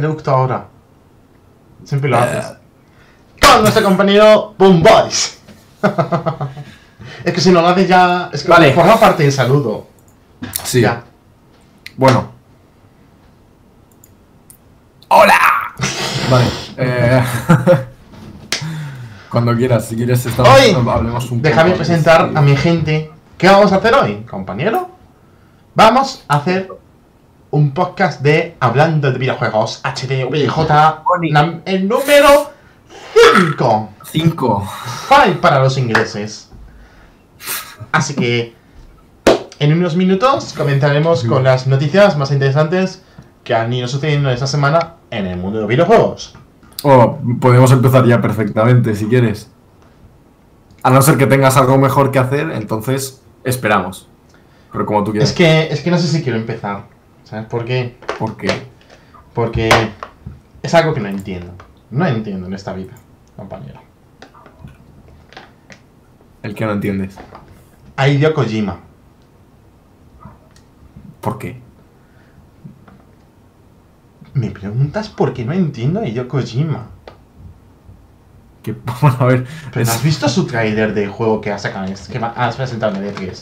que 0.00 0.06
eructo 0.06 0.30
ahora. 0.30 0.66
Siempre 1.84 2.10
lo 2.10 2.16
Eh. 2.18 2.20
haces. 2.20 2.52
Con 3.40 3.60
nuestro 3.62 3.82
compañero 3.84 4.54
Boom 4.58 4.82
Boys. 4.82 5.38
es 7.24 7.32
que 7.32 7.40
si 7.40 7.50
no 7.50 7.60
lo 7.62 7.68
haces 7.68 7.88
ya. 7.88 8.30
Es 8.32 8.42
que 8.42 8.48
Vale. 8.48 8.72
forma 8.72 8.98
parte 8.98 9.22
del 9.24 9.32
saludo. 9.32 9.86
Sí. 10.62 10.80
Ya. 10.80 11.02
Bueno. 11.96 12.32
¡Hola! 15.08 15.38
Vale. 16.30 16.46
Eh... 16.76 17.22
Cuando 19.30 19.54
quieras, 19.56 19.84
si 19.86 19.96
quieres, 19.96 20.24
estamos, 20.24 20.48
Hoy, 20.52 20.76
hablemos 20.88 21.28
un 21.32 21.42
déjame 21.42 21.70
poco. 21.70 21.78
presentar 21.78 22.28
Sí. 22.30 22.36
a 22.36 22.40
mi 22.40 22.56
gente. 22.56 23.10
¿Qué 23.36 23.48
vamos 23.48 23.72
a 23.72 23.76
hacer 23.76 23.92
hoy, 23.94 24.22
compañero? 24.30 24.90
Vamos 25.74 26.24
a 26.28 26.36
hacer 26.36 26.68
un 27.54 27.72
podcast 27.72 28.20
de 28.20 28.56
Hablando 28.58 29.12
de 29.12 29.18
videojuegos 29.18 29.80
HD 29.84 30.24
VJ, 30.28 31.04
nam- 31.30 31.62
el 31.64 31.86
número 31.88 32.50
5. 33.46 33.90
Cinco. 34.10 34.68
Five 35.08 35.36
para 35.36 35.60
los 35.62 35.78
ingleses. 35.78 36.50
Así 37.92 38.14
que 38.14 38.54
en 39.60 39.72
unos 39.72 39.94
minutos 39.94 40.52
comenzaremos 40.56 41.22
con 41.22 41.44
las 41.44 41.68
noticias 41.68 42.16
más 42.16 42.32
interesantes 42.32 43.02
que 43.44 43.54
han 43.54 43.72
ido 43.72 43.86
sucediendo 43.86 44.30
esta 44.30 44.48
semana 44.48 44.94
en 45.12 45.26
el 45.26 45.36
mundo 45.36 45.58
de 45.58 45.62
los 45.62 45.68
videojuegos. 45.68 46.34
Oh, 46.82 47.18
podemos 47.40 47.70
empezar 47.70 48.04
ya 48.04 48.20
perfectamente, 48.20 48.96
si 48.96 49.06
quieres. 49.06 49.48
A 50.82 50.90
no 50.90 51.00
ser 51.02 51.16
que 51.18 51.26
tengas 51.26 51.56
algo 51.56 51.78
mejor 51.78 52.10
que 52.10 52.18
hacer, 52.18 52.50
entonces 52.50 53.22
esperamos. 53.44 54.08
Pero 54.72 54.86
como 54.86 55.04
tú 55.04 55.12
quieras. 55.12 55.30
Es 55.30 55.36
que, 55.36 55.68
es 55.72 55.80
que 55.82 55.90
no 55.92 55.98
sé 55.98 56.08
si 56.08 56.20
quiero 56.24 56.36
empezar. 56.36 56.92
¿Sabes 57.34 57.48
por 57.48 57.64
qué? 57.64 57.96
¿Por 58.16 58.36
qué? 58.36 58.48
Porque 59.34 59.68
es 60.62 60.72
algo 60.72 60.94
que 60.94 61.00
no 61.00 61.08
entiendo. 61.08 61.52
No 61.90 62.06
entiendo 62.06 62.46
en 62.46 62.54
esta 62.54 62.72
vida, 62.74 62.92
compañero. 63.34 63.80
El 66.44 66.54
que 66.54 66.64
no 66.64 66.70
entiendes. 66.70 67.16
A 67.96 68.06
Hideo 68.06 68.32
Kojima. 68.34 68.76
¿Por 71.20 71.38
qué? 71.38 71.60
Me 74.34 74.50
preguntas 74.52 75.08
por 75.08 75.34
qué 75.34 75.44
no 75.44 75.54
entiendo 75.54 75.98
a 76.02 76.06
Hideo 76.06 76.28
Kojima. 76.28 76.86
Que, 78.62 78.76
bueno, 79.00 79.16
a 79.18 79.24
ver. 79.24 79.44
¿Pero 79.72 79.82
es- 79.82 79.88
¿Has 79.88 80.04
visto 80.04 80.28
su 80.28 80.46
tráiler 80.46 80.94
del 80.94 81.08
juego 81.10 81.40
que 81.40 81.50
ha 81.50 81.58
sacado, 81.58 81.86
que 81.86 82.18
has 82.18 82.54
presentado 82.54 82.94
en 82.94 83.02
el 83.02 83.12
E3? 83.16 83.40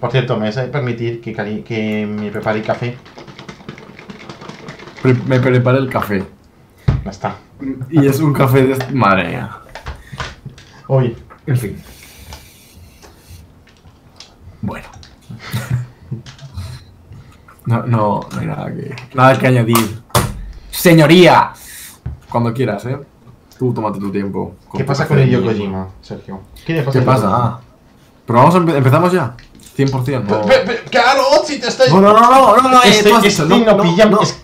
Por 0.00 0.12
cierto, 0.12 0.36
me 0.36 0.46
vas 0.46 0.56
a 0.58 0.66
permitir 0.70 1.20
que, 1.20 1.32
cali- 1.34 1.62
que 1.62 2.06
me 2.06 2.30
prepare 2.30 2.60
el 2.60 2.64
café. 2.64 2.96
pre- 5.02 5.14
me 5.14 5.40
preparé 5.40 5.78
el 5.78 5.88
café. 5.90 6.24
Ya 7.04 7.10
está. 7.10 7.36
Y 7.90 8.06
es 8.06 8.20
un 8.20 8.32
café 8.32 8.62
de. 8.64 8.92
Madre 8.94 9.28
mía. 9.28 9.50
Oye, 10.86 11.16
En 11.46 11.56
fin. 11.56 11.82
Bueno. 14.60 14.86
No, 17.66 17.82
no, 17.86 18.20
no 18.32 18.40
hay 18.40 18.46
nada 18.46 18.66
que, 18.74 18.96
nada 19.14 19.38
que 19.38 19.46
añadir. 19.46 20.00
Señoría. 20.70 21.52
Cuando 22.30 22.52
quieras, 22.54 22.84
¿eh? 22.86 22.98
Tú 23.58 23.72
tómate 23.74 23.98
tu 23.98 24.10
tiempo. 24.10 24.54
¿qué 24.76 24.84
pasa 24.84 25.06
con 25.08 25.18
Hideo 25.18 25.40
bien. 25.42 25.52
Kojima, 25.54 25.88
Sergio? 26.00 26.40
¿Qué 26.64 26.82
pasa 26.82 26.98
¿Qué 26.98 27.04
pasa? 27.04 27.28
Ah. 27.30 27.60
Pero 28.26 28.38
vamos 28.38 28.54
a 28.54 28.58
empe- 28.58 28.76
empezamos 28.76 29.12
ya. 29.12 29.34
100%. 29.78 30.04
Pe- 30.04 30.34
No, 30.34 30.42
pe- 30.42 30.58
pe- 30.66 30.80
¡Claro! 30.90 31.22
Si 31.46 31.60
te 31.60 31.68
estoy... 31.68 31.88
no, 31.90 32.00
no, 32.00 32.12
no, 32.12 32.20
no, 32.30 32.56
no, 32.56 32.68
no, 32.68 32.82
eh, 32.82 32.88
Este- 32.88 33.12
has 33.12 33.24
este 33.24 33.44
dicho, 33.44 33.46
no, 33.46 33.58
no, 33.64 33.76
no, 33.76 33.82
pilla- 33.84 34.06
no. 34.06 34.20
es- 34.20 34.42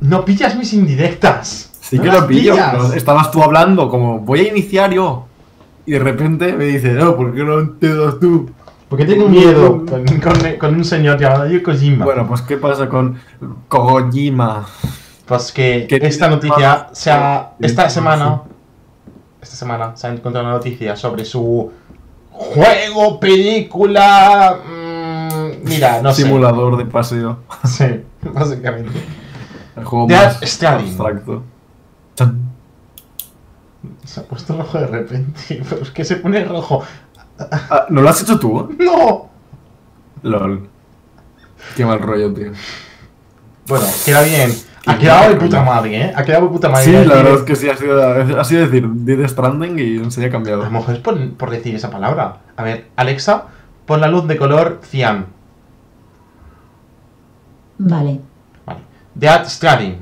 no 0.00 0.24
pillas 0.24 0.56
mis 0.56 0.72
indirectas. 0.72 1.70
Sí 1.80 1.98
No 1.98 2.04
que 2.04 2.10
lo 2.10 2.26
pillo, 2.26 2.54
pero 2.72 2.92
estabas 2.94 3.30
tú 3.30 3.42
hablando 3.42 3.88
como 3.90 4.20
voy 4.20 4.40
a 4.40 4.48
iniciar 4.48 4.92
yo. 4.92 5.26
Y 5.84 5.92
de 5.92 5.98
repente 5.98 6.52
me 6.54 6.64
dice, 6.64 6.92
no, 6.92 7.16
¿por 7.16 7.34
qué 7.34 7.44
no 7.44 7.58
entiendes 7.60 8.18
tú? 8.20 8.48
Porque 8.88 9.04
tengo 9.04 9.28
miedo 9.28 9.84
con, 9.86 10.04
con- 10.06 10.56
con 10.58 10.74
un 10.74 10.84
señor 10.84 11.18
llamado 11.18 11.50
Kojima. 11.62 12.04
Bueno, 12.04 12.26
pues 12.26 12.42
¿qué 12.42 12.56
pasa 12.56 12.88
con 12.88 13.18
Kojima? 13.68 14.66
Pues 15.26 15.52
que 15.52 15.86
¿Qué 15.88 15.96
esta 16.02 16.28
noticia 16.28 16.88
se 16.92 17.10
ha, 17.10 17.52
esta 17.60 17.88
semana 17.90 18.42
esta 19.40 19.56
semana 19.56 19.96
se 19.96 20.06
ha 20.06 20.10
encontrado 20.12 20.46
una 20.46 20.56
noticia 20.56 20.94
sobre 20.96 21.24
su 21.24 21.72
juego, 22.32 23.20
película, 23.20 24.58
mm, 24.66 25.68
mira, 25.68 26.02
no 26.02 26.12
Simulador 26.12 26.76
de 26.76 26.86
paseo. 26.86 27.38
sé, 27.64 28.04
sí, 28.22 28.28
básicamente. 28.32 29.00
El 29.76 29.84
juego 29.84 30.06
Death 30.06 30.40
más 30.40 30.62
abstracto. 30.62 31.42
Se 34.04 34.20
ha 34.20 34.22
puesto 34.24 34.56
rojo 34.56 34.78
de 34.78 34.86
repente, 34.86 35.62
pero 35.68 35.82
es 35.82 35.90
que 35.90 36.04
se 36.04 36.16
pone 36.16 36.44
rojo. 36.44 36.82
Ah, 37.38 37.86
¿No 37.88 38.02
lo 38.02 38.08
has 38.08 38.22
hecho 38.22 38.38
tú? 38.38 38.74
No. 38.78 39.30
LOL. 40.22 40.68
Qué 41.76 41.84
mal 41.84 42.00
rollo, 42.00 42.32
tío. 42.32 42.52
Bueno, 43.66 43.86
queda 44.04 44.22
bien. 44.22 44.52
Ha 44.86 44.98
quedado 44.98 45.28
de 45.30 45.36
puta 45.36 45.60
rollo. 45.60 45.70
madre, 45.70 45.96
¿eh? 46.06 46.12
Ha 46.16 46.24
quedado 46.24 46.44
de 46.46 46.50
puta 46.50 46.68
madre. 46.68 46.84
Sí, 46.84 46.92
la 46.92 46.98
Decir- 47.00 47.08
verdad 47.14 47.34
es 47.34 47.42
que 47.42 47.56
sí, 47.56 47.68
ha 47.70 47.76
sido, 47.76 48.40
ha 48.40 48.44
sido 48.44 48.60
decir 48.66 48.88
Death 48.88 49.28
Stranding 49.30 49.78
y 49.78 50.10
se 50.10 50.24
ha 50.24 50.28
A 50.28 50.30
cambiado. 50.30 50.64
lo 50.64 50.70
mejor 50.70 50.94
es 50.94 51.00
por, 51.00 51.32
por 51.34 51.50
decir 51.50 51.74
esa 51.76 51.90
palabra. 51.90 52.38
A 52.56 52.62
ver, 52.64 52.88
Alexa, 52.96 53.44
pon 53.86 54.00
la 54.00 54.08
luz 54.08 54.26
de 54.26 54.36
color 54.36 54.80
cian. 54.82 55.26
Vale. 57.78 58.20
Vale. 58.66 58.80
Death 59.14 59.46
Stranding. 59.46 59.98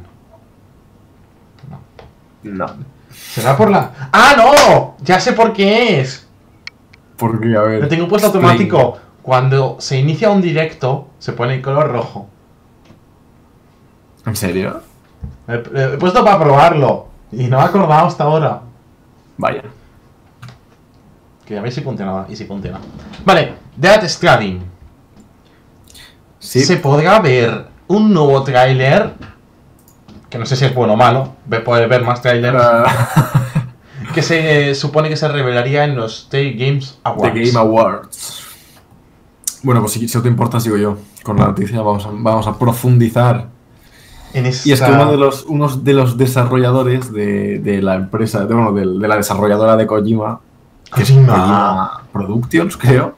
No. 2.42 2.66
¿Será 3.12 3.56
por 3.56 3.70
la.? 3.70 3.90
¡Ah, 4.12 4.34
no! 4.36 4.96
Ya 5.02 5.20
sé 5.20 5.32
por 5.34 5.52
qué 5.52 6.00
es. 6.00 6.26
Porque, 7.16 7.54
a 7.54 7.60
ver. 7.62 7.82
Lo 7.82 7.88
tengo 7.88 8.08
puesto 8.08 8.28
explain. 8.28 8.46
automático. 8.62 8.98
Cuando 9.22 9.76
se 9.78 9.98
inicia 9.98 10.30
un 10.30 10.40
directo, 10.40 11.08
se 11.18 11.32
pone 11.34 11.56
el 11.56 11.60
color 11.62 11.92
rojo. 11.92 12.28
¿En 14.26 14.36
serio? 14.36 14.80
He, 15.48 15.54
he 15.54 15.96
puesto 15.98 16.24
para 16.24 16.38
probarlo. 16.38 17.08
Y 17.32 17.44
no 17.44 17.58
me 17.58 17.64
he 17.64 17.66
acordado 17.66 18.06
hasta 18.06 18.24
ahora. 18.24 18.62
Vaya. 19.36 19.62
Que 21.46 21.58
a 21.58 21.62
ver 21.62 21.72
si 21.72 21.80
funcionaba. 21.80 22.26
Y 22.28 22.36
si 22.36 22.44
funciona. 22.44 22.80
Vale, 23.24 23.54
Death 23.76 24.04
Stranding. 24.04 24.62
Sí. 26.38 26.60
Se 26.60 26.76
podrá 26.76 27.20
ver 27.20 27.66
un 27.88 28.12
nuevo 28.12 28.42
tráiler. 28.42 29.14
Que 30.28 30.38
no 30.38 30.46
sé 30.46 30.56
si 30.56 30.64
es 30.64 30.74
bueno 30.74 30.94
o 30.94 30.96
malo. 30.96 31.34
Poder 31.64 31.88
ver 31.88 32.04
más 32.04 32.22
trailers. 32.22 32.56
Ah, 32.60 32.86
Que 34.14 34.22
se 34.22 34.74
supone 34.74 35.08
que 35.08 35.16
se 35.16 35.28
revelaría 35.28 35.84
en 35.84 35.94
los 35.94 36.28
Day 36.30 36.54
Games 36.54 36.98
The 37.02 37.10
Awards. 37.10 37.34
Game 37.34 37.58
Awards. 37.58 38.42
Bueno, 39.62 39.82
pues 39.82 39.92
si, 39.92 40.08
si 40.08 40.16
no 40.16 40.22
te 40.22 40.28
importa, 40.28 40.58
sigo 40.58 40.76
yo 40.76 40.96
con 41.22 41.36
la 41.36 41.46
noticia. 41.46 41.80
Vamos 41.80 42.06
a, 42.06 42.10
vamos 42.12 42.46
a 42.48 42.58
profundizar. 42.58 43.48
En 44.32 44.46
esta... 44.46 44.68
Y 44.68 44.72
es 44.72 44.80
que 44.80 44.90
uno 44.90 45.10
de 45.10 45.16
los, 45.16 45.44
unos 45.46 45.84
de 45.84 45.92
los 45.92 46.16
desarrolladores 46.16 47.12
de, 47.12 47.58
de 47.58 47.82
la 47.82 47.94
empresa, 47.96 48.46
de, 48.46 48.54
bueno, 48.54 48.72
de, 48.72 48.86
de 48.86 49.08
la 49.08 49.16
desarrolladora 49.16 49.76
de 49.76 49.86
Kojima, 49.86 50.40
que 50.94 51.02
es 51.02 51.10
Kojima. 51.10 52.02
Productions, 52.12 52.76
creo, 52.76 53.16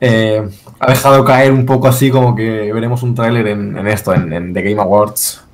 eh, 0.00 0.48
ha 0.78 0.90
dejado 0.90 1.24
caer 1.24 1.52
un 1.52 1.66
poco 1.66 1.86
así 1.86 2.10
como 2.10 2.34
que 2.34 2.72
veremos 2.72 3.02
un 3.02 3.14
tráiler 3.14 3.46
en, 3.48 3.76
en 3.76 3.86
esto, 3.86 4.14
en, 4.14 4.32
en 4.32 4.54
The 4.54 4.62
Game 4.62 4.80
Awards, 4.80 5.44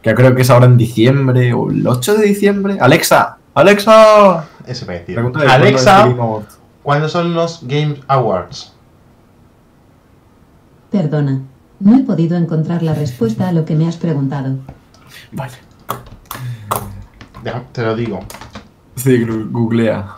que 0.00 0.14
creo 0.14 0.34
que 0.34 0.42
es 0.42 0.50
ahora 0.50 0.66
en 0.66 0.76
diciembre 0.76 1.52
o 1.52 1.68
el 1.68 1.86
8 1.86 2.14
de 2.14 2.26
diciembre. 2.26 2.78
Alexa, 2.80 3.38
Alexa, 3.54 4.46
Eso 4.64 4.86
cuándo 4.86 5.40
Alexa. 5.40 6.14
¿cuándo 6.84 7.08
son 7.08 7.34
los 7.34 7.66
Game 7.66 7.96
Awards? 8.06 8.72
Perdona. 10.90 11.42
No 11.80 11.96
he 11.96 12.00
podido 12.00 12.36
encontrar 12.36 12.82
la 12.82 12.94
respuesta 12.94 13.48
a 13.48 13.52
lo 13.52 13.64
que 13.64 13.74
me 13.74 13.86
has 13.86 13.96
preguntado. 13.96 14.56
Vale. 15.32 15.52
Deja- 17.42 17.62
te 17.72 17.82
lo 17.82 17.94
digo. 17.94 18.20
Sí, 18.96 19.24
googlea. 19.50 20.16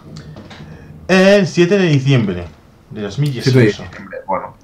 El 1.06 1.46
7 1.46 1.76
de 1.76 1.86
diciembre 1.86 2.34
de 2.34 2.42
7 2.42 2.50
de 2.90 3.02
2018. 3.02 3.60
diciembre, 3.82 4.18
bueno. 4.26 4.54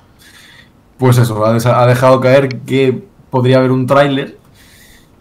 Pues 0.99 1.19
eso, 1.19 1.45
ha, 1.45 1.87
dejado 1.87 2.21
caer 2.21 2.61
que 2.63 3.05
podría 3.31 3.59
haber 3.59 3.71
un 3.71 3.87
tráiler 3.87 4.39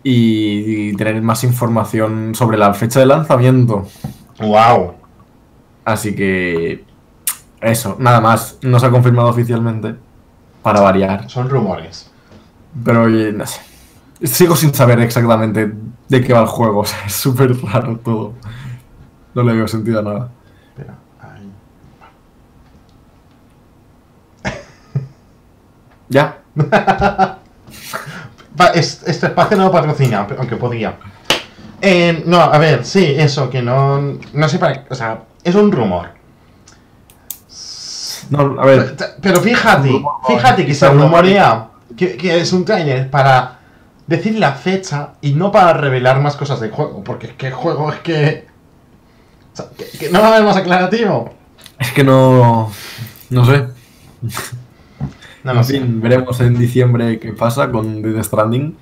y, 0.03 0.89
y 0.89 0.95
tener 0.95 1.21
más 1.21 1.43
información 1.43 2.33
sobre 2.35 2.57
la 2.57 2.73
fecha 2.73 3.01
de 3.01 3.07
lanzamiento. 3.07 3.85
¡Wow! 4.39 4.93
Así 5.83 6.15
que 6.15 6.85
eso, 7.61 7.97
nada 7.99 8.21
más. 8.21 8.57
No 8.61 8.79
se 8.79 8.85
ha 8.85 8.91
confirmado 8.91 9.27
oficialmente. 9.29 9.95
Para 10.65 10.81
variar. 10.81 11.29
Son 11.29 11.47
rumores. 11.47 12.09
Pero 12.83 13.03
oye, 13.03 13.31
no 13.31 13.45
sé. 13.45 13.61
Sigo 14.23 14.55
sin 14.55 14.73
saber 14.73 14.99
exactamente 14.99 15.71
de 16.09 16.21
qué 16.23 16.33
va 16.33 16.41
el 16.41 16.47
juego. 16.47 16.79
O 16.81 16.85
sea, 16.85 17.05
es 17.05 17.13
súper 17.13 17.55
raro 17.61 17.97
todo. 17.97 18.33
No 19.35 19.43
le 19.43 19.53
veo 19.53 19.67
sentido 19.67 19.99
a 19.99 20.01
nada. 20.01 20.31
Espera, 20.69 20.95
ahí. 21.21 21.51
¿Ya? 26.09 26.39
Este 28.73 29.11
espacio 29.11 29.57
no 29.57 29.65
lo 29.65 29.71
patrocina, 29.71 30.25
aunque 30.35 30.55
podría. 30.55 30.97
Eh, 31.79 32.23
no, 32.25 32.41
a 32.41 32.57
ver, 32.57 32.85
sí, 32.85 33.13
eso, 33.15 33.51
que 33.51 33.61
no. 33.61 34.17
No 34.33 34.49
sé 34.49 34.57
para. 34.57 34.85
O 34.89 34.95
sea, 34.95 35.25
es 35.43 35.53
un 35.53 35.71
rumor. 35.71 36.14
No, 38.29 38.59
a 38.59 38.65
ver. 38.65 38.95
Pero 39.21 39.39
fíjate, 39.41 40.03
fíjate 40.27 40.65
que 40.65 40.73
se 40.73 40.89
rumorea 40.89 41.69
que, 41.95 42.17
que 42.17 42.39
es 42.39 42.51
un 42.53 42.65
trailer 42.65 43.09
para 43.09 43.59
decir 44.07 44.37
la 44.37 44.53
fecha 44.53 45.13
y 45.21 45.33
no 45.33 45.51
para 45.51 45.73
revelar 45.73 46.21
más 46.21 46.35
cosas 46.35 46.59
del 46.59 46.71
juego, 46.71 47.03
porque 47.03 47.27
es 47.27 47.33
que 47.33 47.47
el 47.47 47.53
juego 47.53 47.91
es 47.91 47.99
que. 47.99 48.47
o 49.53 49.55
sea, 49.55 49.65
que, 49.77 49.97
que 49.97 50.09
no 50.09 50.21
va 50.21 50.27
a 50.27 50.31
haber 50.33 50.43
más 50.43 50.57
aclarativo. 50.57 51.33
Es 51.79 51.91
que 51.91 52.03
no. 52.03 52.71
No 53.29 53.45
sé. 53.45 53.67
No 55.43 55.53
lo 55.53 55.59
en 55.59 55.65
sé. 55.65 55.73
fin, 55.73 56.01
veremos 56.01 56.39
en 56.41 56.57
diciembre 56.57 57.19
qué 57.19 57.33
pasa 57.33 57.69
con 57.69 58.01
Death 58.01 58.25
Stranding. 58.25 58.77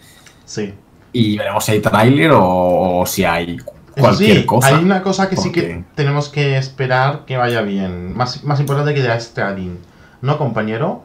Sí. 0.46 0.74
Y 1.12 1.38
veremos 1.38 1.66
si 1.66 1.74
hay 1.74 1.80
trailer 1.82 2.32
o, 2.32 3.00
o 3.02 3.06
si 3.06 3.26
hay 3.26 3.58
cualquier 4.02 4.38
sí, 4.40 4.46
cosa. 4.46 4.68
hay 4.68 4.84
una 4.84 5.02
cosa 5.02 5.30
que 5.30 5.38
sí 5.38 5.52
que 5.52 5.84
tenemos 5.96 6.30
que 6.30 6.58
esperar 6.58 7.26
que 7.26 7.38
vaya 7.38 7.62
bien. 7.62 8.16
Más, 8.16 8.44
más 8.44 8.60
importante 8.60 8.94
que 8.94 9.02
Death 9.02 9.22
Stranding. 9.22 9.80
¿No, 10.22 10.38
compañero? 10.38 11.04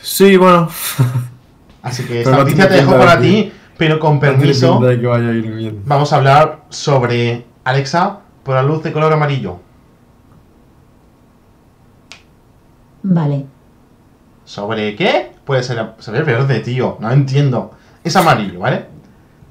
Sí, 0.00 0.36
bueno. 0.36 0.68
Así 1.82 2.04
que 2.04 2.18
esta 2.20 2.30
no 2.30 2.38
noticia 2.38 2.68
te 2.68 2.74
dejo 2.74 2.92
para 2.92 3.16
de 3.16 3.28
ti, 3.28 3.52
pero 3.78 3.98
con 3.98 4.14
no 4.14 4.20
permiso. 4.20 4.78
de 4.80 5.00
que 5.00 5.06
vaya 5.06 5.28
a 5.28 5.32
ir 5.32 5.50
bien. 5.50 5.82
Vamos 5.86 6.12
a 6.12 6.16
hablar 6.16 6.64
sobre 6.68 7.46
Alexa 7.64 8.20
por 8.42 8.54
la 8.54 8.62
luz 8.62 8.82
de 8.82 8.92
color 8.92 9.12
amarillo. 9.12 9.58
Vale. 13.02 13.46
¿Sobre 14.44 14.94
qué? 14.94 15.32
Puede 15.44 15.62
ser, 15.62 15.92
se 15.98 16.10
ve 16.10 16.22
verde, 16.22 16.60
tío. 16.60 16.96
No 17.00 17.10
entiendo. 17.10 17.72
Es 18.02 18.16
amarillo, 18.16 18.60
¿vale? 18.60 18.93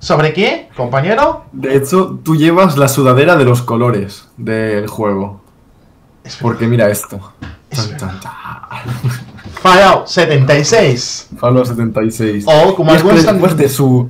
¿Sobre 0.04 0.34
qué, 0.34 0.68
compañero? 0.76 1.46
De 1.54 1.78
hecho, 1.78 2.20
tú 2.24 2.36
llevas 2.36 2.78
la 2.78 2.90
sudadera 2.90 3.38
de 3.38 3.46
los 3.46 3.62
colores 3.62 4.28
del 4.36 4.86
juego. 4.88 5.40
Es 6.26 6.36
Porque 6.36 6.68
mira 6.68 6.90
esto. 6.90 7.22
Es. 7.70 7.90
Fallout 9.62 10.08
76. 10.08 11.30
Fallout 11.38 11.68
76. 11.68 12.44
O 12.46 12.76
como 12.76 12.92
han- 12.92 12.98
después 12.98 13.56
de 13.56 13.70
su 13.70 14.10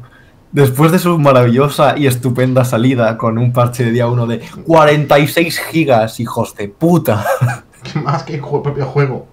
después 0.52 0.92
de 0.92 0.98
su 0.98 1.20
maravillosa 1.20 1.96
y 1.96 2.08
estupenda 2.08 2.66
salida 2.66 3.16
con 3.16 3.38
un 3.38 3.54
parche 3.54 3.84
de 3.86 3.92
día 3.92 4.08
1 4.08 4.26
de 4.26 4.40
46 4.66 5.60
gigas, 5.60 6.20
hijos 6.20 6.56
de 6.56 6.70
puta. 6.70 7.24
¿Qué 7.84 8.00
más 8.00 8.24
que 8.24 8.34
el 8.34 8.42
propio 8.42 8.88
juego? 8.88 9.28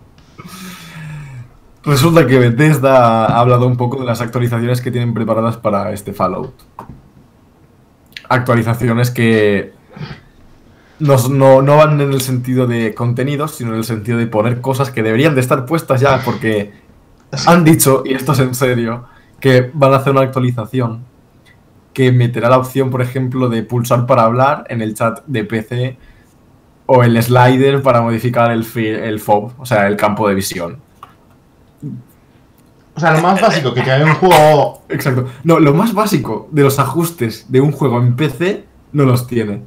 Resulta 1.85 2.27
que 2.27 2.39
Bethesda 2.39 3.25
ha 3.27 3.41
hablado 3.41 3.67
un 3.67 3.77
poco 3.77 4.01
de 4.01 4.05
las 4.05 4.21
actualizaciones 4.21 4.81
que 4.83 4.91
tienen 4.91 5.15
preparadas 5.15 5.57
para 5.57 5.93
este 5.93 6.13
Fallout. 6.13 6.53
Actualizaciones 8.29 9.11
que 9.11 9.73
nos- 10.99 11.31
no, 11.31 11.63
no 11.63 11.77
van 11.79 12.01
en 12.01 12.13
el 12.13 12.21
sentido 12.21 12.67
de 12.67 12.95
contenidos, 12.95 13.53
sino 13.57 13.71
en 13.73 13.79
el 13.79 13.85
sentido 13.85 14.19
de 14.19 14.27
poner 14.27 14.61
cosas 14.61 14.91
que 14.91 15.03
deberían 15.03 15.35
de 15.35 15.41
estar 15.41 15.65
puestas 15.65 16.01
ya, 16.01 16.21
porque 16.25 16.73
han 17.47 17.65
dicho, 17.65 18.03
y 18.05 18.13
esto 18.15 18.33
es 18.33 18.41
en 18.41 18.55
serio, 18.55 19.05
que 19.41 19.71
van 19.73 19.95
a 19.95 19.97
hacer 19.97 20.13
una 20.13 20.21
actualización 20.23 21.05
que 21.95 22.13
meterá 22.13 22.51
la 22.51 22.59
opción, 22.59 22.91
por 22.91 23.01
ejemplo, 23.03 23.49
de 23.49 23.63
pulsar 23.63 24.07
para 24.07 24.25
hablar 24.25 24.65
en 24.69 24.83
el 24.83 24.95
chat 24.95 25.25
de 25.27 25.45
PC 25.45 25.97
o 26.87 27.03
el 27.03 27.21
slider 27.23 27.83
para 27.83 28.03
modificar 28.03 28.51
el, 28.53 28.67
el 28.77 29.19
FOB, 29.19 29.53
o 29.59 29.65
sea, 29.67 29.87
el 29.89 29.97
campo 29.97 30.29
de 30.29 30.35
visión. 30.35 30.79
O 33.01 33.03
sea, 33.03 33.13
lo 33.13 33.23
más 33.23 33.41
básico 33.41 33.73
que 33.73 33.81
tiene 33.81 34.05
un 34.05 34.13
juego. 34.13 34.83
Exacto. 34.91 35.27
No, 35.43 35.59
lo 35.59 35.73
más 35.73 35.95
básico 35.95 36.49
de 36.53 36.65
los 36.65 36.79
ajustes 36.79 37.51
de 37.51 37.63
un 37.63 37.73
juego 37.73 37.99
en 37.99 38.15
PC 38.15 38.67
no 38.93 39.05
los 39.05 39.27
tiene. 39.27 39.63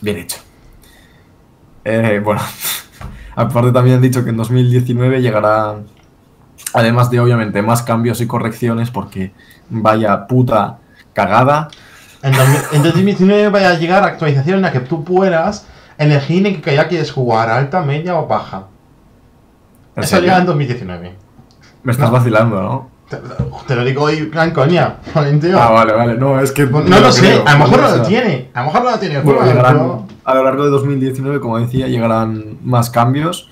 Bien 0.00 0.18
hecho. 0.18 0.38
Eh, 1.84 2.20
bueno, 2.22 2.40
aparte 3.34 3.72
también 3.72 3.96
han 3.96 4.02
dicho 4.02 4.22
que 4.22 4.30
en 4.30 4.36
2019 4.36 5.20
llegará, 5.22 5.78
además 6.72 7.10
de 7.10 7.18
obviamente 7.18 7.62
más 7.62 7.82
cambios 7.82 8.20
y 8.20 8.28
correcciones, 8.28 8.92
porque 8.92 9.32
vaya 9.68 10.28
puta 10.28 10.78
cagada. 11.14 11.66
En, 12.22 12.32
2000 12.32 12.60
en 12.74 12.82
2019 12.84 13.48
vaya 13.48 13.70
a 13.70 13.74
llegar 13.74 14.04
actualización 14.04 14.58
en 14.58 14.62
la 14.62 14.70
que 14.70 14.78
tú 14.78 15.02
puedas 15.02 15.66
elegir 15.98 16.46
en 16.46 16.62
qué 16.62 16.76
ya 16.76 16.86
quieres 16.86 17.10
jugar, 17.10 17.50
alta, 17.50 17.82
media 17.82 18.16
o 18.20 18.28
baja. 18.28 18.68
¿En 19.96 20.04
Eso 20.04 20.20
llega 20.20 20.38
en 20.38 20.46
2019. 20.46 21.21
Me 21.82 21.92
estás 21.92 22.10
vacilando, 22.10 22.60
¿no? 22.60 22.90
Te, 23.08 23.18
te 23.66 23.76
lo 23.76 23.84
digo 23.84 24.04
hoy, 24.04 24.30
gran 24.30 24.52
coña. 24.52 24.96
joder, 25.14 25.40
tío. 25.40 25.60
Ah, 25.60 25.70
vale, 25.70 25.92
vale. 25.92 26.14
No, 26.14 26.40
es 26.40 26.52
que... 26.52 26.64
No, 26.66 26.80
lo 26.80 27.12
sé, 27.12 27.20
creo, 27.20 27.46
a 27.46 27.52
lo 27.52 27.58
mejor 27.58 27.80
no 27.80 27.96
lo 27.96 28.02
tiene. 28.02 28.50
A 28.54 28.60
lo 28.60 28.66
mejor 28.66 28.84
no 28.84 28.90
lo 28.90 28.98
tiene 28.98 29.20
Bueno, 29.20 29.44
llegarán, 29.44 29.74
pero- 29.74 30.06
a 30.24 30.34
lo 30.34 30.44
largo 30.44 30.64
de 30.64 30.70
2019, 30.70 31.40
como 31.40 31.58
decía, 31.58 31.88
llegarán 31.88 32.58
más 32.64 32.90
cambios, 32.90 33.48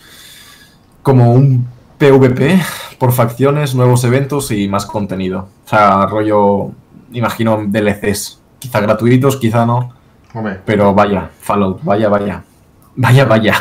como 1.02 1.32
un 1.32 1.66
PvP 1.98 2.60
por 2.98 3.12
facciones, 3.12 3.74
nuevos 3.74 4.04
eventos 4.04 4.50
y 4.50 4.68
más 4.68 4.86
contenido. 4.86 5.48
O 5.66 5.68
sea, 5.68 6.06
rollo, 6.06 6.70
imagino 7.12 7.60
DLCs, 7.66 8.40
quizá 8.58 8.80
gratuitos, 8.80 9.36
quizá 9.36 9.66
no, 9.66 9.92
Hombre, 10.32 10.60
pero 10.64 10.94
vaya, 10.94 11.28
Fallout, 11.40 11.82
vaya, 11.82 12.08
vaya, 12.08 12.44
vaya, 12.94 13.24
vaya. 13.24 13.54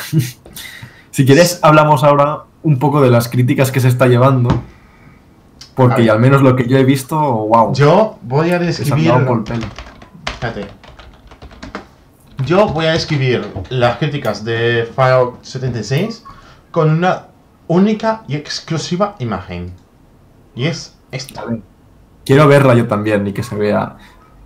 si 1.12 1.26
quieres, 1.26 1.60
hablamos 1.64 2.04
ahora 2.04 2.44
un 2.64 2.80
poco 2.80 3.02
de 3.02 3.10
las 3.10 3.28
críticas 3.30 3.72
que 3.72 3.80
se 3.80 3.88
está 3.88 4.08
llevando, 4.08 4.50
porque 5.76 6.10
al 6.10 6.20
menos 6.20 6.42
lo 6.42 6.56
que 6.56 6.68
yo 6.68 6.78
he 6.78 6.84
visto, 6.84 7.18
wow, 7.18 7.74
yo 7.74 8.18
voy 8.22 8.52
a 8.52 8.60
describir. 8.60 9.12
por 9.26 9.38
el 9.38 9.44
pelo. 9.44 9.66
Espérate. 10.28 10.68
Yo 12.46 12.68
voy 12.68 12.86
a 12.86 12.94
describir 12.94 13.46
las 13.70 13.98
críticas 13.98 14.44
de 14.44 14.90
Fallout 14.96 15.44
76 15.44 16.24
con 16.72 16.90
una 16.90 17.28
única 17.68 18.24
y 18.28 18.36
exclusiva 18.36 19.16
imagen. 19.20 19.74
Y 20.56 20.66
es 20.66 20.98
esta. 21.12 21.44
Quiero 22.26 22.48
verla 22.48 22.76
yo 22.76 22.88
también 22.88 23.28
y 23.28 23.34
que 23.34 23.44
se 23.44 23.56
vea 23.56 23.98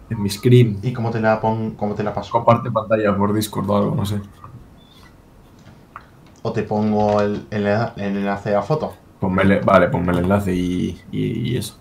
en 0.10 0.22
mi 0.22 0.30
screen. 0.30 0.80
¿Y 0.82 0.94
cómo 0.94 1.12
te 1.12 1.20
la 1.20 1.40
pon, 1.40 1.72
cómo 1.72 1.96
te 1.96 2.04
la 2.04 2.14
paso? 2.14 2.32
Comparte 2.32 2.72
pantalla 2.72 3.16
por 3.16 3.34
Discord 3.34 3.70
o 3.70 3.78
algo, 3.78 3.96
no 3.96 4.06
sé. 4.06 4.22
O 6.44 6.52
te 6.52 6.64
pongo 6.64 7.20
el, 7.22 7.48
el, 7.52 7.66
el 7.66 8.18
enlace 8.18 8.50
a 8.50 8.54
la 8.58 8.62
foto. 8.62 8.94
Ponmele- 9.20 9.64
vale, 9.64 9.88
ponme 9.88 10.12
el 10.12 10.20
enlace 10.20 10.54
y, 10.54 11.02
y- 11.12 11.52
y 11.52 11.58
eso. 11.58 11.78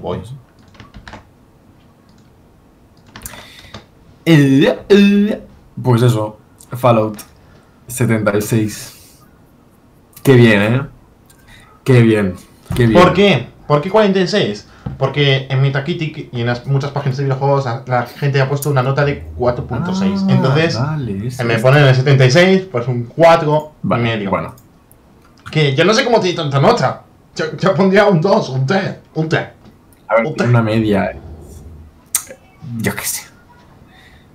Voy. 0.00 0.20
Pues 5.82 6.02
eso, 6.02 6.38
Fallout 6.72 7.18
76. 7.86 8.96
Qué 10.22 10.34
bien, 10.34 10.62
¿eh? 10.62 10.82
Qué 11.84 12.02
bien, 12.02 12.34
qué 12.76 12.86
bien. 12.86 13.02
¿Por 13.02 13.14
qué? 13.14 13.48
¿Por 13.66 13.80
qué 13.80 13.90
46? 13.90 14.68
Porque 14.98 15.46
en 15.50 15.62
Metacritic 15.62 16.28
y 16.32 16.40
en 16.40 16.46
las- 16.46 16.66
muchas 16.66 16.90
páginas 16.90 17.16
de 17.18 17.24
videojuegos 17.24 17.64
la, 17.64 17.82
la 17.86 18.06
gente 18.06 18.40
ha 18.40 18.48
puesto 18.48 18.70
una 18.70 18.82
nota 18.82 19.04
de 19.04 19.24
4.6. 19.38 20.24
Ah, 20.28 20.32
Entonces, 20.32 20.78
vale, 20.78 21.26
eso 21.28 21.36
se 21.38 21.44
me 21.44 21.58
ponen 21.58 21.84
el 21.84 21.94
76, 21.94 22.62
pues 22.70 22.86
un 22.88 23.04
4 23.04 23.72
Vale, 23.82 24.02
y 24.02 24.04
medio. 24.06 24.30
Bueno, 24.30 24.54
Que 25.50 25.74
yo 25.74 25.84
no 25.84 25.92
sé 25.94 26.04
cómo 26.04 26.20
tiene 26.20 26.36
tanta 26.36 26.60
nota. 26.60 27.02
Yo, 27.34 27.44
yo 27.56 27.74
pondría 27.74 28.06
un 28.06 28.20
2, 28.20 28.48
un 28.50 28.66
3, 28.66 28.96
un 29.14 29.28
3. 29.28 29.42
a 30.08 30.14
ver, 30.16 30.26
Otra. 30.26 30.46
una 30.48 30.62
media. 30.62 31.12
Yo 32.78 32.94
qué 32.94 33.04
sé. 33.04 33.22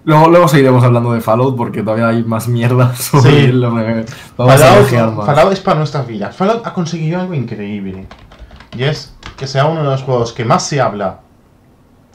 Luego, 0.04 0.30
luego 0.30 0.48
seguiremos 0.48 0.84
hablando 0.84 1.14
de 1.14 1.22
Fallout 1.22 1.56
porque 1.58 1.82
todavía 1.82 2.10
hay 2.10 2.24
más 2.24 2.48
mierda 2.48 2.94
sobre 2.96 3.32
Sí. 3.32 3.52
que- 3.52 3.52
Vamos 4.38 4.54
a 4.54 4.58
Fallout, 4.58 4.86
ojear 4.86 5.12
más. 5.12 5.26
Fallout 5.26 5.54
es 5.54 5.60
para 5.62 5.78
nuestras 5.80 6.06
vidas. 6.08 6.36
Fallout 6.36 6.66
ha 6.68 6.74
conseguido 6.74 7.20
algo 7.20 7.34
increíble. 7.34 8.06
Y 8.78 8.84
es 8.84 9.15
que 9.38 9.48
sea 9.48 9.66
uno 9.66 9.82
de 9.84 9.88
los 9.90 10.04
juegos 10.04 10.34
que 10.34 10.46
más 10.46 10.64
se 10.66 10.80
habla 10.82 11.20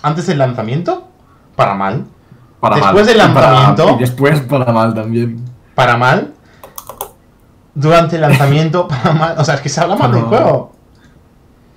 antes 0.03 0.27
del 0.27 0.39
lanzamiento, 0.39 1.09
para 1.57 1.75
mal. 1.75 2.07
Para 2.61 2.77
Después 2.77 2.95
mal. 2.95 3.07
del 3.07 3.17
Y 3.31 3.35
para- 3.35 3.51
lanzamiento- 3.53 3.97
y 3.97 3.99
después 4.01 4.41
para 4.41 4.73
mal 4.73 4.95
también. 4.95 5.45
Para 5.75 5.97
mal. 5.97 6.35
Durante 7.75 8.17
el 8.17 8.23
lanzamiento, 8.23 8.89
para 8.89 9.13
mal. 9.13 9.35
O 9.39 9.45
sea, 9.45 9.55
es 9.55 9.61
que 9.61 9.69
se 9.69 9.81
habla 9.81 9.97
mal 9.97 10.13
del 10.13 10.23
juego. 10.23 10.73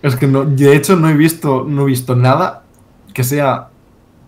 Es 0.01 0.15
que 0.15 0.27
no, 0.27 0.43
de 0.43 0.75
hecho 0.75 0.95
no 0.97 1.07
he 1.09 1.13
visto, 1.13 1.63
no 1.67 1.83
he 1.83 1.85
visto 1.85 2.15
nada 2.15 2.63
que 3.13 3.23
sea 3.23 3.69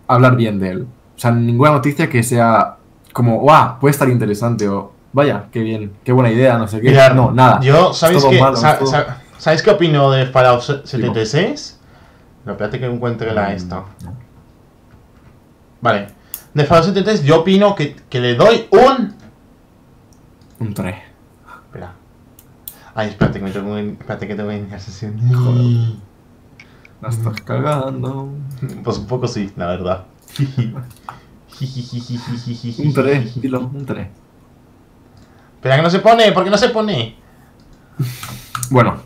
hablar 0.08 0.36
bien 0.36 0.58
de 0.58 0.70
él. 0.70 0.86
O 1.16 1.18
sea, 1.18 1.30
ninguna 1.32 1.72
noticia 1.72 2.08
que 2.08 2.22
sea 2.22 2.76
como, 3.12 3.40
¡guau! 3.40 3.78
Puede 3.78 3.90
estar 3.92 4.08
interesante 4.08 4.68
o, 4.68 4.92
vaya, 5.12 5.46
qué 5.52 5.60
bien, 5.60 5.92
qué 6.04 6.12
buena 6.12 6.30
idea, 6.30 6.56
no 6.56 6.68
sé 6.68 6.80
qué. 6.80 6.96
No, 7.14 7.30
nada. 7.32 7.60
Yo, 7.60 7.92
¿sabéis 7.92 8.24
malo, 8.40 8.56
todo- 8.78 9.04
sa- 9.36 9.40
¿Sabéis 9.40 9.62
qué 9.62 9.70
opino 9.70 10.10
de 10.10 10.26
Fallout 10.26 10.60
se- 10.62 10.86
76? 10.86 11.78
No, 12.44 12.52
espérate 12.52 12.78
que 12.80 12.86
encuentre 12.86 13.32
la 13.34 13.52
esta. 13.52 13.84
Vale. 15.80 16.08
de 16.54 16.64
Fallout 16.64 16.86
73, 16.86 17.22
yo 17.24 17.40
opino 17.40 17.74
que, 17.74 17.94
que 18.08 18.20
le 18.20 18.34
doy 18.34 18.66
un. 18.70 19.14
Un 20.58 20.72
3. 20.74 20.96
Espera. 21.66 21.92
Ay, 22.94 23.08
espérate 23.10 23.38
que 23.40 23.44
me 23.44 23.50
tengo 23.50 23.76
espérate 23.76 24.26
que 24.26 24.34
tengo 24.34 24.48
que 24.48 24.56
iniciar 24.56 24.80
sesión. 24.80 25.18
Joder. 25.34 25.96
La 27.02 27.10
estás 27.10 27.40
cagando. 27.42 28.30
Pues 28.82 28.96
un 28.98 29.06
poco 29.06 29.28
sí, 29.28 29.52
la 29.56 29.66
verdad. 29.66 30.04
Un 32.78 32.92
3, 32.94 33.40
dilo, 33.40 33.60
un 33.60 33.86
3. 33.86 34.08
Espera 35.54 35.76
que 35.76 35.82
no 35.82 35.90
se 35.90 36.00
pone, 36.00 36.32
¿por 36.32 36.44
qué 36.44 36.50
no 36.50 36.58
se 36.58 36.68
pone? 36.68 37.16
Bueno, 38.70 38.96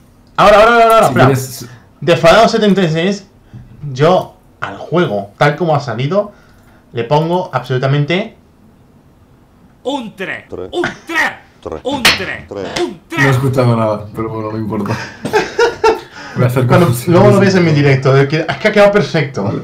Ahora, 0.41 0.57
ahora, 0.61 0.73
ahora, 0.73 0.85
ahora, 0.85 0.99
si 1.01 1.07
espera. 1.09 1.27
quieres. 1.27 1.69
De 2.01 2.17
Fallout 2.17 2.49
76, 2.49 3.27
yo 3.93 4.37
al 4.61 4.79
juego, 4.79 5.31
tal 5.37 5.57
como 5.57 5.75
ha 5.75 5.81
salido, 5.81 6.33
le 6.93 7.05
pongo 7.05 7.51
absolutamente. 7.53 8.37
Un 9.83 10.15
3. 10.17 10.45
Tres. 10.49 10.69
Un 10.73 10.83
3. 10.83 10.93
Tres. 11.63 11.81
Un 11.85 12.03
3. 12.03 12.49
Tres. 12.49 12.81
Un 12.81 12.91
No 13.11 13.17
he 13.17 13.17
3. 13.23 13.27
escuchado 13.27 13.77
nada, 13.77 14.07
pero 14.15 14.29
bueno, 14.31 14.53
no 14.53 14.59
importa. 14.59 14.95
Voy 16.37 16.45
a 16.45 16.47
hacer 16.47 16.67
Cuando- 16.67 16.91
luego 17.09 17.31
lo 17.33 17.41
ves 17.41 17.55
en 17.57 17.65
mi 17.65 17.73
directo, 17.73 18.17
es 18.17 18.29
que 18.29 18.47
ha 18.49 18.59
quedado 18.59 18.93
perfecto. 18.93 19.45
Vale. 19.45 19.63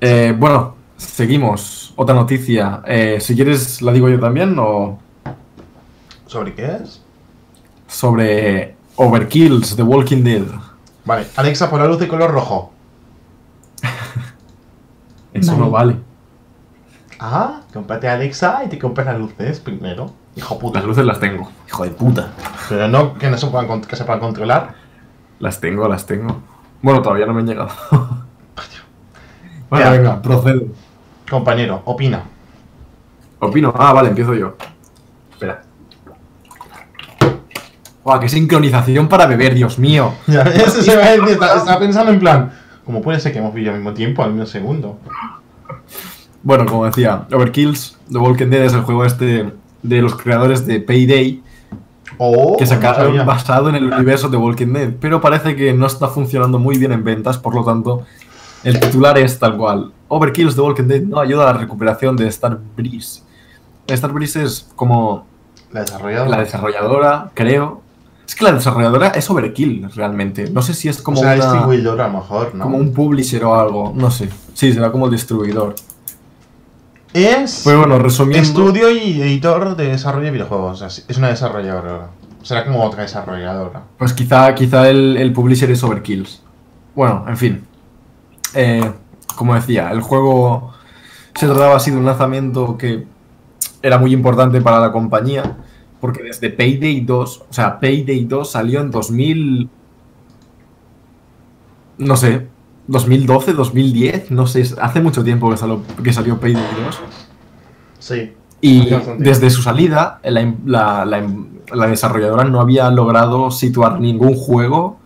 Eh, 0.00 0.34
bueno, 0.36 0.74
seguimos. 0.96 1.92
Otra 1.96 2.14
noticia. 2.14 2.82
Eh, 2.86 3.18
si 3.20 3.34
quieres, 3.34 3.80
la 3.82 3.92
digo 3.92 4.08
yo 4.08 4.18
también 4.18 4.56
o 4.58 4.98
¿Sobre 6.26 6.54
qué 6.54 6.64
es? 6.82 7.01
Sobre 7.92 8.74
Overkills, 8.96 9.76
The 9.76 9.82
Walking 9.82 10.22
Dead. 10.24 10.42
Vale, 11.04 11.26
Alexa, 11.36 11.68
por 11.70 11.80
la 11.80 11.86
luz 11.86 11.98
de 11.98 12.08
color 12.08 12.30
rojo. 12.30 12.72
Eso 15.32 15.52
Vale. 15.52 15.58
no 15.64 15.70
vale. 15.70 15.96
Ah, 17.18 17.60
cómprate 17.72 18.08
a 18.08 18.14
Alexa 18.14 18.62
y 18.64 18.68
te 18.68 18.78
compras 18.78 19.06
las 19.06 19.18
luces 19.18 19.60
primero. 19.60 20.12
Hijo 20.34 20.58
puta. 20.58 20.78
Las 20.80 20.88
luces 20.88 21.04
las 21.04 21.20
tengo. 21.20 21.48
Hijo 21.68 21.84
de 21.84 21.90
puta. 21.90 22.32
Pero 22.68 22.88
no 22.88 23.14
que 23.14 23.30
no 23.30 23.36
se 23.38 23.46
puedan, 23.46 23.66
con- 23.68 23.82
que 23.82 23.94
se 23.96 24.04
puedan 24.04 24.20
controlar. 24.20 24.74
Las 25.38 25.60
tengo, 25.60 25.86
las 25.88 26.06
tengo. 26.06 26.40
Bueno, 26.80 27.00
todavía 27.02 27.26
no 27.26 27.34
me 27.34 27.40
han 27.40 27.46
llegado. 27.46 27.70
bueno, 29.70 29.84
Ya. 29.84 29.90
venga, 29.90 30.22
procedo. 30.22 30.62
Compañero, 31.30 31.82
opina. 31.84 32.22
Opino. 33.38 33.72
Ah, 33.76 33.92
vale, 33.92 34.08
empiezo 34.10 34.34
yo. 34.34 34.56
Espera. 35.32 35.62
Guau, 38.04 38.18
qué 38.20 38.28
sincronización 38.28 39.08
para 39.08 39.26
beber, 39.26 39.54
Dios 39.54 39.78
mío. 39.78 40.12
Ya, 40.26 40.42
ese 40.42 40.82
se 40.82 40.96
va 40.96 41.04
a 41.04 41.10
decir, 41.12 41.28
está- 41.30 41.56
estaba 41.56 41.78
pensando 41.78 42.12
en 42.12 42.18
plan. 42.20 42.52
¿Cómo 42.84 43.00
puede 43.00 43.20
ser 43.20 43.32
que 43.32 43.38
hemos 43.38 43.54
vivido 43.54 43.72
al 43.72 43.78
mismo 43.78 43.92
tiempo, 43.94 44.22
al 44.24 44.30
mismo 44.32 44.46
segundo? 44.46 44.98
Bueno, 46.42 46.66
como 46.66 46.84
decía, 46.86 47.26
Overkills, 47.32 47.96
The 48.10 48.18
Walking 48.18 48.46
Dead 48.48 48.64
es 48.64 48.72
el 48.72 48.80
juego 48.82 49.04
este 49.04 49.52
de 49.82 50.02
los 50.02 50.16
creadores 50.16 50.66
de 50.66 50.80
Payday 50.80 51.42
Oh, 52.18 52.56
que 52.58 52.64
no 52.64 52.70
sacaron 52.70 53.06
sabía. 53.06 53.22
basado 53.24 53.68
en 53.68 53.74
el 53.76 53.84
universo 53.92 54.28
de 54.28 54.36
Walking 54.36 54.72
Dead, 54.72 54.90
pero 55.00 55.20
parece 55.20 55.56
que 55.56 55.72
no 55.72 55.86
está 55.86 56.08
funcionando 56.08 56.58
muy 56.58 56.76
bien 56.76 56.92
en 56.92 57.02
ventas, 57.04 57.38
por 57.38 57.54
lo 57.54 57.64
tanto, 57.64 58.02
el 58.64 58.78
titular 58.78 59.16
es 59.18 59.38
tal 59.38 59.56
cual. 59.56 59.92
Overkills 60.08 60.54
The 60.54 60.60
Walking 60.60 60.84
Dead 60.88 61.02
no 61.02 61.20
ayuda 61.20 61.48
a 61.48 61.52
la 61.54 61.58
recuperación 61.60 62.16
de 62.16 62.26
Star 62.28 62.58
Breeze. 62.76 63.22
Star 63.86 64.12
Breeze 64.12 64.42
es 64.42 64.68
como 64.76 65.26
La 65.72 65.80
desarrolladora. 65.80 66.30
la 66.30 66.38
desarrolladora, 66.40 67.30
creo. 67.34 67.80
Es 68.26 68.34
que 68.34 68.44
la 68.44 68.52
desarrolladora 68.52 69.08
es 69.08 69.28
Overkill, 69.28 69.90
realmente. 69.94 70.48
No 70.50 70.62
sé 70.62 70.74
si 70.74 70.88
es 70.88 71.02
como, 71.02 71.18
o 71.20 71.22
sea, 71.22 71.34
una- 71.34 71.44
distribuidor 71.44 72.00
a 72.00 72.08
lo 72.08 72.14
mejor, 72.14 72.54
¿no? 72.54 72.64
como 72.64 72.78
un 72.78 72.92
publisher 72.92 73.44
o 73.44 73.54
algo, 73.54 73.92
no 73.94 74.10
sé. 74.10 74.28
Sí, 74.54 74.72
será 74.72 74.90
como 74.92 75.06
el 75.06 75.12
distribuidor. 75.12 75.74
Es 77.12 77.60
Pues 77.64 77.76
bueno, 77.76 77.98
resumiendo... 77.98 78.42
estudio 78.48 78.90
y 78.90 79.20
editor 79.20 79.76
de 79.76 79.88
desarrollo 79.88 80.24
de 80.26 80.30
videojuegos. 80.30 80.80
O 80.82 80.88
sea, 80.88 81.04
es 81.06 81.16
una 81.18 81.28
desarrolladora. 81.28 82.08
Será 82.42 82.64
como 82.64 82.82
otra 82.82 83.02
desarrolladora. 83.02 83.82
Pues 83.98 84.14
quizá, 84.14 84.54
quizá 84.54 84.88
el, 84.88 85.16
el 85.18 85.32
publisher 85.32 85.70
es 85.70 85.82
Overkills. 85.84 86.42
Bueno, 86.94 87.24
en 87.28 87.36
fin. 87.36 87.64
Eh, 88.54 88.90
como 89.36 89.54
decía, 89.54 89.90
el 89.90 90.00
juego 90.00 90.72
se 91.34 91.46
trataba 91.46 91.76
así 91.76 91.90
de 91.90 91.98
un 91.98 92.06
lanzamiento 92.06 92.76
que 92.78 93.06
era 93.82 93.98
muy 93.98 94.12
importante 94.12 94.60
para 94.62 94.80
la 94.80 94.90
compañía. 94.90 95.56
Porque 96.02 96.22
desde 96.22 96.50
Payday 96.50 97.00
2, 97.00 97.44
o 97.48 97.52
sea, 97.52 97.80
Payday 97.80 98.24
2 98.26 98.50
salió 98.50 98.80
en 98.82 98.90
2000. 98.90 99.70
No 101.98 102.16
sé, 102.16 102.48
2012, 102.88 103.52
2010, 103.52 104.30
no 104.30 104.46
sé, 104.46 104.64
hace 104.80 105.00
mucho 105.00 105.22
tiempo 105.22 105.50
que 105.50 105.56
salió, 105.56 105.80
que 106.02 106.12
salió 106.12 106.38
Payday 106.40 106.62
2. 106.84 107.00
Sí. 107.98 108.32
Y 108.60 108.80
desde 109.18 109.50
su 109.50 109.62
salida, 109.62 110.20
la, 110.24 110.54
la- 110.64 111.04
la- 111.04 111.30
la 111.72 111.86
desarrolladora 111.86 112.44
no 112.44 112.60
había 112.60 112.90
logrado 112.90 113.50
situar 113.50 114.00
ningún 114.00 114.34
juego 114.34 114.98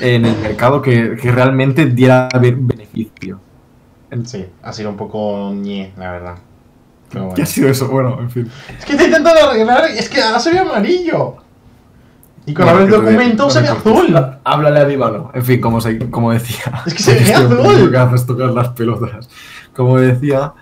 en 0.00 0.24
el 0.26 0.36
mercado 0.40 0.82
que, 0.82 1.16
que 1.20 1.30
realmente 1.30 1.86
diera 1.86 2.28
be- 2.40 2.56
beneficio. 2.58 3.38
En- 4.10 4.26
Sí, 4.26 4.44
ha 4.62 4.72
sido 4.72 4.90
un 4.90 4.96
poco 4.96 5.52
ñe, 5.54 5.92
la 5.96 6.10
verdad. 6.12 6.34
Pero 7.14 7.32
¿Qué 7.34 7.42
ha 7.42 7.46
sido 7.46 7.68
eso? 7.70 7.88
Bueno, 7.88 8.18
en 8.20 8.30
fin. 8.30 8.50
Es 8.78 8.84
que 8.84 8.92
estoy 8.92 9.06
intentando 9.06 9.40
arreglar, 9.48 9.84
es 9.86 10.08
que 10.10 10.20
ahora 10.22 10.38
se 10.40 10.50
ve 10.50 10.58
amarillo. 10.58 11.36
Y 12.46 12.52
con 12.52 12.66
Bueno, 12.66 12.80
el 12.80 12.86
te- 12.90 12.96
documento 12.96 13.48
se 13.48 13.60
ve 13.62 13.68
azul. 13.68 14.20
Háblale 14.44 14.80
a 14.80 14.84
Vivano. 14.84 15.30
En 15.32 15.42
fin, 15.44 15.60
como, 15.60 15.80
se- 15.80 16.10
como 16.10 16.30
decía. 16.32 16.82
Es 16.84 16.92
que 16.94 17.02
se 17.02 17.14
ve 17.24 17.32
azul. 17.34 17.84
Lo 17.86 17.90
que 17.90 17.96
hace 17.96 18.14
es 18.16 18.26
tocar 18.26 18.50
las 18.50 18.68
pelotas. 18.70 19.30
Como 19.74 19.98
decía, 19.98 20.52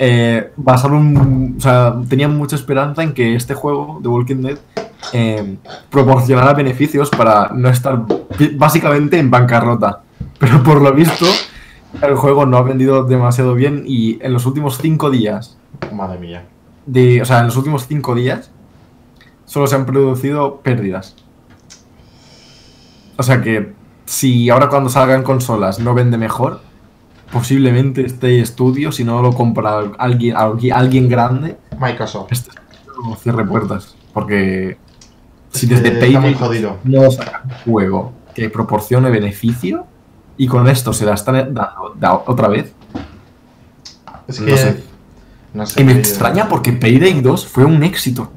eh, 0.00 0.50
basaron, 0.56 1.54
o 1.58 1.60
sea, 1.60 1.94
tenían 2.08 2.36
mucha 2.36 2.56
esperanza 2.56 3.02
en 3.04 3.12
que 3.12 3.36
este 3.36 3.54
juego, 3.54 4.00
The 4.02 4.08
Walking 4.08 4.36
Dead, 4.42 4.58
eh, 5.12 5.56
proporcionara 5.90 6.54
beneficios 6.54 7.10
para 7.10 7.50
no 7.54 7.68
estar 7.68 8.02
básicamente 8.56 9.18
en 9.18 9.30
bancarrota. 9.30 10.00
Pero 10.38 10.62
por 10.62 10.80
lo 10.82 10.92
visto, 10.92 11.26
el 12.02 12.16
juego 12.16 12.46
no 12.46 12.56
ha 12.56 12.62
vendido 12.62 13.04
demasiado 13.04 13.54
bien 13.54 13.84
y 13.86 14.18
en 14.24 14.32
los 14.32 14.44
últimos 14.46 14.78
cinco 14.78 15.10
días, 15.10 15.56
Madre 15.92 16.18
mía. 16.18 16.44
de, 16.86 17.22
o 17.22 17.24
sea, 17.24 17.40
en 17.40 17.46
los 17.46 17.56
últimos 17.56 17.86
cinco 17.86 18.14
días, 18.14 18.50
solo 19.44 19.66
se 19.66 19.74
han 19.76 19.86
producido 19.86 20.60
pérdidas. 20.60 21.14
O 23.16 23.22
sea 23.22 23.40
que 23.42 23.72
si 24.06 24.50
ahora 24.50 24.68
cuando 24.68 24.88
salgan 24.90 25.22
consolas 25.22 25.78
no 25.78 25.94
vende 25.94 26.16
mejor, 26.18 26.60
posiblemente 27.32 28.04
este 28.04 28.40
estudio, 28.40 28.90
si 28.92 29.04
no 29.04 29.22
lo 29.22 29.32
compra 29.32 29.80
alguien, 29.98 30.36
alguien, 30.36 31.08
grande, 31.08 31.56
Microsoft. 31.78 32.32
este 32.32 32.50
cierre 33.20 33.44
puertas. 33.44 33.94
Porque 34.12 34.76
si 35.50 35.66
desde 35.66 36.18
muy 36.18 36.34
jodido. 36.34 36.78
no 36.84 37.10
sacan 37.10 37.42
un 37.66 37.72
juego 37.72 38.12
que 38.34 38.48
proporcione 38.50 39.10
beneficio 39.10 39.86
y 40.36 40.46
con 40.46 40.66
esto 40.68 40.92
se 40.92 41.04
la 41.06 41.14
están 41.14 41.54
dando 41.54 41.94
da- 41.98 42.22
otra 42.26 42.48
vez, 42.48 42.72
Es 44.26 44.40
no 44.40 44.46
que. 44.46 44.56
sé. 44.56 44.82
No 45.54 45.66
sé. 45.66 45.80
y 45.82 45.84
me 45.84 45.92
extraña 45.92 46.48
porque 46.48 46.72
Payday 46.72 47.20
2 47.20 47.46
fue 47.46 47.64
un 47.64 47.82
éxito. 47.82 48.30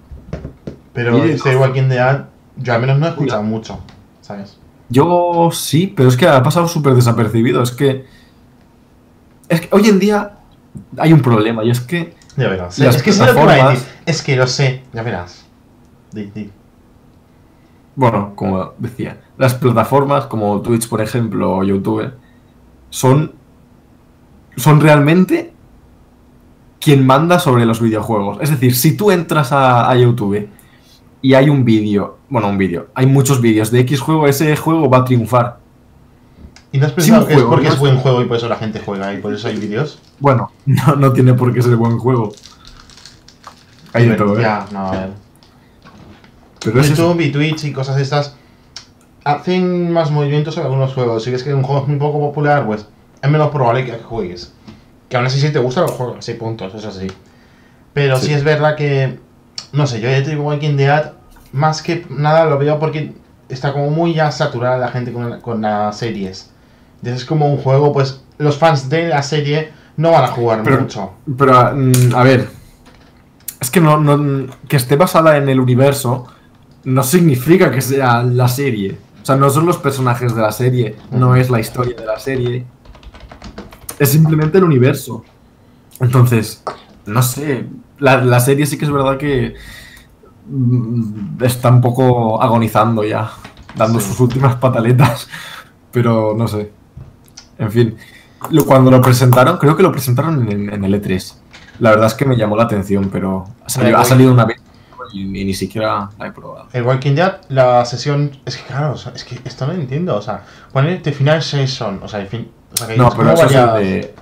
Pero 0.93 1.24
Sí. 1.24 1.31
este 1.31 1.55
Walking 1.55 1.88
Dead, 1.89 2.25
yo 2.57 2.74
al 2.74 2.81
menos 2.81 3.00
no 3.00 3.05
he 3.05 3.10
escuchado 3.10 3.43
mucho, 3.43 3.79
¿sabes? 4.22 4.57
Yo 4.89 5.50
sí, 5.51 5.91
pero 5.95 6.10
es 6.10 6.17
que 6.17 6.27
ha 6.27 6.43
pasado 6.43 6.67
súper 6.67 6.93
desapercibido. 6.93 7.62
Es 7.63 7.72
que, 7.72 8.05
es 9.50 9.62
que 9.62 9.69
hoy 9.72 9.88
en 9.89 10.00
día 10.00 10.38
hay 10.98 11.13
un 11.13 11.22
problema 11.22 11.63
y 11.63 11.69
es 11.72 11.79
que 11.79 12.13
Ya 12.38 12.50
verás. 12.50 12.77
Las 12.79 12.98
es 12.98 13.03
que 13.03 13.12
lo 13.12 13.17
plataformas- 13.17 13.69
decir. 13.72 13.88
Es 14.05 14.22
que 14.22 14.36
lo 14.36 14.45
sé, 14.48 14.84
ya 14.93 15.01
verás. 15.03 15.45
Di, 16.12 16.25
di. 16.36 16.51
Bueno, 17.95 18.34
como 18.36 18.74
decía, 18.77 19.22
las 19.38 19.53
plataformas 19.55 20.25
como 20.25 20.62
Twitch, 20.62 20.89
por 20.89 21.01
ejemplo, 21.01 21.57
o 21.57 21.63
YouTube, 21.63 22.12
son, 22.89 23.31
son 24.57 24.81
realmente 24.81 25.53
quien 26.86 27.04
manda 27.04 27.39
sobre 27.39 27.65
los 27.65 27.82
videojuegos. 27.82 28.38
Es 28.42 28.51
decir, 28.51 28.75
si 28.75 28.96
tú 28.96 29.10
entras 29.10 29.51
a, 29.51 29.89
a 29.89 29.96
YouTube 29.96 30.48
y 31.20 31.34
hay 31.34 31.50
un 31.50 31.65
vídeo, 31.65 32.20
bueno, 32.30 32.48
un 32.48 32.60
vídeo, 32.60 32.89
hay 32.94 33.08
muchos 33.08 33.42
vídeos 33.42 33.72
de 33.72 33.80
X 33.80 34.00
juego, 34.00 34.27
ese 34.27 34.56
juego 34.56 34.88
va 34.88 35.00
a 35.00 35.06
triunfar. 35.06 35.58
¿Y 36.72 36.77
no 36.77 36.86
has 36.86 36.92
pensado 36.92 37.25
que 37.25 37.34
es 37.34 37.42
porque 37.42 37.70
¿no? 37.70 37.74
es 37.74 37.80
buen 37.80 37.98
juego 37.98 38.22
y 38.22 38.25
por 38.25 38.38
eso 38.38 38.48
la 38.48 38.58
gente 38.58 38.84
juega 38.86 39.12
y 39.15 39.18
por 39.18 39.34
eso 39.34 39.48
hay 39.48 39.58
vídeos? 39.58 39.98
Bueno, 40.20 40.51
no, 40.68 40.96
no 40.96 41.12
tiene 41.12 41.34
por 41.34 41.51
qué 41.51 41.63
ser 41.63 41.75
buen 41.75 41.98
juego. 41.98 42.32
Hay 43.92 44.08
de 44.08 44.15
todo, 44.15 44.38
¿eh? 44.38 44.44
Ya, 44.44 44.68
no, 44.72 44.88
a 44.88 44.92
ver. 44.92 45.10
Pero 46.63 46.82
es. 46.82 46.89
YouTube 46.89 47.20
y 47.20 47.32
Twitch 47.32 47.63
y 47.63 47.74
cosas 47.74 47.96
de 47.96 48.04
estas 48.04 48.36
hacen 49.24 49.92
más 49.92 50.12
movimientos 50.12 50.54
sobre 50.54 50.68
algunos 50.68 50.94
juegos. 50.94 51.24
Si 51.24 51.32
ves 51.32 51.42
que 51.42 51.51
un 51.51 51.63
juego 51.63 51.82
es 51.82 51.88
muy 51.88 51.98
poco 51.98 52.20
popular, 52.20 52.68
pues 52.68 52.86
es 53.24 53.32
menos 53.32 53.50
probable 53.50 53.86
que 53.86 53.94
juegues. 53.94 54.54
Que 55.09 55.17
aún 55.17 55.25
así 55.25 55.39
si 55.39 55.51
te 55.51 55.59
gusta 55.59 55.81
lo 55.81 55.88
juegas, 55.88 56.25
sí, 56.25 56.33
puntos, 56.33 56.74
eso 56.74 56.91
sí. 56.91 57.07
Pero 57.93 58.17
sí. 58.17 58.27
Sí. 58.27 58.33
es 58.33 58.43
verdad 58.43 58.75
que, 58.75 59.19
no 59.71 59.88
sé, 59.88 60.01
yo 60.01 60.09
ya 60.09 60.21
digo 60.21 60.43
Walking 60.43 60.75
Dead, 60.77 61.12
más 61.51 61.81
que 61.81 62.05
nada 62.09 62.45
lo 62.45 62.57
veo 62.57 62.79
porque 62.79 63.13
está 63.50 63.71
como 63.74 63.89
muy 63.89 64.13
ya 64.13 64.31
saturada 64.31 64.77
la 64.77 64.88
gente 64.89 65.13
con, 65.13 65.39
con 65.41 65.62
las 65.62 65.97
series. 65.97 66.51
Entonces 66.97 67.21
es 67.21 67.25
como 67.27 67.47
un 67.47 67.57
juego, 67.57 67.93
pues 67.93 68.24
los 68.38 68.57
fans 68.57 68.89
de 68.89 69.07
la 69.09 69.21
serie 69.21 69.71
no 69.97 70.12
van 70.12 70.24
a 70.25 70.27
jugar 70.27 70.62
Pero- 70.63 70.81
mucho. 70.81 71.13
Pero, 71.38 71.53
mm, 71.75 72.15
a 72.15 72.24
ver. 72.24 72.50
Es 73.62 73.69
que 73.71 73.79
no, 73.79 73.97
no- 73.97 74.47
que 74.67 74.75
esté 74.77 74.95
basada 74.95 75.37
en 75.37 75.48
el 75.50 75.59
universo 75.59 76.27
no 76.83 77.03
significa 77.03 77.72
que 77.72 77.81
sea 77.81 78.22
la 78.24 78.48
serie. 78.48 78.98
O 79.22 79.25
sea, 79.25 79.35
no 79.37 79.50
son 79.50 79.65
los 79.65 79.77
personajes 79.77 80.35
de 80.35 80.41
la 80.41 80.51
serie, 80.51 80.96
no 81.11 81.35
es 81.35 81.50
la 81.50 81.59
historia 81.59 81.96
de 81.96 82.05
la 82.05 82.20
serie. 82.20 82.65
Es 84.00 84.10
simplemente 84.10 84.58
el 84.58 84.64
universo. 84.64 85.24
Entonces, 86.00 86.64
no 87.05 87.22
sé. 87.22 87.66
La, 88.00 88.24
la 88.24 88.40
serie 88.40 88.66
sí 88.66 88.77
que 88.77 88.86
es 88.86 88.92
verdad 88.92 89.18
que 89.18 89.55
mm, 90.48 91.44
está 91.44 91.70
un 91.70 91.81
poco 91.81 92.42
agonizando 92.42 93.03
ya, 93.03 93.31
dando 93.75 94.00
Sí. 94.00 94.08
sus 94.10 94.20
últimas 94.20 94.55
pataletas. 94.55 95.27
Pero 95.92 96.34
no 96.38 96.48
sé. 96.48 96.72
En 97.58 97.72
fin, 97.72 97.96
lo- 98.51 98.66
cuando 98.66 98.92
lo 98.92 99.01
presentaron, 99.01 99.58
creo 99.58 99.77
que 99.77 99.84
lo 99.84 99.92
presentaron 99.92 100.50
en, 100.51 100.74
en 100.74 100.84
el 100.84 101.01
E3. 101.01 101.36
La 101.79 101.92
verdad 101.92 102.08
es 102.08 102.14
que 102.14 102.25
me 102.25 102.36
llamó 102.38 102.55
la 102.58 102.64
atención, 102.64 103.10
pero 103.12 103.46
ha 103.66 103.70
salido, 103.70 103.98
ha 104.29 104.31
una 104.34 104.46
vez 104.46 104.62
y, 105.14 105.22
y 105.22 105.46
ni 105.46 105.53
siquiera 105.53 106.10
la 106.20 106.27
he 106.27 106.31
probado. 106.31 106.68
El 106.74 106.84
Walking 106.84 107.16
Dead, 107.16 107.42
la 107.50 107.86
sesión. 107.86 108.31
Es 108.46 108.58
que 108.58 108.64
claro, 108.66 108.94
o 108.94 108.98
sea, 108.98 109.14
es 109.16 109.24
que 109.24 109.40
esto 109.46 109.66
no 109.68 109.74
lo 109.74 109.79
entiendo. 109.79 110.16
O 110.18 110.22
sea, 110.22 110.44
poner 110.74 111.01
The 111.01 111.12
Final 111.14 111.42
Season. 111.42 112.00
O 112.03 112.08
sea, 112.10 112.22
el 112.22 112.27
fin. 112.27 112.50
O 112.75 112.77
sea, 112.77 112.88
que 112.88 112.98
No, 112.98 113.09
pero 113.09 113.31
eso 113.31 113.46
es, 113.46 113.51
de- 113.51 114.16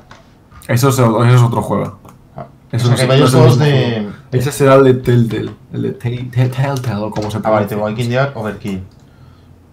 eso, 0.67 0.89
es, 0.89 0.99
eso 0.99 1.23
es 1.23 1.41
otro 1.41 1.61
juego. 1.61 1.99
Ah, 2.37 2.45
Eso 2.71 2.85
o 2.85 2.89
sea, 2.89 2.97
que 2.97 3.05
varios 3.07 3.31
juegos 3.31 3.59
de. 3.59 4.07
Ese 4.31 4.51
será 4.51 4.75
el 4.75 4.83
de 4.85 4.93
Telltale. 4.95 5.51
El 5.73 5.81
de 5.81 5.99
Tell- 5.99 6.31
Tell- 6.31 6.49
Telltale, 6.51 7.01
o 7.01 7.11
como 7.11 7.29
se 7.29 7.37
Ah, 7.43 7.49
vale. 7.49 7.75
Walking 7.75 8.09
Dead 8.09 8.31
Overkill. 8.35 8.83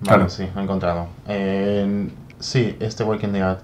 Vale, 0.02 0.16
Claro. 0.16 0.28
sí, 0.30 0.46
lo 0.54 0.60
he 0.60 0.64
encontrado. 0.64 1.06
Eh, 1.28 2.08
sí, 2.38 2.76
este 2.80 3.04
Walking 3.04 3.28
Dead. 3.28 3.58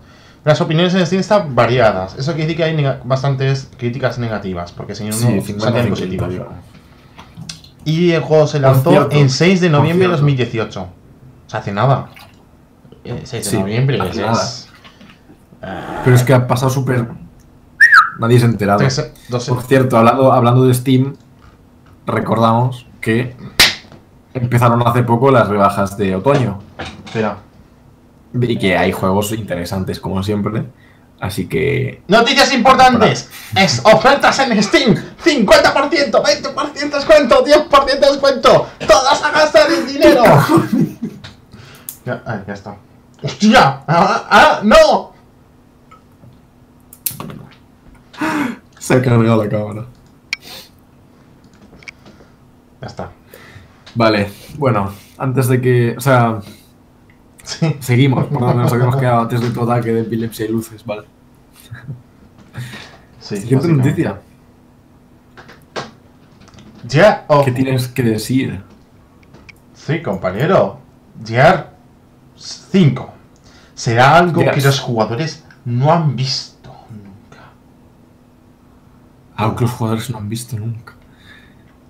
Las 0.45 0.61
opiniones 0.61 0.95
en 0.95 1.05
Steam 1.07 1.21
están 1.21 1.55
variadas. 1.57 2.15
Eso 2.19 2.33
quiere 2.35 2.43
decir 2.55 2.57
que 2.59 2.65
hay 2.65 3.01
bastantes 3.05 3.69
críticas 3.77 4.19
negativas, 4.19 4.71
porque 4.71 4.95
si 4.95 5.05
no, 5.05 5.13
Sí, 5.13 5.25
no 5.25 5.43
50, 5.43 5.65
salen 5.65 5.97
50, 5.97 6.27
positivas. 6.27 6.49
Y 7.85 8.13
el 8.13 8.21
juego 8.23 8.47
se 8.47 8.61
lanzó 8.61 9.11
en 9.11 9.29
6 9.31 9.61
de 9.61 9.71
noviembre 9.71 10.07
de 10.09 10.15
cierto. 10.15 10.23
2018. 10.23 10.83
O 10.83 10.89
sea, 11.51 11.61
hace 11.61 11.73
nada. 11.73 12.11
Eh, 13.05 13.21
6 13.25 13.45
de 13.45 13.51
Sí, 13.51 13.59
noviembre 13.59 13.99
es. 14.09 14.17
nada. 14.17 14.43
Pero 15.61 16.17
es 16.17 16.23
que 16.23 16.35
ha 16.35 16.47
pasado 16.47 16.71
súper. 16.71 17.07
Nadie 18.19 18.39
se 18.39 18.47
ha 18.47 18.49
enterado. 18.49 18.81
Por 19.49 19.63
cierto, 19.63 19.97
hablando, 19.99 20.33
hablando 20.33 20.65
de 20.65 20.75
Steam, 20.75 21.15
recordamos 22.07 22.87
que 23.01 23.37
empezaron 24.35 24.87
hace 24.87 25.03
poco 25.03 25.31
las 25.31 25.49
rebajas 25.49 25.97
de 25.97 26.15
otoño. 26.17 26.61
espera. 27.05 27.39
Y 28.41 28.59
que 28.59 28.77
hay 28.77 28.93
juegos 28.93 29.33
interesantes, 29.33 30.01
como 30.01 30.23
siempre. 30.23 30.67
Así 31.21 31.49
que. 31.49 32.03
Noticias 32.09 32.53
importantes. 32.53 33.31
Es 33.57 33.81
ofertas 33.85 34.39
en 34.41 34.63
Steam. 34.63 34.95
50%, 34.95 36.11
20% 36.13 36.91
descuento, 36.91 37.45
10% 37.45 38.01
descuento. 38.01 38.67
Todas 38.87 39.23
a 39.23 39.31
gastar 39.31 39.71
el 39.71 39.87
dinero. 39.87 40.23
ya, 42.05 42.45
ya 42.47 42.53
está. 42.53 42.77
¡Hostia! 43.23 43.83
¡Ah! 43.89 44.27
ah, 44.31 44.61
¡No! 44.63 45.16
Se 48.79 48.95
ha 48.95 49.03
cargado 49.03 49.43
la 49.43 49.49
cámara. 49.49 49.87
Ya 52.81 52.87
está. 52.87 53.11
Vale, 53.95 54.31
bueno, 54.59 54.93
antes 55.19 55.49
de 55.49 55.61
que. 55.61 55.95
O 55.97 56.01
sea, 56.01 56.41
Sí. 57.43 57.77
seguimos 57.79 58.27
por 58.27 58.41
donde 58.41 58.63
nos 58.65 58.73
habíamos 58.73 58.97
quedado 58.97 59.21
antes 59.21 59.41
de 59.41 59.51
tu 59.51 59.63
ataque 59.63 59.93
de 59.93 60.01
epilepsia 60.01 60.47
y 60.47 60.49
luces, 60.49 60.85
vale. 60.85 61.05
sí 63.21 63.37
Siguiente 63.37 63.69
noticia. 63.69 64.21
Ya, 66.85 67.25
oh, 67.29 67.45
¿Qué 67.45 67.53
tienes 67.53 67.89
que 67.89 68.03
decir? 68.03 68.63
sí, 69.75 70.03
compañero. 70.03 70.81
Gear 71.25 71.73
5. 72.37 73.13
Será 73.75 74.17
algo 74.19 74.43
que 74.53 74.61
los 74.61 74.81
jugadores 74.81 75.45
no 75.65 75.93
han 75.93 76.17
visto. 76.17 76.56
Algo 79.37 79.57
que 79.57 79.65
los 79.65 79.71
jugadores 79.73 80.11
no 80.11 80.19
han 80.19 80.29
visto 80.29 80.57
nunca. 80.59 80.95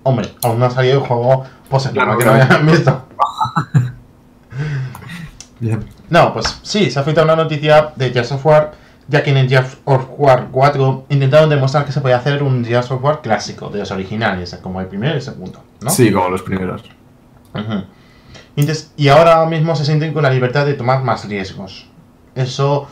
Hombre, 0.03 0.33
aún 0.43 0.59
no 0.59 0.67
ha 0.67 0.71
salido 0.71 1.01
el 1.01 1.07
juego, 1.07 1.45
pues 1.69 1.89
Claro, 1.89 2.17
que 2.19 2.25
no 2.25 2.33
hayan 2.33 2.67
visto. 2.67 3.05
Bien. 5.61 5.85
No, 6.11 6.33
pues 6.33 6.59
sí, 6.63 6.91
se 6.91 6.99
ha 6.99 7.03
filtrado 7.03 7.33
una 7.33 7.43
noticia 7.43 7.93
de 7.97 8.11
Gears 8.11 8.33
of 8.33 8.45
War, 8.47 8.73
ya 9.09 9.23
que 9.23 9.31
en 9.31 9.39
el 9.39 9.49
Gears 9.49 9.79
of 9.85 10.07
War 10.19 10.49
4 10.51 11.07
intentaron 11.09 11.49
demostrar 11.51 11.85
que 11.85 11.93
se 11.93 12.01
podía 12.01 12.17
hacer 12.19 12.43
un 12.43 12.65
Gears 12.65 12.91
of 12.91 13.03
War 13.03 13.21
clásico, 13.23 13.69
de 13.71 13.79
los 13.81 13.91
originales, 13.91 14.57
como 14.63 14.81
el 14.81 14.87
primero 14.87 15.15
y 15.15 15.17
el 15.17 15.23
segundo, 15.23 15.63
¿no? 15.81 15.91
Sí, 15.91 16.13
como 16.13 16.29
los 16.29 16.43
primeros. 16.43 16.83
Ujú. 17.55 17.85
Y 18.55 18.61
entonces- 18.61 18.93
y 18.97 19.09
ahora 19.09 19.45
mismo 19.47 19.75
se 19.77 19.85
sienten 19.85 20.13
con 20.13 20.23
la 20.23 20.31
libertad 20.31 20.67
de 20.67 20.75
tomar 20.75 21.03
más 21.03 21.25
riesgos. 21.27 21.87
Eso 22.35 22.87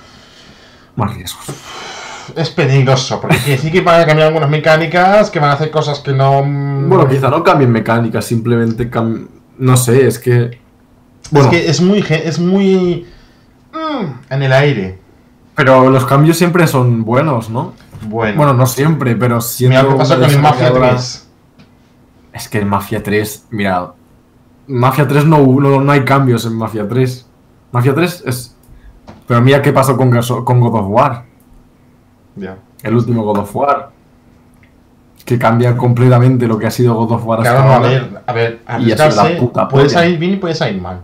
Más 0.96 1.14
riesgos. 1.14 1.46
Es 2.36 2.50
peligroso, 2.50 3.20
porque 3.20 3.36
decir 3.46 3.70
que 3.72 3.80
van 3.80 4.00
a 4.00 4.06
cambiar 4.06 4.28
algunas 4.28 4.50
mecánicas, 4.50 5.30
que 5.30 5.38
van 5.40 5.50
a 5.50 5.54
hacer 5.54 5.70
cosas 5.70 6.00
que 6.00 6.12
no... 6.12 6.42
mm, 6.44 6.88
Bueno, 6.88 7.08
quizá 7.08 7.28
no 7.30 7.42
cambien 7.42 7.70
mecánicas, 7.72 8.24
simplemente 8.24 8.88
cam... 8.90 9.28
No 9.58 9.76
sé, 9.76 10.06
es 10.06 10.18
que. 10.18 10.58
Bueno, 11.30 11.48
Es 11.50 11.52
que 11.56 11.70
es 11.70 11.80
muy... 11.80 12.04
Es 12.08 12.38
muy... 12.38 13.06
mm, 13.72 14.32
en 14.32 14.42
el 14.42 14.52
aire. 14.52 14.98
pero 15.54 15.88
los 15.90 16.04
cambios 16.06 16.36
siempre 16.36 16.66
son 16.66 17.04
buenos, 17.04 17.50
¿no? 17.50 17.72
Bueno, 18.02 18.36
Bueno, 18.36 18.52
no 18.54 18.66
siempre, 18.66 19.14
pero 19.16 19.40
siendo 19.40 19.76
mira 19.78 19.82
lo 19.84 19.90
que 19.92 19.98
pasó 19.98 20.14
con 20.20 20.24
el 20.30 20.38
Mafia 20.40 20.70
desarrolladora- 20.70 20.90
3. 20.90 21.28
Es 22.32 22.48
que 22.48 22.58
en 22.58 22.68
Mafia 22.68 23.02
3, 23.02 23.46
mira, 23.50 23.92
Mafia 24.66 25.06
3 25.06 25.24
no, 25.24 25.38
no, 25.38 25.80
no 25.80 25.92
hay 25.92 26.04
cambios 26.04 26.44
en 26.46 26.56
Mafia 26.56 26.88
3. 26.88 27.26
Mafia 27.70 27.94
3 27.94 28.24
es... 28.26 28.56
Pero 29.26 29.40
mira 29.40 29.62
qué 29.62 29.72
pasó 29.72 29.96
con, 29.96 30.10
con 30.10 30.60
God 30.60 30.74
of 30.80 30.86
War, 30.88 31.24
El 32.82 32.94
último 32.94 33.22
God 33.24 33.38
of 33.38 33.56
War. 33.56 33.90
Que 35.24 35.38
cambia 35.38 35.76
completamente 35.76 36.46
lo 36.46 36.58
que 36.58 36.66
ha 36.66 36.70
sido 36.70 36.94
God 36.94 37.12
of 37.12 37.24
War 37.24 37.40
hasta 37.40 37.50
Claro, 37.52 37.64
no, 37.66 37.72
a 37.72 37.76
ahora. 37.76 37.88
ver, 37.88 38.22
a 38.26 38.32
ver, 38.32 38.60
arriesgarse 38.66 39.40
puede 39.70 39.88
salir 39.88 40.18
bien 40.18 40.32
y 40.34 40.36
puede 40.36 40.54
salir 40.54 40.80
mal. 40.80 41.00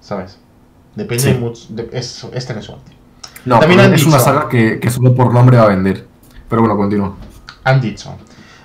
¿Sabes? 0.00 0.38
Depende 0.96 1.22
Sí. 1.22 1.32
de 1.32 1.38
mucho. 1.38 1.66
de- 1.68 1.88
es, 1.92 2.24
es 2.32 2.46
tener 2.46 2.62
suerte. 2.62 2.92
No, 3.44 3.60
También 3.60 3.80
han 3.80 3.94
es 3.94 4.04
una 4.06 4.18
saga 4.18 4.48
que, 4.48 4.80
que 4.80 4.90
solo 4.90 5.14
por 5.14 5.32
nombre 5.32 5.56
va 5.58 5.64
a 5.64 5.68
vender. 5.68 6.06
Pero 6.48 6.62
bueno, 6.62 6.76
continúa. 6.76 7.14
Han 7.64 7.80
dicho: 7.80 8.14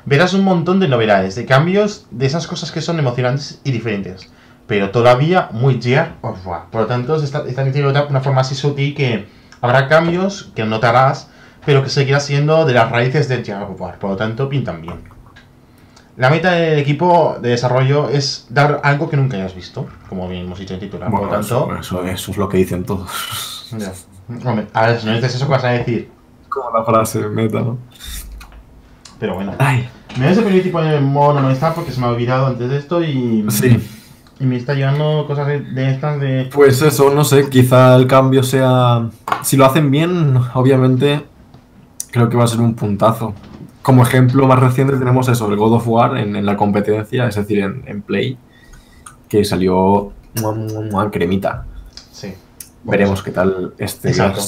Verás 0.05 0.33
un 0.33 0.43
montón 0.43 0.79
de 0.79 0.87
novedades, 0.87 1.35
de 1.35 1.45
cambios, 1.45 2.07
de 2.11 2.25
esas 2.25 2.47
cosas 2.47 2.71
que 2.71 2.81
son 2.81 2.97
emocionantes 2.97 3.61
y 3.63 3.71
diferentes. 3.71 4.29
Pero 4.67 4.89
todavía 4.91 5.49
muy 5.51 5.79
Gear 5.81 6.15
of 6.21 6.45
War. 6.47 6.65
Por 6.71 6.81
lo 6.81 6.87
tanto, 6.87 7.19
se 7.19 7.25
está- 7.25 7.45
están 7.47 7.65
diciendo 7.65 7.91
de 7.93 8.01
una 8.07 8.21
forma 8.21 8.41
así 8.41 8.55
sutil 8.55 8.95
que 8.95 9.27
habrá 9.63 9.87
cambios 9.87 10.51
que 10.55 10.65
notarás, 10.65 11.29
pero 11.65 11.83
que 11.83 11.89
seguirá 11.89 12.19
siendo 12.19 12.65
de 12.65 12.73
las 12.73 12.91
raíces 12.91 13.29
de 13.29 13.45
Gear 13.45 13.63
of 13.63 13.79
War. 13.79 13.97
Por 13.97 14.09
lo 14.11 14.15
tanto, 14.17 14.49
pintan 14.49 14.81
bien. 14.81 14.99
La 16.17 16.29
meta 16.29 16.51
del 16.51 16.77
equipo 16.77 17.37
de 17.41 17.49
desarrollo 17.51 18.09
es 18.09 18.45
dar 18.49 18.81
algo 18.83 19.09
que 19.09 19.15
nunca 19.15 19.37
hayas 19.37 19.55
visto, 19.55 19.87
como 20.09 20.27
bien 20.27 20.45
hemos 20.45 20.59
dicho 20.59 20.73
en 20.73 20.81
titular. 20.81 21.09
Bueno, 21.09 21.29
Por 21.29 21.37
lo 21.37 21.39
tanto, 21.39 21.75
eso, 21.79 21.79
eso, 21.79 22.03
eso 22.03 22.31
es 22.31 22.37
lo 22.37 22.49
que 22.49 22.57
dicen 22.57 22.83
todos. 22.83 23.69
Ya. 23.77 23.93
Hombre, 24.45 24.67
a 24.73 24.87
ver, 24.87 24.99
si 24.99 25.07
no 25.07 25.13
dices 25.13 25.33
eso, 25.33 25.45
¿qué 25.45 25.51
vas 25.51 25.63
a 25.63 25.69
decir? 25.69 26.11
Como 26.49 26.77
la 26.77 26.83
frase 26.83 27.19
meta, 27.29 27.61
¿no? 27.61 27.77
Pero 29.17 29.35
bueno. 29.35 29.55
Ay, 29.59 29.89
Me 30.19 30.27
voy 30.27 30.37
a 30.37 30.43
poner 30.43 30.61
tipo 30.61 30.83
en 30.83 31.03
mono 31.05 31.39
no 31.39 31.49
está 31.49 31.73
porque 31.73 31.91
se 31.91 31.99
me 32.01 32.05
ha 32.05 32.09
olvidado 32.09 32.47
antes 32.47 32.69
de 32.69 32.77
esto 32.77 33.01
y, 33.01 33.45
sí. 33.49 33.81
Y 34.43 34.45
me 34.45 34.57
está 34.57 34.73
llegando 34.73 35.25
cosas 35.25 35.47
de, 35.47 35.89
estas 35.89 36.19
de... 36.19 36.49
Pues 36.53 36.81
eso, 36.81 37.13
no 37.13 37.23
sé, 37.23 37.49
quizá 37.49 37.95
el 37.95 38.07
cambio 38.07 38.43
sea... 38.43 39.09
Si 39.41 39.55
lo 39.55 39.65
hacen 39.65 39.89
bien, 39.89 40.37
obviamente, 40.53 41.23
creo 42.11 42.27
que 42.27 42.35
va 42.35 42.43
a 42.43 42.47
ser 42.47 42.59
un 42.59 42.75
puntazo. 42.75 43.33
Como 43.81 44.03
ejemplo 44.03 44.45
más 44.45 44.59
reciente 44.59 44.97
tenemos 44.97 45.29
eso, 45.29 45.49
el 45.49 45.55
God 45.55 45.75
of 45.75 45.87
War 45.87 46.17
en, 46.17 46.35
en 46.35 46.45
la 46.45 46.57
competencia, 46.57 47.25
es 47.25 47.35
decir, 47.35 47.59
en, 47.59 47.83
en 47.87 48.01
Play, 48.01 48.37
que 49.29 49.45
salió 49.45 50.11
mua, 50.41 51.09
cremita. 51.09 51.65
Sí. 52.11 52.33
Veremos 52.83 53.23
qué 53.23 53.31
tal 53.31 53.73
este 53.77 54.09
Exacto. 54.09 54.41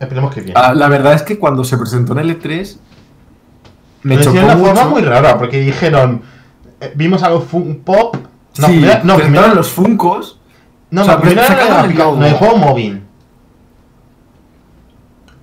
Esperemos 0.00 0.34
que 0.34 0.40
bien. 0.40 0.56
Ah, 0.56 0.72
la 0.72 0.88
verdad 0.88 1.12
es 1.12 1.22
que 1.22 1.38
cuando 1.38 1.62
se 1.62 1.76
presentó 1.76 2.14
en 2.14 2.20
el 2.20 2.40
E3, 2.40 2.78
me 4.04 4.18
chocó 4.18 4.38
de 4.38 4.44
una 4.44 4.56
forma 4.56 4.84
muy 4.86 5.02
rara 5.02 5.36
porque 5.36 5.60
dijeron... 5.60 6.22
eh, 6.80 6.92
vimos 6.94 7.22
algo 7.22 7.42
fun 7.42 7.82
pop... 7.84 8.16
No, 8.58 8.66
sí, 8.66 8.72
primero, 8.74 9.00
no, 9.04 9.16
primero, 9.16 9.54
los 9.54 9.68
Funcos. 9.70 10.40
no, 10.90 11.02
o 11.02 11.04
sea, 11.04 11.14
no, 11.16 11.20
primero 11.22 11.46
sacaron 11.46 11.90
el 11.90 11.96
no, 11.98 12.24
el 12.26 12.34
juego 12.34 12.56
móvil. 12.58 13.02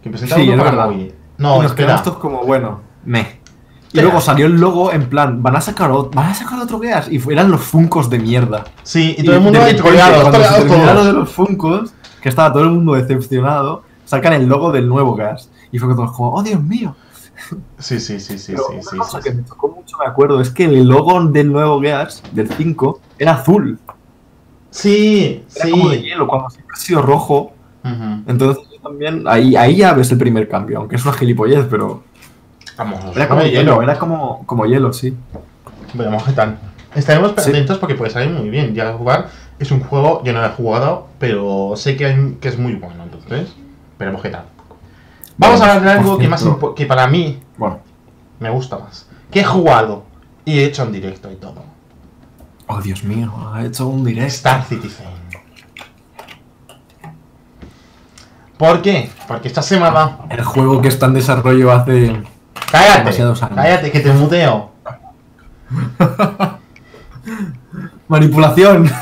Que 0.03 0.09
presentaron 0.09 0.45
Sí, 0.45 0.51
es 0.51 0.59
para 0.59 0.85
móvil. 0.85 0.99
y 1.07 1.13
No, 1.41 1.55
nos 1.61 1.65
espera. 1.71 1.87
quedamos 1.87 2.03
todos 2.03 2.17
como, 2.19 2.43
bueno, 2.43 2.81
me. 3.05 3.19
Y 3.21 3.97
Espera. 3.97 4.03
luego 4.03 4.21
salió 4.21 4.45
el 4.45 4.59
logo 4.59 4.93
en 4.93 5.09
plan, 5.09 5.41
van 5.41 5.55
a 5.55 5.61
sacar 5.61 5.89
otro, 5.91 6.11
van 6.13 6.29
a 6.29 6.33
sacar 6.35 6.59
otro 6.59 6.79
Gears. 6.79 7.09
Y 7.11 7.19
eran 7.31 7.49
los 7.49 7.61
Funcos 7.61 8.09
de 8.09 8.19
mierda. 8.19 8.63
Sí, 8.83 9.15
y 9.17 9.23
todo 9.23 9.35
el 9.35 9.41
mundo 9.41 9.59
de 9.63 9.73
troleado, 9.73 11.13
los 11.13 11.29
Funcos, 11.31 11.93
que 12.21 12.29
estaba 12.29 12.53
todo 12.53 12.63
el 12.63 12.69
mundo 12.69 12.93
decepcionado, 12.93 13.83
sacan 14.05 14.33
el 14.33 14.45
logo 14.45 14.71
del 14.71 14.87
nuevo 14.87 15.15
Gas. 15.15 15.49
Y 15.71 15.79
fue 15.79 15.93
todos 15.95 16.11
como, 16.11 16.33
oh 16.33 16.43
Dios 16.43 16.61
mío. 16.61 16.95
Sí, 17.79 17.99
sí, 17.99 18.19
sí, 18.19 18.37
sí, 18.37 18.53
Pero 18.53 18.67
sí, 18.67 18.73
una 18.73 18.81
sí, 18.81 18.97
cosa 18.97 19.21
sí, 19.21 19.29
que 19.29 19.35
me 19.35 19.43
tocó 19.43 19.69
mucho, 19.69 19.97
me 19.97 20.05
acuerdo, 20.05 20.41
es 20.41 20.49
que 20.51 20.65
el 20.65 20.87
logo 20.87 21.21
del 21.27 21.51
nuevo 21.51 21.81
Gears, 21.81 22.21
del 22.31 22.49
5, 22.49 23.01
era 23.17 23.33
azul. 23.33 23.79
Sí, 24.71 25.43
Era 25.55 25.69
como 25.69 25.89
de 25.89 26.01
hielo, 26.01 26.27
cuando 26.27 26.49
siempre 26.49 26.73
ha 26.75 26.79
sido 26.79 27.01
rojo. 27.01 27.53
Ujú. 27.83 28.23
Entonces 28.27 28.63
yo 28.71 28.81
también, 28.89 29.23
ahí, 29.27 29.55
ahí 29.55 29.77
ya 29.77 29.93
ves 29.93 30.11
el 30.11 30.17
primer 30.17 30.47
cambio, 30.47 30.79
aunque 30.79 30.97
es 30.97 31.05
una 31.05 31.13
gilipollez, 31.13 31.65
pero 31.69 32.03
Vamos, 32.77 33.15
era 33.15 33.27
como 33.27 33.41
hielo, 33.43 33.81
era 33.81 33.97
como, 33.97 34.45
como 34.45 34.65
hielo, 34.65 34.93
sí. 34.93 35.13
Veremos 35.93 36.23
qué 36.23 36.33
tal. 36.33 36.59
Estaremos 36.95 37.31
atentos 37.37 37.77
porque 37.77 37.95
puede 37.95 38.11
salir 38.11 38.31
muy 38.31 38.49
bien. 38.49 38.73
Ya 38.73 38.93
jugar 38.93 39.29
es 39.59 39.71
un 39.71 39.81
juego, 39.81 40.23
yo 40.23 40.33
no 40.33 40.41
lo 40.41 40.47
he 40.47 40.51
jugado, 40.51 41.07
pero 41.19 41.73
sé 41.75 41.95
que, 41.97 42.05
hay- 42.05 42.37
que 42.39 42.47
es 42.47 42.57
muy 42.57 42.73
bueno, 42.75 43.03
entonces 43.03 43.53
veremos 43.97 44.21
qué 44.21 44.29
tal. 44.29 44.45
Vamos 45.39 45.61
a 45.61 45.63
hablar 45.63 45.81
de 45.81 45.91
algo 45.91 46.17
que, 46.17 46.27
más 46.27 46.45
que 46.75 46.85
para 46.85 47.07
mí 47.07 47.41
Bueno, 47.57 47.79
me 48.39 48.49
gusta 48.49 48.77
más. 48.77 49.07
Que 49.31 49.39
he 49.39 49.43
jugado 49.43 50.03
y 50.43 50.59
he 50.59 50.65
hecho 50.65 50.83
en 50.83 50.91
directo 50.91 51.31
y 51.31 51.35
todo. 51.35 51.63
oh 52.67 52.81
Dios 52.81 53.03
mío, 53.05 53.31
ha 53.53 53.63
hecho 53.63 53.87
un 53.87 54.03
direct. 54.03 54.27
Star 54.27 54.63
Citizen. 54.65 55.07
¿Por 58.57 58.81
qué? 58.81 59.09
Porque 59.27 59.47
esta 59.47 59.61
semana... 59.61 60.17
El 60.29 60.43
juego 60.43 60.81
que 60.81 60.89
está 60.89 61.05
en 61.05 61.13
desarrollo 61.13 61.71
hace. 61.71 62.21
¡Cállate! 62.69 62.99
Demasiados 62.99 63.41
años. 63.41 63.55
¡Cállate, 63.55 63.91
que 63.91 64.01
te 64.01 64.11
muteo! 64.11 64.71
¡Manipulación! 68.09 68.91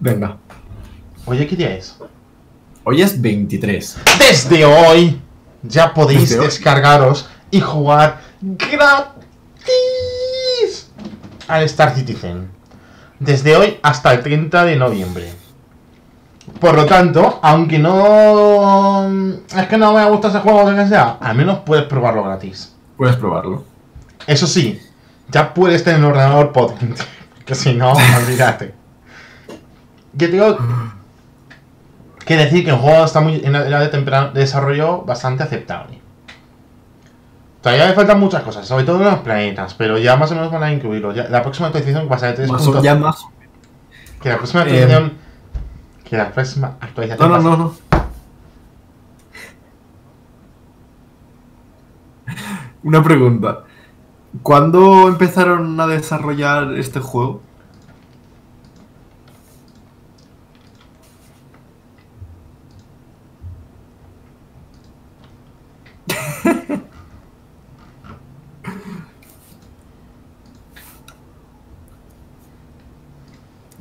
Venga, 0.00 0.36
Oye, 1.26 1.46
¿qué 1.46 1.54
día 1.54 1.76
es? 1.76 1.96
Hoy 2.84 3.02
es 3.02 3.20
23. 3.20 3.98
Desde 4.18 4.64
hoy 4.64 5.20
ya 5.62 5.92
podéis 5.94 6.32
hoy. 6.36 6.44
descargaros 6.46 7.28
y 7.50 7.60
jugar 7.60 8.20
gratis 8.40 8.92
al 11.48 11.64
Star 11.64 11.94
Citizen. 11.94 12.50
Desde 13.18 13.56
hoy 13.56 13.78
hasta 13.82 14.12
el 14.12 14.22
30 14.22 14.64
de 14.64 14.76
noviembre. 14.76 15.32
Por 16.58 16.74
lo 16.74 16.86
tanto, 16.86 17.38
aunque 17.42 17.78
no... 17.78 19.08
Es 19.56 19.66
que 19.68 19.78
no 19.78 19.92
me 19.92 20.04
gusta 20.10 20.28
ese 20.28 20.40
juego, 20.40 20.68
lo 20.68 20.76
que 20.76 20.88
sea, 20.88 21.18
al 21.20 21.36
menos 21.36 21.60
puedes 21.60 21.84
probarlo 21.84 22.24
gratis. 22.24 22.74
Puedes 22.96 23.16
probarlo. 23.16 23.64
Eso 24.26 24.46
sí, 24.46 24.80
ya 25.30 25.54
puedes 25.54 25.84
tener 25.84 26.00
un 26.00 26.06
ordenador 26.06 26.52
potente. 26.52 27.02
Que 27.44 27.56
si 27.56 27.74
no, 27.74 27.92
olvídate. 28.18 28.72
Yo 30.12 30.30
tengo 30.30 30.56
que 32.24 32.36
decir 32.36 32.64
que 32.64 32.70
el 32.70 32.76
juego 32.76 33.04
está 33.04 33.20
muy 33.20 33.40
en 33.44 33.52
la 33.52 33.66
edad 33.66 33.90
de, 33.90 34.00
de 34.00 34.40
desarrollo 34.40 35.02
bastante 35.02 35.42
aceptable. 35.42 36.00
Todavía 37.62 37.86
le 37.88 37.94
faltan 37.94 38.18
muchas 38.18 38.42
cosas, 38.42 38.66
sobre 38.66 38.84
todo 38.84 38.98
en 38.98 39.04
los 39.04 39.20
planetas, 39.20 39.74
pero 39.74 39.96
ya 39.98 40.16
más 40.16 40.30
o 40.32 40.34
menos 40.34 40.50
van 40.50 40.62
a 40.64 40.72
incluirlo. 40.72 41.12
Ya- 41.14 41.28
la 41.28 41.42
próxima 41.42 41.68
actualización 41.68 42.08
va 42.10 42.16
a 42.16 42.18
ser 42.18 42.48
Más 42.48 42.66
o- 42.66 42.72
3.0. 42.72 42.82
ya 42.82 42.94
más. 42.96 43.24
Que 44.20 44.28
la 44.28 44.36
próxima 44.36 44.62
Eh, 44.62 44.64
actualización. 44.82 45.12
que 46.04 46.16
la 46.16 46.30
próxima 46.32 46.68
No, 46.68 46.76
actualización. 46.80 47.28
no, 47.30 47.38
no, 47.38 47.42
ser- 47.50 47.58
no. 47.58 47.74
Una 52.82 53.02
pregunta. 53.02 53.60
¿Cuándo 54.42 55.08
empezaron 55.08 55.78
a 55.80 55.86
desarrollar 55.86 56.72
este 56.78 57.00
juego? 57.00 57.42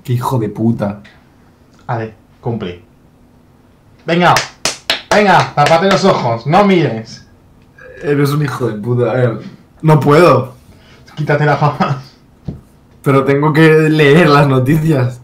¡Qué 0.04 0.14
hijo 0.14 0.40
de 0.40 0.50
puta! 0.50 1.02
Vale, 1.88 2.14
cumple. 2.40 2.84
Venga, 4.06 4.34
venga, 5.14 5.54
tapate 5.54 5.88
los 5.92 6.04
ojos, 6.06 6.48
no 6.48 6.64
mires. 6.66 7.28
Eres 8.02 8.32
un 8.32 8.44
hijo 8.44 8.68
de 8.68 8.74
puta. 8.80 9.24
eh. 9.24 9.38
No 9.82 10.00
puedo. 10.00 10.56
Quítate 11.16 11.46
la 11.46 11.58
fama. 11.58 12.02
Pero 13.04 13.24
tengo 13.26 13.52
que 13.54 13.68
leer 13.90 14.30
las 14.30 14.48
noticias. 14.48 15.22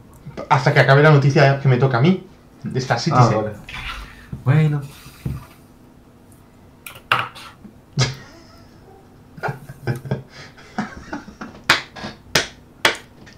Hasta 0.49 0.73
que 0.73 0.79
acabe 0.81 1.01
la 1.01 1.11
noticia 1.11 1.59
que 1.59 1.67
me 1.67 1.77
toca 1.77 1.97
a 1.97 2.01
mí. 2.01 2.25
De 2.63 2.79
Star 2.79 2.99
Citizen. 2.99 3.37
Ah, 3.37 3.41
vale. 3.41 3.53
Bueno. 4.43 4.81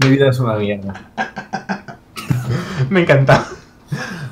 Mi 0.02 0.10
vida 0.10 0.30
es 0.30 0.40
una 0.40 0.56
mierda. 0.56 0.94
Me 2.90 3.02
encanta. 3.02 3.46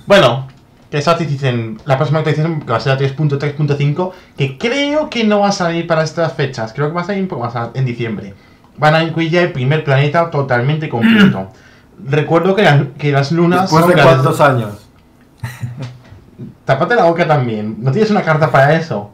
Bueno, 0.05 0.47
que 0.89 0.97
Star 0.99 1.17
Citizen, 1.17 1.77
la 1.85 1.97
próxima 1.97 2.19
actualización 2.19 2.61
que 2.61 2.71
va 2.71 2.77
a 2.77 2.79
ser 2.79 2.99
la 2.99 3.07
3.3.5, 3.07 4.11
que 4.37 4.57
creo 4.57 5.09
que 5.09 5.23
no 5.25 5.41
va 5.41 5.49
a 5.49 5.51
salir 5.51 5.85
para 5.85 6.03
estas 6.03 6.33
fechas, 6.33 6.71
creo 6.73 6.87
que 6.87 6.93
va 6.95 7.01
a 7.01 7.05
salir 7.05 7.21
un 7.23 7.27
poco 7.27 7.43
más 7.43 7.69
en 7.73 7.85
diciembre. 7.85 8.33
Van 8.77 8.95
a 8.95 9.03
incluir 9.03 9.29
ya 9.31 9.41
el 9.41 9.51
primer 9.51 9.83
planeta 9.83 10.29
totalmente 10.31 10.87
completo. 10.87 11.51
Recuerdo 12.05 12.55
que, 12.55 12.61
la- 12.63 12.87
que 12.97 13.11
las 13.11 13.31
lunas 13.31 13.63
Después 13.63 13.87
de 13.87 14.01
cuántos 14.01 14.39
años. 14.39 14.87
Tápate 16.65 16.95
la 16.95 17.05
boca 17.05 17.27
también. 17.27 17.77
¿No 17.79 17.91
tienes 17.91 18.11
una 18.11 18.21
carta 18.21 18.51
para 18.51 18.75
eso? 18.75 19.11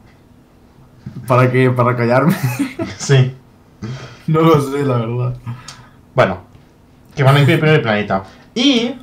¿Para 1.27 1.49
qué? 1.51 1.69
¿Para 1.69 1.95
callarme? 1.95 2.35
Sí. 2.97 3.35
no 4.27 4.41
lo 4.41 4.61
sé, 4.61 4.83
la 4.83 4.97
verdad. 4.97 5.33
Bueno, 6.15 6.41
que 7.15 7.23
van 7.23 7.35
a 7.35 7.39
incluir 7.39 7.55
el 7.55 7.61
primer 7.61 7.81
planeta. 7.81 8.23
Y. 8.55 8.95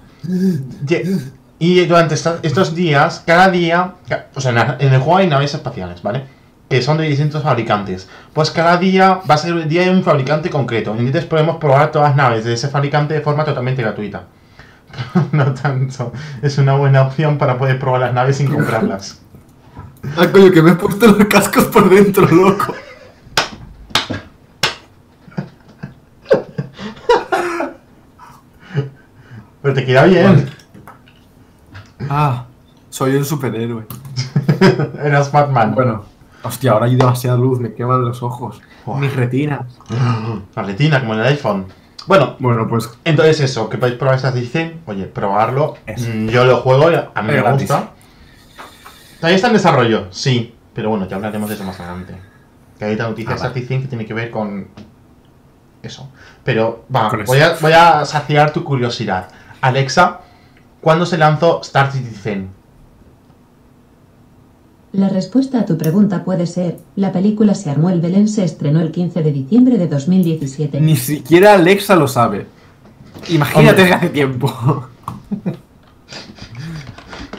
Y 1.58 1.84
durante 1.84 2.14
estos 2.14 2.74
días, 2.74 3.22
cada 3.26 3.50
día. 3.50 3.94
O 4.34 4.40
sea, 4.40 4.76
en 4.78 4.94
el 4.94 5.00
juego 5.00 5.18
hay 5.18 5.26
naves 5.26 5.54
espaciales, 5.54 6.02
¿vale? 6.02 6.24
Que 6.68 6.80
son 6.80 6.96
de 6.98 7.04
distintos 7.04 7.42
fabricantes. 7.42 8.08
Pues 8.32 8.50
cada 8.50 8.76
día 8.76 9.20
va 9.28 9.34
a 9.34 9.38
ser 9.38 9.54
el 9.54 9.68
día 9.68 9.82
de 9.82 9.90
un 9.90 10.02
fabricante 10.02 10.48
concreto. 10.50 10.94
Entonces 10.96 11.26
podemos 11.26 11.56
probar 11.56 11.90
todas 11.90 12.10
las 12.10 12.16
naves 12.16 12.44
de 12.44 12.54
ese 12.54 12.68
fabricante 12.68 13.14
de 13.14 13.20
forma 13.20 13.44
totalmente 13.44 13.82
gratuita. 13.82 14.24
no 15.32 15.52
tanto. 15.54 16.12
Es 16.42 16.58
una 16.58 16.74
buena 16.74 17.02
opción 17.02 17.38
para 17.38 17.58
poder 17.58 17.78
probar 17.78 18.00
las 18.00 18.14
naves 18.14 18.36
sin 18.36 18.48
comprarlas. 18.48 19.20
Ah, 20.16 20.28
coño, 20.32 20.50
que 20.50 20.62
me 20.62 20.70
he 20.70 20.74
puesto 20.74 21.08
los 21.08 21.26
cascos 21.26 21.64
por 21.64 21.90
dentro, 21.90 22.26
loco. 22.26 22.74
Pero 29.62 29.74
te 29.74 29.84
queda 29.84 30.04
bien. 30.04 30.48
Ah, 32.08 32.46
soy 32.88 33.14
un 33.16 33.24
superhéroe. 33.24 33.86
Eras 35.04 35.30
Batman. 35.30 35.74
Bueno, 35.74 36.04
hostia, 36.42 36.72
ahora 36.72 36.86
hay 36.86 36.96
demasiada 36.96 37.36
luz, 37.36 37.60
me 37.60 37.74
queman 37.74 38.02
los 38.04 38.22
ojos. 38.22 38.60
Mis 38.98 39.14
retinas. 39.14 39.60
La 40.56 40.62
retina, 40.62 41.00
como 41.00 41.14
en 41.14 41.20
el 41.20 41.26
iPhone. 41.26 41.66
Bueno, 42.06 42.36
Bueno, 42.40 42.66
pues 42.66 42.88
Entonces 43.04 43.40
eso, 43.40 43.68
que 43.68 43.76
podéis 43.78 43.98
probar 43.98 44.16
estas 44.16 44.34
dicen, 44.34 44.80
oye, 44.86 45.04
probarlo. 45.04 45.74
Eso. 45.86 46.08
Mm, 46.12 46.28
Yo 46.28 46.44
lo 46.44 46.56
juego, 46.58 46.86
a 46.86 46.90
mí 47.22 47.28
Es 47.30 47.34
me 47.36 47.42
gratis. 47.42 47.68
gusta. 47.68 47.90
Todavía 49.18 49.36
está 49.36 49.48
en 49.48 49.52
desarrollo, 49.52 50.06
sí, 50.10 50.54
pero 50.74 50.88
bueno, 50.88 51.06
ya 51.06 51.16
hablaremos 51.16 51.48
de 51.50 51.54
eso 51.54 51.64
más 51.64 51.78
adelante. 51.78 52.14
Que 52.78 52.86
hay 52.86 52.94
otra 52.94 53.08
noticia 53.08 53.36
Ah, 53.38 53.48
de 53.50 53.66
que 53.66 53.78
tiene 53.86 54.06
que 54.06 54.14
ver 54.14 54.30
con 54.30 54.68
eso. 55.82 56.10
Pero 56.42 56.86
va, 56.94 57.08
a, 57.08 57.54
voy 57.60 57.72
a 57.72 58.04
saciar 58.06 58.50
tu 58.50 58.64
curiosidad. 58.64 59.28
Alexa, 59.60 60.20
¿cuándo 60.80 61.06
se 61.06 61.18
lanzó 61.18 61.60
Star 61.62 61.92
Citizen? 61.92 62.48
La 64.92 65.08
respuesta 65.08 65.60
a 65.60 65.66
tu 65.66 65.78
pregunta 65.78 66.24
puede 66.24 66.46
ser, 66.46 66.78
la 66.96 67.12
película 67.12 67.54
Se 67.54 67.70
armó 67.70 67.90
el 67.90 68.00
Belén 68.00 68.26
se 68.26 68.42
estrenó 68.42 68.80
el 68.80 68.90
15 68.90 69.22
de 69.22 69.32
diciembre 69.32 69.78
de 69.78 69.86
2017. 69.86 70.80
ni 70.80 70.96
siquiera 70.96 71.54
Alexa 71.54 71.94
lo 71.94 72.08
sabe. 72.08 72.46
Imagínate 73.28 73.86
que 73.86 73.92
hace 73.94 74.08
tiempo. 74.08 74.88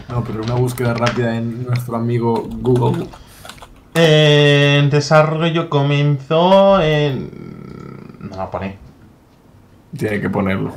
No, 0.08 0.24
pero 0.24 0.44
una 0.44 0.56
búsqueda 0.56 0.94
rápida 0.94 1.36
en 1.38 1.66
nuestro 1.66 1.98
amigo 1.98 2.48
Google. 2.50 3.08
El 3.94 4.90
desarrollo 4.90 5.70
comenzó 5.70 6.82
en... 6.82 7.30
No 8.30 8.38
lo 8.38 8.52
pone. 8.52 8.78
Tiene 9.98 10.22
que 10.22 10.30
ponerlo. 10.30 10.74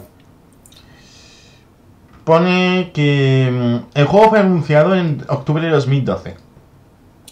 Pone 2.25 2.91
que 2.93 3.51
mm, 3.53 3.99
el 3.99 4.07
juego 4.07 4.31
fue 4.31 4.41
anunciado 4.41 4.95
en 4.95 5.25
octubre 5.29 5.65
de 5.65 5.71
2012 5.71 6.37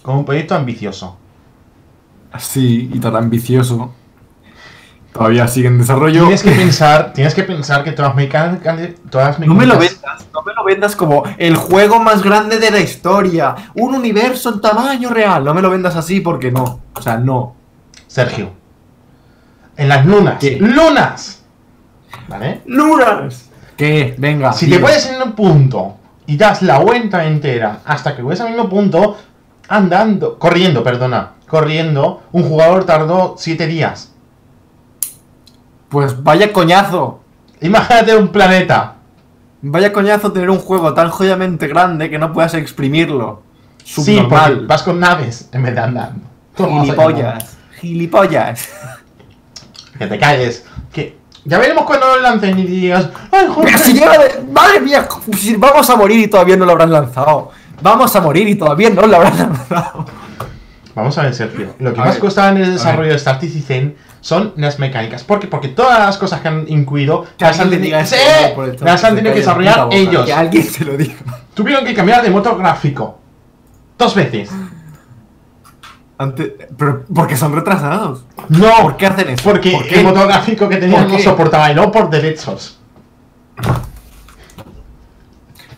como 0.03 0.19
un 0.21 0.25
proyecto 0.25 0.55
ambicioso. 0.55 1.17
Así 2.33 2.91
y 2.93 2.99
tan 2.99 3.15
ambicioso 3.15 3.93
Todavía 5.13 5.47
sigue 5.47 5.69
en 5.69 5.79
desarrollo. 5.79 6.23
Tienes 6.23 6.43
que 6.43 6.51
pensar, 6.57 7.13
tienes 7.13 7.35
que 7.35 7.43
pensar 7.43 7.85
que 7.85 7.93
todas 7.93 8.15
mecánicas, 8.15 8.79
todas 9.11 9.39
No 9.41 9.55
me 9.55 9.67
lo 9.67 9.79
vendas, 9.79 10.27
no 10.33 10.43
me 10.43 10.55
lo 10.55 10.65
vendas 10.65 10.97
como 10.97 11.25
el 11.37 11.55
juego 11.57 12.01
más 12.01 12.23
grande 12.23 12.59
de 12.59 12.71
la 12.71 12.81
historia, 12.81 13.55
un 13.75 13.95
universo 13.95 14.55
en 14.55 14.61
tamaño 14.61 15.11
real. 15.11 15.45
No 15.45 15.53
me 15.53 15.61
lo 15.61 15.71
vendas 15.71 15.97
así 15.97 16.21
porque 16.21 16.51
no. 16.51 16.81
O 16.95 17.03
sea, 17.03 17.19
no. 17.19 17.55
Sergio. 18.07 18.51
En 19.77 19.89
las 19.89 20.07
lunas. 20.07 20.39
¿Qué? 20.39 20.59
¡Lunas! 20.59 21.45
¿Vale? 22.29 22.63
¡Lunas! 22.67 23.51
¿Qué? 23.77 24.15
Venga. 24.19 24.53
Si 24.53 24.69
te 24.69 24.79
pones 24.79 25.07
en 25.07 25.23
un 25.23 25.33
punto 25.33 25.97
y 26.27 26.37
das 26.37 26.63
la 26.63 26.79
vuelta 26.79 27.25
entera 27.25 27.81
hasta 27.85 28.15
que 28.15 28.23
vuelves 28.23 28.41
al 28.41 28.49
mismo 28.51 28.69
punto, 28.69 29.17
andando, 29.69 30.39
corriendo, 30.39 30.83
perdona, 30.85 31.33
corriendo, 31.49 32.23
un 32.33 32.45
jugador 32.45 32.85
tardó 32.85 33.35
7 33.39 33.67
días. 33.67 34.13
Pues 35.89 36.23
vaya 36.23 36.53
coñazo. 36.53 37.21
Imagínate 37.61 38.17
un 38.17 38.29
planeta. 38.29 38.97
Vaya 39.61 39.93
coñazo 39.93 40.33
tener 40.33 40.51
un 40.51 40.59
juego 40.59 40.95
tan 40.95 41.11
jodidamente 41.11 41.69
grande 41.69 42.11
que 42.11 42.19
no 42.19 42.33
puedas 42.33 42.55
exprimirlo. 42.55 43.43
Sí, 43.85 44.17
Subnormal. 44.17 44.67
vas 44.67 44.83
con 44.83 44.99
naves 44.99 45.49
en 45.53 45.63
vez 45.63 45.75
de 45.75 45.81
andando. 45.81 46.27
Gilipollas. 46.57 47.57
Gilipollas. 47.81 48.69
Que 49.99 50.07
te 50.07 50.19
calles. 50.19 50.65
Ya 51.45 51.59
veremos 51.59 51.85
cuando 51.85 52.07
lo 52.07 52.21
lancen 52.21 52.59
y 52.59 52.65
digas, 52.65 53.09
¡ay, 53.33 53.47
Jorge! 53.53 53.79
si 53.79 53.95
llega 53.95 54.19
de... 54.19 54.45
Madre 54.53 54.81
mía, 54.81 55.09
si 55.37 55.57
vamos 55.57 55.89
a 55.91 55.97
morir 55.97 56.21
y 56.21 56.29
todavía 56.29 56.57
no 56.57 56.65
lo 56.65 56.73
habrán 56.73 56.93
lanzado. 56.93 57.51
Vamos 57.81 58.15
a 58.15 58.21
morir 58.21 58.49
y 58.49 58.55
todavía 58.55 58.91
no 58.91 59.07
lo 59.07 59.17
habrán 59.17 59.39
lanzado. 59.39 60.07
Vamos 60.95 61.17
a 61.19 61.23
ver, 61.23 61.35
Sergio. 61.35 61.75
Lo 61.79 61.93
que 61.93 62.01
A 62.01 62.05
más 62.05 62.15
ver, 62.15 62.21
costaba 62.21 62.51
en 62.51 62.59
el 62.59 62.73
desarrollo 62.75 63.11
de 63.11 63.17
Star 63.17 63.41
Citizen 63.41 63.97
son 64.21 64.53
las 64.57 64.79
mecánicas. 64.79 65.25
¿Por 65.25 65.41
qué? 65.41 65.49
Porque 65.49 65.69
todas 65.69 65.99
las 65.99 66.17
cosas 66.17 66.41
que 66.41 66.49
han 66.49 66.65
incluido 66.69 67.27
Que 67.37 67.45
las 67.45 67.59
han 67.59 67.71
tenido, 67.71 67.99
las 67.99 69.05
han 69.05 69.17
tenido 69.17 69.35
que 69.35 69.41
desarrollar 69.41 69.85
boca, 69.85 69.97
ellos. 69.97 70.25
Que 70.25 70.33
alguien 70.33 70.63
se 70.63 70.85
lo 70.85 70.97
diga. 70.97 71.17
Tuvieron 71.55 71.85
que 71.85 71.93
cambiar 71.93 72.23
de 72.23 72.31
motor 72.31 72.57
gráfico. 72.57 73.19
Dos 73.99 74.15
veces. 74.15 74.51
Pero 76.77 77.05
porque 77.15 77.37
son 77.37 77.55
retrasados. 77.55 78.25
No. 78.49 78.71
¿Por 78.83 78.97
qué 78.97 79.07
hacen 79.07 79.31
eso? 79.31 79.43
Porque 79.45 79.73
¿Por 79.73 79.87
el 79.87 80.05
motor 80.05 80.29
gráfico 80.29 80.69
que 80.69 80.77
tenían 80.77 81.05
¿Por 81.05 81.13
no 81.13 81.19
soportaba 81.19 81.71
y 81.71 81.75
no 81.75 81.91
por 81.91 82.09
derechos. 82.11 82.79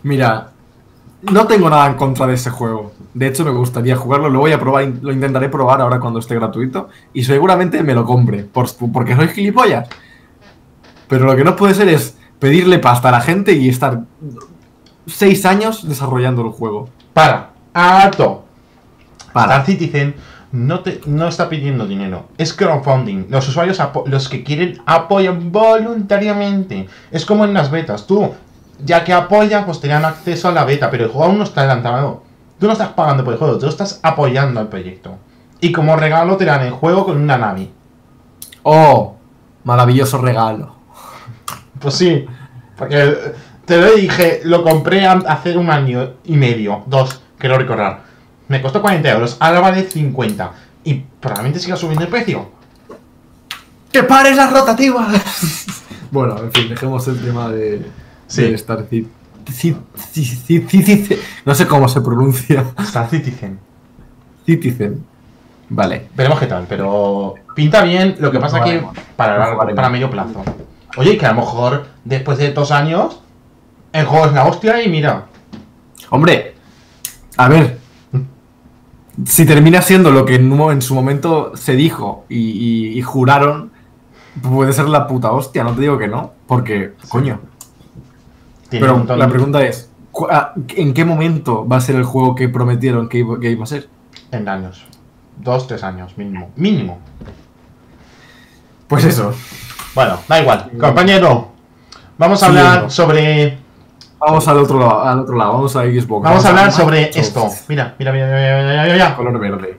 Mira, 0.02 0.50
no 1.22 1.46
tengo 1.46 1.70
nada 1.70 1.86
en 1.86 1.94
contra 1.94 2.26
de 2.26 2.34
ese 2.34 2.50
juego. 2.50 2.92
De 3.14 3.26
hecho, 3.28 3.44
me 3.44 3.50
gustaría 3.50 3.96
jugarlo. 3.96 4.28
Lo 4.28 4.40
voy 4.40 4.52
a 4.52 4.60
probar, 4.60 4.86
lo 5.00 5.12
intentaré 5.12 5.48
probar 5.48 5.80
ahora 5.80 5.98
cuando 6.00 6.18
esté 6.18 6.34
gratuito. 6.34 6.88
Y 7.12 7.24
seguramente 7.24 7.82
me 7.82 7.94
lo 7.94 8.04
compre. 8.04 8.44
por- 8.44 8.68
porque 8.92 9.16
soy 9.16 9.28
gilipollas. 9.28 9.88
Pero 11.08 11.24
lo 11.26 11.36
que 11.36 11.44
no 11.44 11.56
puede 11.56 11.74
ser 11.74 11.88
es 11.88 12.16
pedirle 12.38 12.78
pasta 12.78 13.08
a 13.08 13.12
la 13.12 13.20
gente 13.20 13.52
y 13.52 13.68
estar 13.68 14.02
seis 15.06 15.46
años 15.46 15.88
desarrollando 15.88 16.42
el 16.42 16.48
juego. 16.50 16.88
Para. 17.12 17.50
Harto. 17.72 18.44
Para. 19.32 19.54
Star 19.56 19.66
Citizen 19.66 20.14
no, 20.54 20.80
te, 20.80 21.00
no 21.06 21.26
está 21.26 21.48
pidiendo 21.48 21.84
dinero. 21.84 22.28
Es 22.38 22.54
crowdfunding. 22.54 23.26
Los 23.28 23.48
usuarios, 23.48 23.82
los 24.06 24.28
que 24.28 24.44
quieren, 24.44 24.80
apoyan 24.86 25.50
voluntariamente. 25.50 26.88
Es 27.10 27.26
como 27.26 27.44
en 27.44 27.54
las 27.54 27.72
betas. 27.72 28.06
Tú, 28.06 28.32
ya 28.84 29.02
que 29.02 29.12
apoyas, 29.12 29.64
pues 29.64 29.80
te 29.80 29.88
dan 29.88 30.04
acceso 30.04 30.48
a 30.48 30.52
la 30.52 30.64
beta, 30.64 30.90
pero 30.90 31.06
el 31.06 31.10
juego 31.10 31.26
aún 31.26 31.38
no 31.38 31.44
está 31.44 31.62
adelantado. 31.62 32.22
Tú 32.60 32.66
no 32.66 32.72
estás 32.72 32.90
pagando 32.90 33.24
por 33.24 33.32
el 33.32 33.38
juego, 33.40 33.58
tú 33.58 33.66
estás 33.66 33.98
apoyando 34.04 34.60
al 34.60 34.68
proyecto. 34.68 35.16
Y 35.60 35.72
como 35.72 35.96
regalo 35.96 36.36
te 36.36 36.44
dan 36.44 36.62
el 36.62 36.70
juego 36.70 37.04
con 37.04 37.20
una 37.20 37.36
nave. 37.36 37.70
Oh, 38.62 39.16
maravilloso 39.64 40.18
regalo. 40.18 40.76
Pues 41.80 41.94
sí, 41.94 42.26
porque 42.78 43.34
te 43.64 43.76
lo 43.76 43.92
dije, 43.94 44.40
lo 44.44 44.62
compré 44.62 45.04
hace 45.04 45.56
un 45.56 45.68
año 45.68 46.12
y 46.24 46.36
medio, 46.36 46.84
dos, 46.86 47.22
quiero 47.38 47.58
recordar. 47.58 48.13
Me 48.48 48.60
costó 48.60 48.80
40 48.82 49.08
euros, 49.10 49.36
ahora 49.40 49.60
vale 49.60 49.82
50. 49.84 50.52
Y 50.84 50.94
probablemente 51.20 51.60
siga 51.60 51.76
subiendo 51.76 52.04
el 52.04 52.10
precio. 52.10 52.50
¡Que 53.90 54.02
pares 54.02 54.36
las 54.36 54.52
rotativas! 54.52 55.66
bueno, 56.10 56.38
en 56.38 56.52
fin, 56.52 56.68
dejemos 56.68 57.06
el 57.08 57.20
tema 57.24 57.48
de, 57.48 57.86
Sí. 58.26 58.42
de 58.42 58.54
Star 58.54 58.86
Cit- 58.88 59.06
Cit- 59.46 59.76
Cit- 59.96 60.46
Cit- 60.46 60.68
Cit- 60.68 61.18
No 61.44 61.54
sé 61.54 61.66
cómo 61.66 61.88
se 61.88 62.00
pronuncia. 62.00 62.64
Star 62.80 63.08
Citizen. 63.08 63.58
Citizen. 64.44 65.04
Vale. 65.68 66.08
Veremos 66.14 66.38
qué 66.40 66.46
tal, 66.46 66.66
pero 66.68 67.34
pinta 67.54 67.82
bien. 67.82 68.16
Lo 68.18 68.30
que 68.30 68.38
pasa 68.38 68.58
que 68.62 68.78
probaremos. 68.78 68.96
para, 69.16 69.38
largo- 69.38 69.74
para 69.74 69.88
medio 69.88 70.10
plazo. 70.10 70.42
Oye, 70.96 71.16
que 71.16 71.26
a 71.26 71.32
lo 71.32 71.40
mejor 71.40 71.86
después 72.04 72.38
de 72.38 72.52
dos 72.52 72.70
años 72.70 73.20
el 73.92 74.04
juego 74.06 74.26
es 74.26 74.32
la 74.32 74.44
hostia 74.44 74.82
y 74.82 74.88
mira. 74.88 75.26
Hombre, 76.10 76.54
a 77.36 77.48
ver. 77.48 77.78
Si 79.26 79.46
termina 79.46 79.80
siendo 79.80 80.10
lo 80.10 80.24
que 80.24 80.34
en, 80.36 80.50
un 80.50 80.58
mo- 80.58 80.72
en 80.72 80.82
su 80.82 80.94
momento 80.94 81.52
se 81.56 81.74
dijo 81.76 82.24
y, 82.28 82.38
y- 82.38 82.98
y 82.98 83.02
juraron, 83.02 83.70
puede 84.42 84.72
ser 84.72 84.88
la 84.88 85.06
puta 85.06 85.30
hostia, 85.30 85.62
no 85.62 85.72
te 85.72 85.82
digo 85.82 85.96
que 85.98 86.08
no. 86.08 86.32
Porque, 86.48 86.94
coño. 87.08 87.40
Tiene 88.68 88.86
Pero 88.86 89.04
la 89.16 89.26
de- 89.26 89.30
pregunta 89.32 89.62
es: 89.64 89.88
¿cu- 90.10 90.26
a- 90.28 90.52
¿en 90.76 90.92
qué 90.94 91.04
momento 91.04 91.66
va 91.68 91.76
a 91.76 91.80
ser 91.80 91.94
el 91.96 92.04
juego 92.04 92.34
que 92.34 92.48
prometieron 92.48 93.08
que 93.08 93.18
iba, 93.18 93.38
que 93.38 93.50
iba 93.50 93.62
a 93.62 93.66
ser? 93.68 93.88
En 94.32 94.48
años. 94.48 94.84
Dos, 95.36 95.66
tres 95.68 95.84
años, 95.84 96.16
mínimo. 96.18 96.50
Mínimo. 96.56 96.98
Pues 98.88 99.04
eso. 99.04 99.32
Bueno, 99.94 100.18
da 100.28 100.40
igual. 100.40 100.70
Compañero, 100.78 101.52
vamos 102.18 102.42
a 102.42 102.46
hablar 102.46 102.90
sobre 102.90 103.58
Vamos 104.18 104.48
al 104.48 104.58
otro 104.58 104.78
lado, 104.78 105.02
al 105.02 105.20
otro 105.20 105.36
lado, 105.36 105.52
vamos 105.54 105.76
a 105.76 105.82
Xbox. 105.82 106.24
Vamos 106.24 106.44
a 106.44 106.48
hablar 106.48 106.72
sobre 106.72 107.10
esto. 107.18 107.48
Mira, 107.68 107.94
mira, 107.98 108.12
mira, 108.12 108.26
mira, 108.26 108.38
mira, 108.62 108.82
mira, 108.82 108.92
mira. 108.92 109.16
Color 109.16 109.38
verde. 109.38 109.78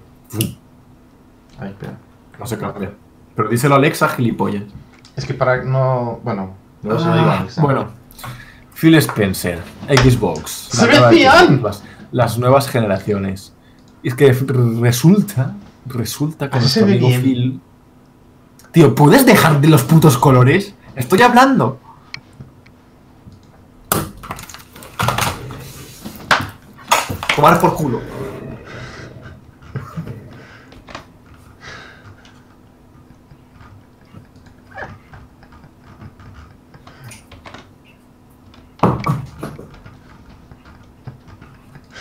Ay, 1.60 1.70
espera. 1.70 1.94
No 2.40 2.46
sé 2.46 2.58
cambia. 2.58 2.92
Pero 3.36 3.50
díselo 3.50 3.76
a 3.76 3.78
Alexa, 3.78 4.08
gilipollas. 4.10 4.64
Es 5.16 5.26
que 5.26 5.34
para 5.34 5.64
no. 5.64 6.20
Bueno, 6.24 6.54
no 6.84 7.00
se 7.00 7.06
lo 7.08 7.16
digo 7.16 7.28
a 7.30 7.34
Ah, 7.34 7.40
Alexa. 7.40 7.62
bueno. 7.62 7.88
Phil 8.74 8.96
Spencer, 8.96 9.62
Xbox. 9.88 10.52
¡Se! 10.72 10.86
Xbox, 10.86 11.62
Las, 11.64 11.84
las 12.12 12.38
nuevas 12.38 12.68
generaciones. 12.70 13.54
Y 14.04 14.10
es 14.10 14.16
que 14.16 14.32
resulta, 14.34 15.54
resulta 15.86 16.50
que 16.50 16.58
Así 16.58 16.64
nuestro 16.82 16.86
se 16.86 16.92
amigo 16.92 17.08
bien. 17.08 17.22
Phil... 17.22 17.62
Tío, 18.72 18.94
¿puedes 18.94 19.26
dejar 19.26 19.62
de 19.62 19.70
los 19.70 19.84
putos 19.84 20.18
colores? 20.18 20.76
Estoy 20.96 21.22
hablando. 21.22 21.80
Tomar 27.36 27.60
por 27.60 27.76
culo. 27.76 28.02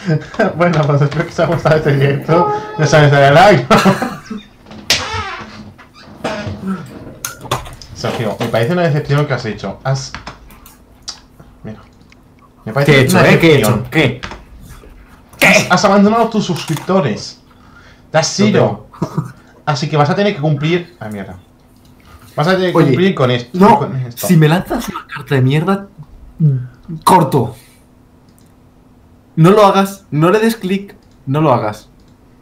bueno, 0.57 0.83
pues 0.87 1.03
espero 1.03 1.25
que 1.25 1.31
os 1.33 1.41
haya 1.41 1.49
gustado 1.53 1.77
este 1.77 1.93
directo. 1.95 2.53
No 2.79 2.87
sabes 2.87 3.11
darle 3.11 3.31
like. 3.33 3.67
Sergio, 7.95 8.37
me 8.39 8.47
parece 8.47 8.73
una 8.73 8.83
decepción 8.83 9.23
lo 9.23 9.27
que 9.27 9.35
has 9.35 9.45
hecho. 9.47 9.81
Has. 9.83 10.13
Mira. 11.63 11.81
Me 12.65 12.73
parece 12.73 12.93
¿Qué 12.93 12.99
he 12.99 13.03
hecho, 13.05 13.19
una 13.19 13.31
eh? 13.31 13.39
¿Qué 13.41 13.55
he 13.55 13.59
hecho? 13.59 13.83
¿Qué? 13.91 14.21
Has, 15.45 15.67
has 15.71 15.85
abandonado 15.85 16.29
tus 16.29 16.45
suscriptores. 16.45 17.41
Te 18.11 18.19
has 18.19 18.41
ido. 18.41 18.87
Así 19.67 19.89
que 19.89 19.97
vas 19.97 20.11
a 20.11 20.15
tener 20.15 20.35
que 20.35 20.41
cumplir. 20.41 20.97
Ay, 21.01 21.13
mierda. 21.13 21.37
Vas 22.37 22.49
a 22.49 22.53
tener 22.53 22.73
que 22.73 22.77
Oye, 22.79 22.87
cumplir 22.89 23.15
con 23.15 23.31
esto. 23.31 23.59
No, 23.59 23.79
con 23.79 23.97
esto. 23.97 24.27
si 24.27 24.37
me 24.37 24.49
lanzas 24.49 24.89
una 24.89 25.07
carta 25.07 25.35
de 25.37 25.41
mierda, 25.41 25.89
corto. 27.05 27.55
No 29.37 29.51
lo 29.51 29.65
hagas, 29.67 30.05
no 30.11 30.31
le 30.31 30.39
des 30.39 30.57
clic, 30.57 30.95
no 31.27 31.41
lo 31.41 31.53
hagas. 31.53 31.89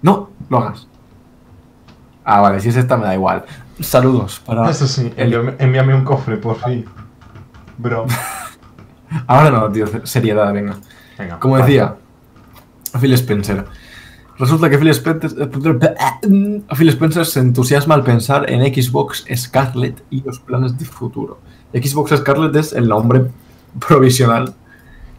No, 0.02 0.30
lo 0.48 0.58
hagas. 0.58 0.86
Ah, 2.24 2.40
vale, 2.40 2.60
si 2.60 2.68
es 2.68 2.76
esta 2.76 2.96
me 2.96 3.04
da 3.04 3.14
igual. 3.14 3.44
Saludos 3.80 4.40
para... 4.44 4.68
Eso 4.70 4.86
sí, 4.86 5.12
el- 5.16 5.32
envíame, 5.34 5.54
envíame 5.58 5.94
un 5.94 6.04
cofre, 6.04 6.36
por 6.36 6.56
fin. 6.56 6.84
Bro. 7.78 8.06
Ahora 9.26 9.50
no, 9.50 9.70
tío, 9.70 9.86
seriedad, 10.06 10.52
venga. 10.52 10.76
Venga. 11.18 11.38
Como 11.38 11.54
vale. 11.54 11.64
decía, 11.66 11.96
Phil 13.00 13.12
Spencer. 13.14 13.64
Resulta 14.38 14.68
que 14.70 14.78
Phil 14.78 14.88
Spencer, 14.88 15.30
Phil 16.76 16.88
Spencer 16.88 17.26
se 17.26 17.40
entusiasma 17.40 17.94
al 17.94 18.02
pensar 18.02 18.50
en 18.50 18.62
Xbox 18.74 19.24
Scarlet 19.36 20.02
y 20.10 20.22
los 20.22 20.40
planes 20.40 20.76
de 20.78 20.84
futuro. 20.84 21.38
Xbox 21.72 22.16
Scarlet 22.16 22.54
es 22.56 22.72
el 22.72 22.88
nombre 22.88 23.26
provisional 23.86 24.52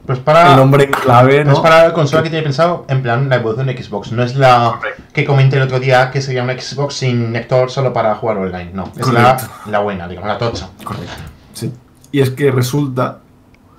Pues 0.06 0.20
para. 0.20 0.52
el 0.52 0.58
nombre 0.58 0.90
clave, 0.90 1.44
No 1.46 1.52
¿no? 1.52 1.58
es 1.58 1.64
para 1.64 1.88
la 1.88 1.94
consola 1.94 2.24
que 2.24 2.30
tiene 2.30 2.44
pensado, 2.44 2.86
en 2.90 3.02
plan 3.02 3.30
la 3.30 3.38
evolución 3.38 3.68
de 3.68 3.82
Xbox. 3.82 4.12
No 4.12 4.24
es 4.24 4.36
la 4.36 4.80
que 5.14 5.24
comenté 5.26 5.58
el 5.58 5.64
otro 5.64 5.80
día 5.80 6.12
que 6.12 6.22
sería 6.22 6.44
una 6.44 6.60
Xbox 6.60 6.96
sin 6.96 7.32
lector 7.34 7.70
solo 7.72 7.94
para 7.94 8.16
jugar 8.16 8.38
online. 8.38 8.72
No, 8.74 8.92
es 8.98 9.08
la, 9.08 9.38
la 9.70 9.80
buena, 9.80 10.08
digamos, 10.08 10.28
la 10.28 10.38
tocha. 10.38 10.70
Correcto. 10.84 11.12
Sí. 11.54 11.72
Y 12.12 12.20
es 12.20 12.32
que 12.32 12.52
resulta 12.52 13.20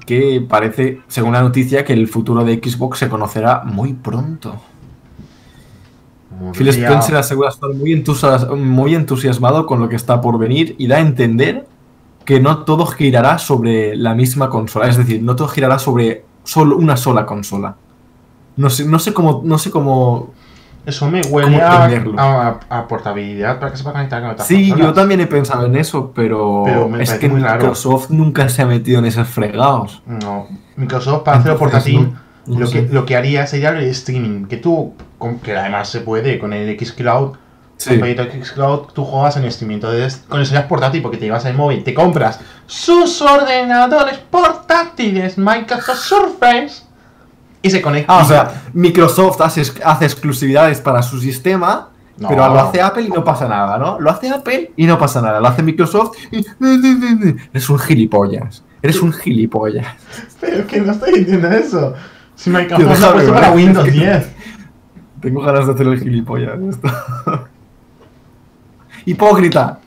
que 0.06 0.44
parece, 0.46 1.00
según 1.08 1.32
la 1.32 1.42
noticia, 1.42 1.84
que 1.84 1.92
el 1.92 2.08
futuro 2.08 2.44
de 2.44 2.54
Xbox 2.62 2.98
se 2.98 3.08
conocerá 3.08 3.62
muy 3.64 3.94
pronto. 3.94 4.60
Phil 6.52 6.66
Spencer 6.88 7.16
asegura 7.16 7.48
estar 7.48 7.70
muy, 7.72 7.92
entusias- 7.92 8.48
muy 8.56 8.94
entusiasmado 8.94 9.66
con 9.66 9.80
lo 9.80 9.88
que 9.88 9.96
está 9.96 10.20
por 10.20 10.38
venir 10.38 10.74
y 10.78 10.86
da 10.88 10.96
a 10.96 11.00
entender 11.00 11.66
que 12.24 12.40
no 12.40 12.64
todo 12.64 12.86
girará 12.86 13.38
sobre 13.38 13.94
la 13.96 14.14
misma 14.14 14.48
consola. 14.50 14.88
Es 14.88 14.96
decir, 14.96 15.22
no 15.22 15.36
todo 15.36 15.48
girará 15.48 15.78
sobre 15.78 16.24
solo 16.42 16.76
una 16.76 16.96
sola 16.96 17.24
consola. 17.26 17.76
No 18.56 18.68
sé, 18.70 18.84
no 18.86 18.98
sé 18.98 19.12
cómo. 19.12 19.42
No 19.44 19.58
sé 19.58 19.70
cómo. 19.70 20.32
Eso 20.86 21.10
me 21.10 21.22
huele 21.22 21.58
¿Cómo 21.58 21.66
a, 21.70 21.84
entenderlo? 21.86 22.20
a- 22.20 22.60
a 22.68 22.86
portabilidad 22.88 23.58
para 23.58 23.70
que 23.72 23.78
se 23.78 23.82
pueda 23.84 23.94
conectar 23.94 24.20
con 24.20 24.30
otras 24.32 24.46
Sí, 24.46 24.72
yo 24.76 24.92
también 24.92 25.20
he 25.20 25.26
pensado 25.26 25.64
en 25.66 25.76
eso, 25.76 26.12
pero, 26.14 26.62
Pero 26.64 26.88
me 26.88 27.02
es 27.02 27.14
que 27.14 27.28
muy 27.28 27.40
raro. 27.40 27.56
Microsoft 27.60 28.10
nunca 28.10 28.48
se 28.50 28.62
ha 28.62 28.66
metido 28.66 28.98
en 28.98 29.06
esos 29.06 29.26
fregados. 29.28 30.02
No, 30.06 30.46
Microsoft 30.76 31.22
para 31.22 31.38
hacerlo 31.38 31.58
portátil, 31.58 32.12
no- 32.46 32.54
no 32.54 32.60
lo, 32.60 32.66
sé. 32.66 32.86
que, 32.86 32.92
lo 32.92 33.06
que 33.06 33.16
haría 33.16 33.46
sería 33.46 33.70
el 33.70 33.82
streaming. 33.84 34.44
Que 34.44 34.58
tú, 34.58 34.92
con- 35.16 35.38
que 35.38 35.56
además 35.56 35.88
se 35.88 36.00
puede 36.00 36.38
con 36.38 36.52
el 36.52 36.78
Xcloud, 36.78 37.36
Sí. 37.78 37.98
con 37.98 38.06
el 38.06 38.14
proyecto 38.14 38.44
Xcloud, 38.46 38.80
tú 38.92 39.04
juegas 39.04 39.36
en 39.38 39.44
streaming. 39.46 39.76
Entonces, 39.76 40.22
con 40.28 40.40
eso 40.40 40.50
serías 40.50 40.66
portátil 40.68 41.00
porque 41.00 41.16
te 41.16 41.24
llevas 41.24 41.44
el 41.46 41.54
móvil, 41.56 41.82
te 41.82 41.94
compras 41.94 42.40
sus 42.66 43.22
ordenadores 43.22 44.18
portátiles 44.30 45.38
Microsoft 45.38 45.98
Surface 45.98 46.82
y 47.64 47.70
se 47.70 47.80
conecta. 47.82 48.16
Ah, 48.18 48.22
o 48.22 48.24
sea, 48.26 48.62
Microsoft 48.74 49.40
hace, 49.40 49.62
hace 49.84 50.04
exclusividades 50.04 50.80
para 50.80 51.02
su 51.02 51.18
sistema, 51.18 51.88
No. 52.18 52.28
pero 52.28 52.46
lo 52.48 52.60
hace 52.60 52.80
Apple 52.82 53.04
y 53.04 53.08
no 53.08 53.24
pasa 53.24 53.48
nada, 53.48 53.78
¿no? 53.78 53.98
Lo 53.98 54.10
hace 54.10 54.28
Apple 54.30 54.72
y 54.76 54.86
no 54.86 54.98
pasa 54.98 55.20
nada. 55.22 55.40
Lo 55.40 55.48
hace 55.48 55.62
Microsoft 55.62 56.16
y... 56.30 56.44
Eres 57.52 57.68
un 57.70 57.78
gilipollas. 57.78 58.62
Eres 58.82 59.00
un 59.00 59.12
gilipollas. 59.12 59.86
Pero 60.40 60.66
que 60.66 60.80
no 60.80 60.92
estoy 60.92 61.20
diciendo 61.20 61.48
eso. 61.48 61.94
Si 62.36 62.50
Microsoft 62.50 62.82
lo 62.84 62.90
ha 62.90 62.94
déjame, 62.94 63.12
puesto 63.14 63.32
para. 63.34 63.52
Windows 63.52 63.86
Es 63.88 63.92
que- 63.94 63.98
10. 64.00 64.28
Tengo 65.22 65.40
ganas 65.40 65.66
de 65.66 65.72
hacer 65.72 65.86
el 65.86 65.98
gilipollas. 66.00 66.60
esto. 66.68 66.88
Hipócrita. 69.06 69.78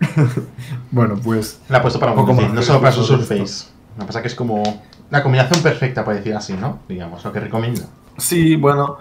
bueno, 0.90 1.16
pues... 1.22 1.60
La 1.68 1.78
ha 1.78 1.82
puesto 1.82 1.98
para 1.98 2.14
Poco 2.14 2.32
Windows 2.32 2.52
10, 2.52 2.54
más 2.54 2.56
no 2.56 2.62
solo 2.66 2.80
para 2.80 2.92
su 2.92 3.04
Surface. 3.04 3.66
Lo 3.96 4.00
que 4.02 4.06
pasa 4.06 4.22
que 4.22 4.28
es 4.28 4.34
como 4.34 4.62
la 5.10 5.22
combinación 5.22 5.62
perfecta, 5.62 6.04
por 6.04 6.14
decir 6.14 6.34
así, 6.34 6.54
¿no? 6.54 6.78
Digamos, 6.88 7.24
lo 7.24 7.32
que 7.32 7.40
recomiendo. 7.40 7.82
Sí, 8.18 8.56
bueno. 8.56 8.98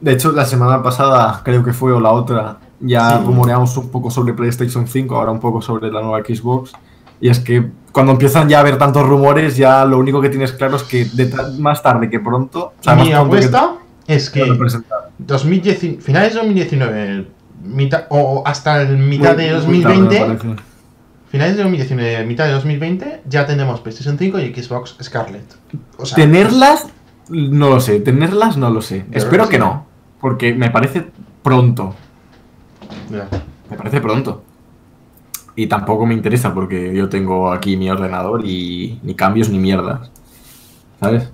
De 0.00 0.12
hecho, 0.12 0.32
la 0.32 0.44
semana 0.44 0.82
pasada, 0.82 1.40
creo 1.44 1.62
que 1.64 1.72
fue, 1.72 1.92
o 1.92 2.00
la 2.00 2.10
otra, 2.10 2.58
ya 2.80 3.18
Sí. 3.18 3.24
rumoreamos 3.24 3.76
un 3.76 3.88
poco 3.90 4.10
sobre 4.10 4.34
PlayStation 4.34 4.86
5, 4.86 5.16
ahora 5.16 5.30
un 5.30 5.40
poco 5.40 5.62
sobre 5.62 5.90
la 5.90 6.02
nueva 6.02 6.20
Xbox. 6.20 6.72
Y 7.20 7.30
es 7.30 7.40
que 7.40 7.70
cuando 7.92 8.12
empiezan 8.12 8.48
ya 8.48 8.58
a 8.58 8.60
haber 8.60 8.76
tantos 8.76 9.06
rumores, 9.06 9.56
ya 9.56 9.84
lo 9.86 9.98
único 9.98 10.20
que 10.20 10.28
tienes 10.28 10.52
claro 10.52 10.76
es 10.76 10.82
que 10.82 11.04
de 11.06 11.26
ta- 11.26 11.48
más 11.58 11.82
tarde 11.82 12.10
que 12.10 12.20
pronto. 12.20 12.72
o 12.78 12.82
sea, 12.82 12.94
Mi 12.96 13.02
pronto 13.10 13.30
que 13.30 13.36
apuesta 13.36 13.72
es 14.06 14.28
que 14.28 14.44
presentar. 14.58 14.98
2010, 15.18 16.02
finales 16.04 16.34
de 16.34 16.40
2019, 16.40 17.28
mitad, 17.62 18.04
o 18.10 18.42
hasta 18.44 18.82
el 18.82 18.98
mitad 18.98 19.36
de 19.36 19.52
Muy- 19.64 19.80
tarde, 19.80 20.00
2020, 20.00 20.20
me 20.28 20.34
parece. 20.34 20.62
Finales 21.34 21.56
de 21.56 21.62
2019, 21.62 22.26
mitad 22.26 22.46
de 22.46 22.52
2020, 22.52 23.22
ya 23.28 23.46
tendremos 23.46 23.80
PlayStation 23.80 24.16
5 24.18 24.38
y 24.40 24.54
Xbox 24.54 24.96
Scarlet. 25.02 25.44
O 25.98 26.06
sea, 26.06 26.16
Tenerlas, 26.16 26.86
no 27.28 27.70
lo 27.70 27.80
sé. 27.80 28.00
Tenerlas, 28.00 28.56
no 28.56 28.70
lo 28.70 28.80
sé. 28.82 29.04
Espero 29.12 29.48
que 29.48 29.56
sí. 29.56 29.60
no. 29.62 29.86
Porque 30.20 30.54
me 30.54 30.70
parece 30.70 31.06
pronto. 31.42 31.94
ya. 33.10 33.28
Me 33.70 33.76
parece 33.76 34.00
pronto. 34.00 34.42
Y 35.56 35.66
tampoco 35.68 36.04
me 36.06 36.14
interesa 36.14 36.52
porque 36.54 36.94
yo 36.94 37.08
tengo 37.08 37.52
aquí 37.52 37.76
mi 37.76 37.88
ordenador 37.90 38.44
y 38.44 38.98
ni 39.02 39.14
cambios 39.14 39.48
ni 39.48 39.58
mierdas. 39.58 40.10
¿Sabes? 41.00 41.30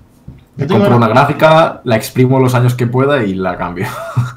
Me 0.57 0.67
compro 0.67 0.87
una- 0.89 0.97
una 0.97 1.07
gráfica, 1.07 1.81
la 1.85 1.95
exprimo 1.95 2.39
los 2.39 2.53
años 2.53 2.75
que 2.75 2.85
pueda 2.87 3.23
y 3.23 3.33
la 3.33 3.57
cambio. 3.57 3.87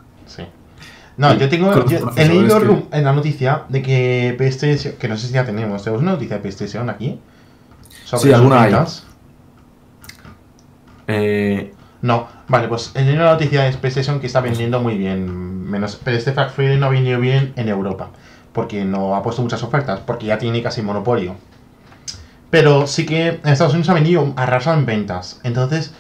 No, 1.17 1.33
yo 1.35 1.49
tengo. 1.49 1.87
Yo 1.87 2.11
he 2.17 2.27
leído 2.27 2.61
que- 2.61 2.97
en 2.99 3.05
la 3.05 3.13
noticia 3.13 3.63
de 3.69 3.83
que 3.83 4.35
PlayStation. 4.37 4.95
Que 4.99 5.07
no 5.09 5.17
sé 5.17 5.29
si 5.29 5.33
ya 5.35 5.45
tenemos. 5.45 5.83
¿Tenemos 5.85 6.03
una 6.03 6.13
noticia 6.13 6.37
de 6.37 6.43
PlayStation 6.43 6.91
aquí? 6.91 7.21
Sobre 8.05 8.23
Sí, 8.25 8.33
alguna 8.33 8.63
hay. 8.63 8.75
Eh, 11.07 11.73
No, 12.03 12.29
vale, 12.49 12.69
pues 12.69 12.91
en 12.97 13.09
una 13.15 13.31
noticia 13.33 13.63
de 13.63 13.73
PlayStation 13.79 14.21
que 14.21 14.27
está 14.27 14.41
vendiendo 14.41 14.79
muy 14.81 14.99
bien. 14.99 15.71
Menos, 15.71 15.99
pero 16.05 16.17
este 16.19 16.33
Fact 16.33 16.55
Friday 16.55 16.79
no 16.79 16.87
ha 16.87 16.91
vendido 16.91 17.19
bien 17.19 17.53
en 17.57 17.69
Europa. 17.69 18.11
Porque 18.53 18.85
no 18.85 19.17
ha 19.17 19.23
puesto 19.23 19.41
muchas 19.41 19.63
ofertas. 19.63 20.01
Porque 20.01 20.27
ya 20.27 20.37
tiene 20.39 20.63
casi 20.63 20.83
monopolio. 20.83 21.35
Pero 22.51 22.87
sí 22.87 23.07
que 23.07 23.29
en 23.29 23.49
Estados 23.49 23.73
Unidos 23.73 23.89
ha 23.89 23.95
venido 23.95 24.33
arrasado 24.37 24.79
en 24.79 24.85
ventas. 24.87 25.41
Entonces, 25.45 25.95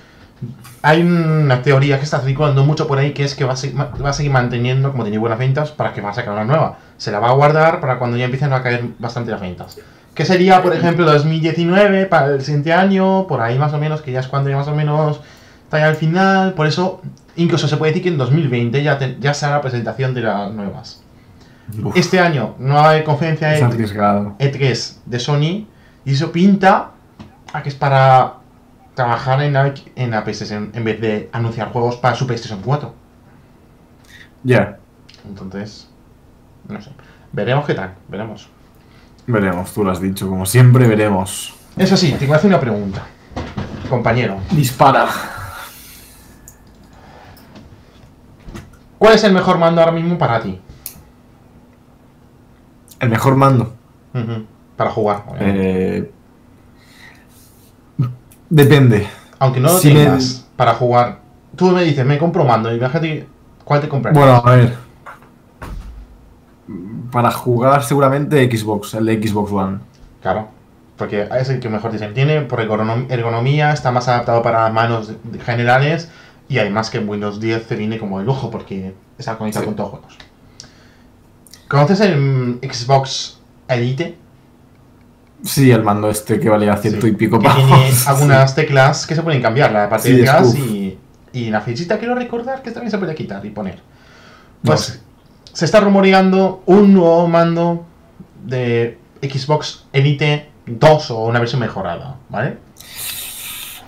hay 0.82 1.02
una 1.02 1.62
teoría 1.62 1.98
que 1.98 2.04
está 2.04 2.20
circulando 2.20 2.64
mucho 2.64 2.86
por 2.86 2.98
ahí 2.98 3.12
que 3.12 3.24
es 3.24 3.34
que 3.34 3.44
va 3.44 3.54
a, 3.54 3.56
seguir, 3.56 3.78
va 3.80 4.10
a 4.10 4.12
seguir 4.12 4.32
manteniendo, 4.32 4.90
como 4.92 5.04
tiene 5.04 5.18
buenas 5.18 5.38
ventas, 5.38 5.70
para 5.70 5.92
que 5.92 6.00
va 6.00 6.10
a 6.10 6.14
sacar 6.14 6.32
una 6.34 6.44
nueva. 6.44 6.78
Se 6.98 7.10
la 7.10 7.18
va 7.20 7.30
a 7.30 7.32
guardar 7.32 7.80
para 7.80 7.98
cuando 7.98 8.16
ya 8.16 8.24
empiecen 8.26 8.52
a 8.52 8.62
caer 8.62 8.84
bastante 8.98 9.30
las 9.30 9.40
ventas. 9.40 9.78
Que 10.14 10.24
sería, 10.24 10.62
por 10.62 10.74
ejemplo, 10.74 11.04
2019 11.06 12.06
para 12.06 12.26
el 12.28 12.42
siguiente 12.42 12.72
año, 12.72 13.26
por 13.26 13.40
ahí 13.40 13.58
más 13.58 13.72
o 13.72 13.78
menos, 13.78 14.00
que 14.02 14.12
ya 14.12 14.20
es 14.20 14.28
cuando 14.28 14.48
ya 14.50 14.56
más 14.56 14.68
o 14.68 14.74
menos 14.74 15.20
está 15.64 15.78
ya 15.80 15.88
al 15.88 15.96
final. 15.96 16.52
Por 16.54 16.66
eso, 16.66 17.00
incluso 17.36 17.66
se 17.66 17.76
puede 17.78 17.90
decir 17.92 18.04
que 18.04 18.08
en 18.10 18.18
2020 18.18 18.82
ya, 18.82 18.98
te- 18.98 19.16
ya 19.18 19.34
será 19.34 19.52
la 19.52 19.60
presentación 19.60 20.14
de 20.14 20.20
las 20.20 20.52
nuevas. 20.52 21.02
uf, 21.82 21.96
Este 21.96 22.20
año 22.20 22.54
no 22.58 22.80
hay 22.80 23.02
conferencia 23.02 23.52
es 23.54 23.60
de 23.60 23.66
arriesgado. 23.66 24.34
E3 24.38 24.98
de 25.06 25.18
Sony 25.18 25.66
y 26.04 26.12
eso 26.12 26.30
pinta 26.30 26.90
a 27.52 27.62
que 27.62 27.70
es 27.70 27.74
para 27.74 28.34
trabajar 28.94 29.42
en 29.42 29.52
la, 29.54 29.74
en 29.96 30.10
la 30.10 30.22
PlayStation 30.24 30.70
en 30.74 30.84
vez 30.84 31.00
de 31.00 31.28
anunciar 31.32 31.70
juegos 31.72 31.96
para 31.96 32.14
su 32.14 32.26
PlayStation 32.26 32.60
4. 32.64 32.94
Ya, 34.44 34.78
Entonces, 35.26 35.88
no 36.68 36.80
sé. 36.80 36.90
Veremos 37.32 37.64
qué 37.66 37.74
tal, 37.74 37.94
veremos. 38.08 38.48
veremos, 39.26 39.72
tú 39.72 39.82
lo 39.84 39.90
has 39.90 40.00
dicho, 40.00 40.28
como 40.28 40.44
siempre 40.46 40.86
veremos. 40.86 41.54
Eso 41.76 41.96
sí, 41.96 42.12
te 42.18 42.26
voy 42.26 42.34
a 42.34 42.36
hacer 42.36 42.48
una 42.48 42.60
pregunta, 42.60 43.02
compañero. 43.88 44.38
Dispara. 44.52 45.06
¿Cuál 48.98 49.14
es 49.14 49.24
el 49.24 49.32
mejor 49.32 49.58
mando 49.58 49.80
ahora 49.80 49.92
mismo 49.92 50.16
para 50.16 50.40
ti? 50.40 50.60
El 53.00 53.08
mejor 53.10 53.34
mando. 53.36 53.74
Para 54.76 54.90
jugar. 54.90 55.24
Eh, 55.40 56.10
depende. 58.54 59.06
Aunque 59.38 59.60
no 59.60 59.68
lo 59.72 59.78
si 59.78 59.92
me- 59.92 60.04
tengas 60.04 60.46
para 60.56 60.74
jugar. 60.74 61.18
Tú 61.56 61.66
me 61.70 61.82
dices, 61.84 62.04
me 62.06 62.18
compro 62.18 62.42
un 62.42 62.48
mando 62.48 62.74
y 62.74 62.78
fíjate 62.78 63.26
cuál 63.64 63.80
te 63.80 63.88
comprarías. 63.88 64.18
Bueno, 64.24 64.42
a 64.44 64.56
ver. 64.56 64.74
Para 67.12 67.30
jugar 67.30 67.82
seguramente 67.84 68.50
Xbox, 68.50 68.94
el 68.94 69.06
de 69.06 69.28
Xbox 69.28 69.52
One. 69.52 69.78
Claro, 70.22 70.48
porque 70.96 71.28
es 71.38 71.48
el 71.50 71.60
que 71.60 71.68
mejor 71.68 71.92
diseño 71.92 72.12
tiene, 72.14 72.40
por 72.42 72.60
ergonom- 72.60 73.06
ergonomía, 73.10 73.72
está 73.72 73.92
más 73.92 74.08
adaptado 74.08 74.42
para 74.42 74.68
manos 74.70 75.12
generales 75.44 76.08
y 76.48 76.58
además 76.58 76.90
que 76.90 76.98
Windows 76.98 77.38
10 77.40 77.66
te 77.66 77.76
viene 77.76 77.98
como 77.98 78.18
de 78.18 78.24
lujo 78.24 78.50
porque 78.50 78.94
está 79.18 79.36
conectado 79.36 79.64
Sí. 79.64 79.66
con 79.66 79.76
todos 79.76 79.92
los 79.92 80.00
juegos. 80.00 80.18
¿Conoces 81.68 82.00
el 82.00 82.16
mm, 82.18 82.58
Xbox 82.62 83.38
Elite? 83.68 84.16
Sí, 85.42 85.70
el 85.70 85.82
mando 85.82 86.08
este 86.10 86.38
que 86.40 86.48
valía 86.48 86.76
ciento 86.76 87.02
Sí, 87.06 87.12
y 87.12 87.16
pico 87.16 87.38
pavos. 87.40 87.56
tiene 87.56 87.90
algunas 88.06 88.54
teclas 88.54 89.06
que 89.06 89.14
se 89.14 89.22
pueden 89.22 89.42
cambiar, 89.42 89.72
la 89.72 89.88
parte 89.88 90.08
Sí, 90.08 90.16
de 90.16 90.30
uf. 90.42 90.58
y, 90.58 90.98
y 91.32 91.50
la 91.50 91.60
flechita 91.60 91.98
quiero 91.98 92.14
recordar 92.14 92.62
que 92.62 92.70
también 92.70 92.90
se 92.90 92.98
puede 92.98 93.14
quitar 93.14 93.44
y 93.44 93.50
poner. 93.50 93.80
Pues 94.62 95.02
se 95.52 95.64
está 95.64 95.80
rumoreando 95.80 96.62
un 96.66 96.94
nuevo 96.94 97.28
mando 97.28 97.84
de 98.44 98.98
Xbox 99.22 99.84
Elite 99.92 100.48
2 100.66 101.10
o 101.10 101.24
una 101.24 101.38
versión 101.40 101.60
mejorada, 101.60 102.16
¿vale? 102.30 102.56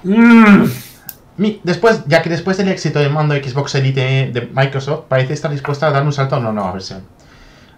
Mm. 0.05 0.65
Después, 1.65 2.03
ya 2.07 2.23
que 2.23 2.31
después 2.31 2.57
del 2.57 2.69
éxito 2.69 2.99
del 2.99 3.11
mando 3.13 3.35
Xbox 3.35 3.75
Elite 3.75 4.31
de 4.33 4.51
Microsoft, 4.55 5.05
parece 5.09 5.35
estar 5.35 5.51
dispuesta 5.51 5.87
a 5.87 5.91
dar 5.91 6.03
un 6.03 6.13
salto 6.13 6.37
a 6.37 6.39
una 6.39 6.53
nueva 6.53 6.73
versión. 6.73 7.03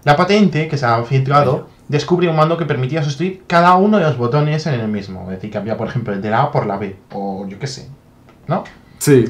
La 0.08 0.16
patente 0.16 0.68
que 0.68 0.78
se 0.78 0.86
ha 0.86 1.04
filtrado 1.04 1.68
descubre 1.86 2.30
un 2.30 2.34
mando 2.34 2.56
que 2.56 2.64
permitía 2.64 3.02
sustituir 3.02 3.42
cada 3.46 3.74
uno 3.74 3.98
de 3.98 4.04
los 4.04 4.16
botones 4.16 4.66
en 4.66 4.80
el 4.80 4.88
mismo. 4.88 5.24
Es 5.24 5.36
decir, 5.36 5.50
cambiar, 5.50 5.76
por 5.76 5.86
ejemplo, 5.86 6.14
el 6.14 6.22
de 6.22 6.30
la 6.30 6.44
A 6.44 6.50
por 6.50 6.64
la 6.64 6.78
B, 6.78 6.96
o 7.12 7.46
yo 7.46 7.58
qué 7.58 7.66
sé, 7.66 7.90
¿no? 8.46 8.64
Sí. 8.96 9.26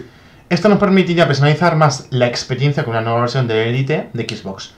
Esto 0.48 0.68
nos 0.68 0.78
permitiría 0.78 1.26
personalizar 1.26 1.74
más 1.74 2.06
la 2.10 2.28
experiencia 2.28 2.84
con 2.84 2.92
una 2.92 3.00
nueva 3.00 3.22
versión 3.22 3.48
de 3.48 3.68
Elite 3.68 4.10
de 4.12 4.22
Xbox. 4.22 4.72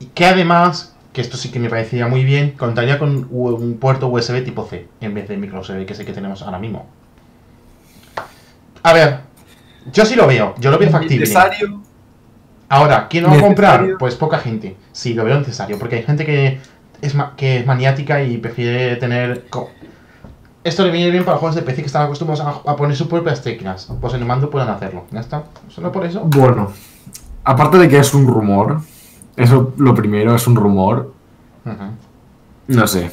Y 0.00 0.06
que 0.06 0.26
además 0.26 0.96
que 1.12 1.20
esto 1.20 1.36
sí 1.36 1.52
que 1.52 1.60
me 1.60 1.70
parecía 1.70 2.08
muy 2.08 2.24
bien, 2.24 2.56
contaría 2.58 2.98
con 2.98 3.28
un 3.30 3.78
puerto 3.78 4.08
USB 4.08 4.42
tipo 4.44 4.66
C 4.66 4.88
en 5.00 5.14
vez 5.14 5.28
de 5.28 5.36
micro 5.36 5.60
USB, 5.60 5.86
que 5.86 5.92
es 5.92 6.00
el 6.00 6.04
que 6.06 6.12
tenemos 6.12 6.42
ahora 6.42 6.58
mismo. 6.58 6.88
A 8.82 8.92
ver, 8.92 9.20
yo 9.92 10.04
sí 10.04 10.16
lo 10.16 10.26
veo, 10.26 10.56
yo 10.58 10.72
lo 10.72 10.78
veo 10.78 10.90
factible. 10.90 11.20
Necesario. 11.20 11.80
Ahora, 12.68 13.06
¿quién 13.08 13.22
lo 13.22 13.30
va 13.30 13.36
a 13.36 13.40
comprar? 13.40 13.86
Pues 14.00 14.16
poca 14.16 14.40
gente. 14.40 14.74
Sí, 14.94 15.12
lo 15.12 15.24
veo 15.24 15.38
necesario, 15.38 15.78
porque 15.78 15.96
hay 15.96 16.02
gente 16.04 16.24
que 16.24 16.60
es, 17.02 17.14
ma- 17.14 17.34
que 17.36 17.58
es 17.58 17.66
maniática 17.66 18.22
y 18.22 18.38
prefiere 18.38 18.96
tener... 18.96 19.44
Esto 20.62 20.82
le 20.84 20.90
viene 20.92 21.10
bien 21.10 21.24
para 21.26 21.36
juegos 21.36 21.56
de 21.56 21.62
PC 21.62 21.82
que 21.82 21.86
están 21.86 22.04
acostumbrados 22.04 22.40
a, 22.64 22.70
a 22.70 22.76
poner 22.76 22.96
sus 22.96 23.06
propias 23.08 23.42
teclas. 23.42 23.88
Pues 24.00 24.14
en 24.14 24.20
el 24.20 24.26
mando 24.26 24.48
pueden 24.48 24.68
hacerlo. 24.70 25.04
Ya 25.10 25.20
está. 25.20 25.44
Solo 25.68 25.92
por 25.92 26.06
eso. 26.06 26.22
Bueno, 26.24 26.70
aparte 27.44 27.76
de 27.76 27.88
que 27.88 27.98
es 27.98 28.14
un 28.14 28.26
rumor, 28.26 28.80
eso 29.36 29.74
lo 29.76 29.94
primero 29.94 30.34
es 30.34 30.46
un 30.46 30.56
rumor, 30.56 31.12
no 32.68 32.86
sé. 32.86 33.10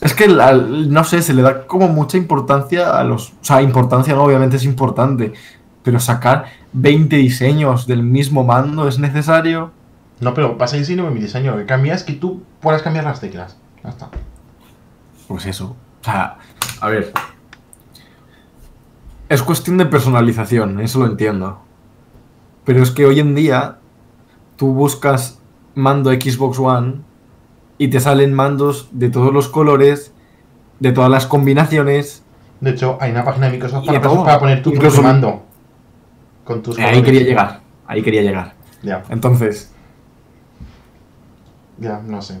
Es 0.00 0.12
que, 0.14 0.26
la- 0.28 0.54
no 0.54 1.04
sé, 1.04 1.22
se 1.22 1.34
le 1.34 1.42
da 1.42 1.66
como 1.66 1.88
mucha 1.88 2.16
importancia 2.16 2.98
a 2.98 3.04
los... 3.04 3.30
O 3.30 3.34
sea, 3.42 3.62
importancia 3.62 4.14
no, 4.14 4.24
obviamente 4.24 4.56
es 4.56 4.64
importante, 4.64 5.32
pero 5.84 6.00
sacar 6.00 6.46
20 6.72 7.14
diseños 7.16 7.86
del 7.86 8.02
mismo 8.02 8.42
mando 8.44 8.88
es 8.88 8.98
necesario. 8.98 9.70
No, 10.24 10.32
pero 10.32 10.56
pasa 10.56 10.76
ahí 10.76 10.96
no 10.96 11.10
mi 11.10 11.20
diseño. 11.20 11.52
Lo 11.52 11.58
que 11.58 11.66
cambia 11.66 11.92
es 11.92 12.02
que 12.02 12.14
tú 12.14 12.42
puedas 12.60 12.80
cambiar 12.80 13.04
las 13.04 13.20
teclas. 13.20 13.58
Ya 13.82 13.90
está. 13.90 14.08
Pues 15.28 15.44
eso. 15.44 15.76
O 16.00 16.04
sea, 16.04 16.38
a 16.80 16.88
ver. 16.88 17.12
Es 19.28 19.42
cuestión 19.42 19.76
de 19.76 19.84
personalización, 19.84 20.80
eso 20.80 21.00
lo 21.00 21.06
entiendo. 21.06 21.60
Pero 22.64 22.82
es 22.82 22.90
que 22.90 23.04
hoy 23.04 23.20
en 23.20 23.34
día 23.34 23.78
tú 24.56 24.72
buscas 24.72 25.40
mando 25.74 26.10
Xbox 26.10 26.58
One 26.58 27.02
y 27.76 27.88
te 27.88 28.00
salen 28.00 28.32
mandos 28.32 28.88
de 28.92 29.10
todos 29.10 29.30
los 29.30 29.48
colores, 29.48 30.14
de 30.80 30.92
todas 30.92 31.10
las 31.10 31.26
combinaciones. 31.26 32.22
De 32.60 32.70
hecho, 32.70 32.96
hay 32.98 33.10
una 33.10 33.24
página 33.24 33.46
de 33.46 33.52
Microsoft 33.52 33.84
para, 33.84 34.00
todo. 34.00 34.24
para 34.24 34.38
poner 34.38 34.62
tu 34.62 34.72
propio 34.72 35.02
mando. 35.02 35.42
Con 36.44 36.62
tus 36.62 36.78
Ahí 36.78 37.02
quería 37.02 37.22
llegar, 37.22 37.60
ahí 37.86 38.02
quería 38.02 38.22
llegar. 38.22 38.54
Ya, 38.82 39.02
Entonces, 39.10 39.73
ya, 41.78 42.00
no 42.04 42.20
sé. 42.22 42.40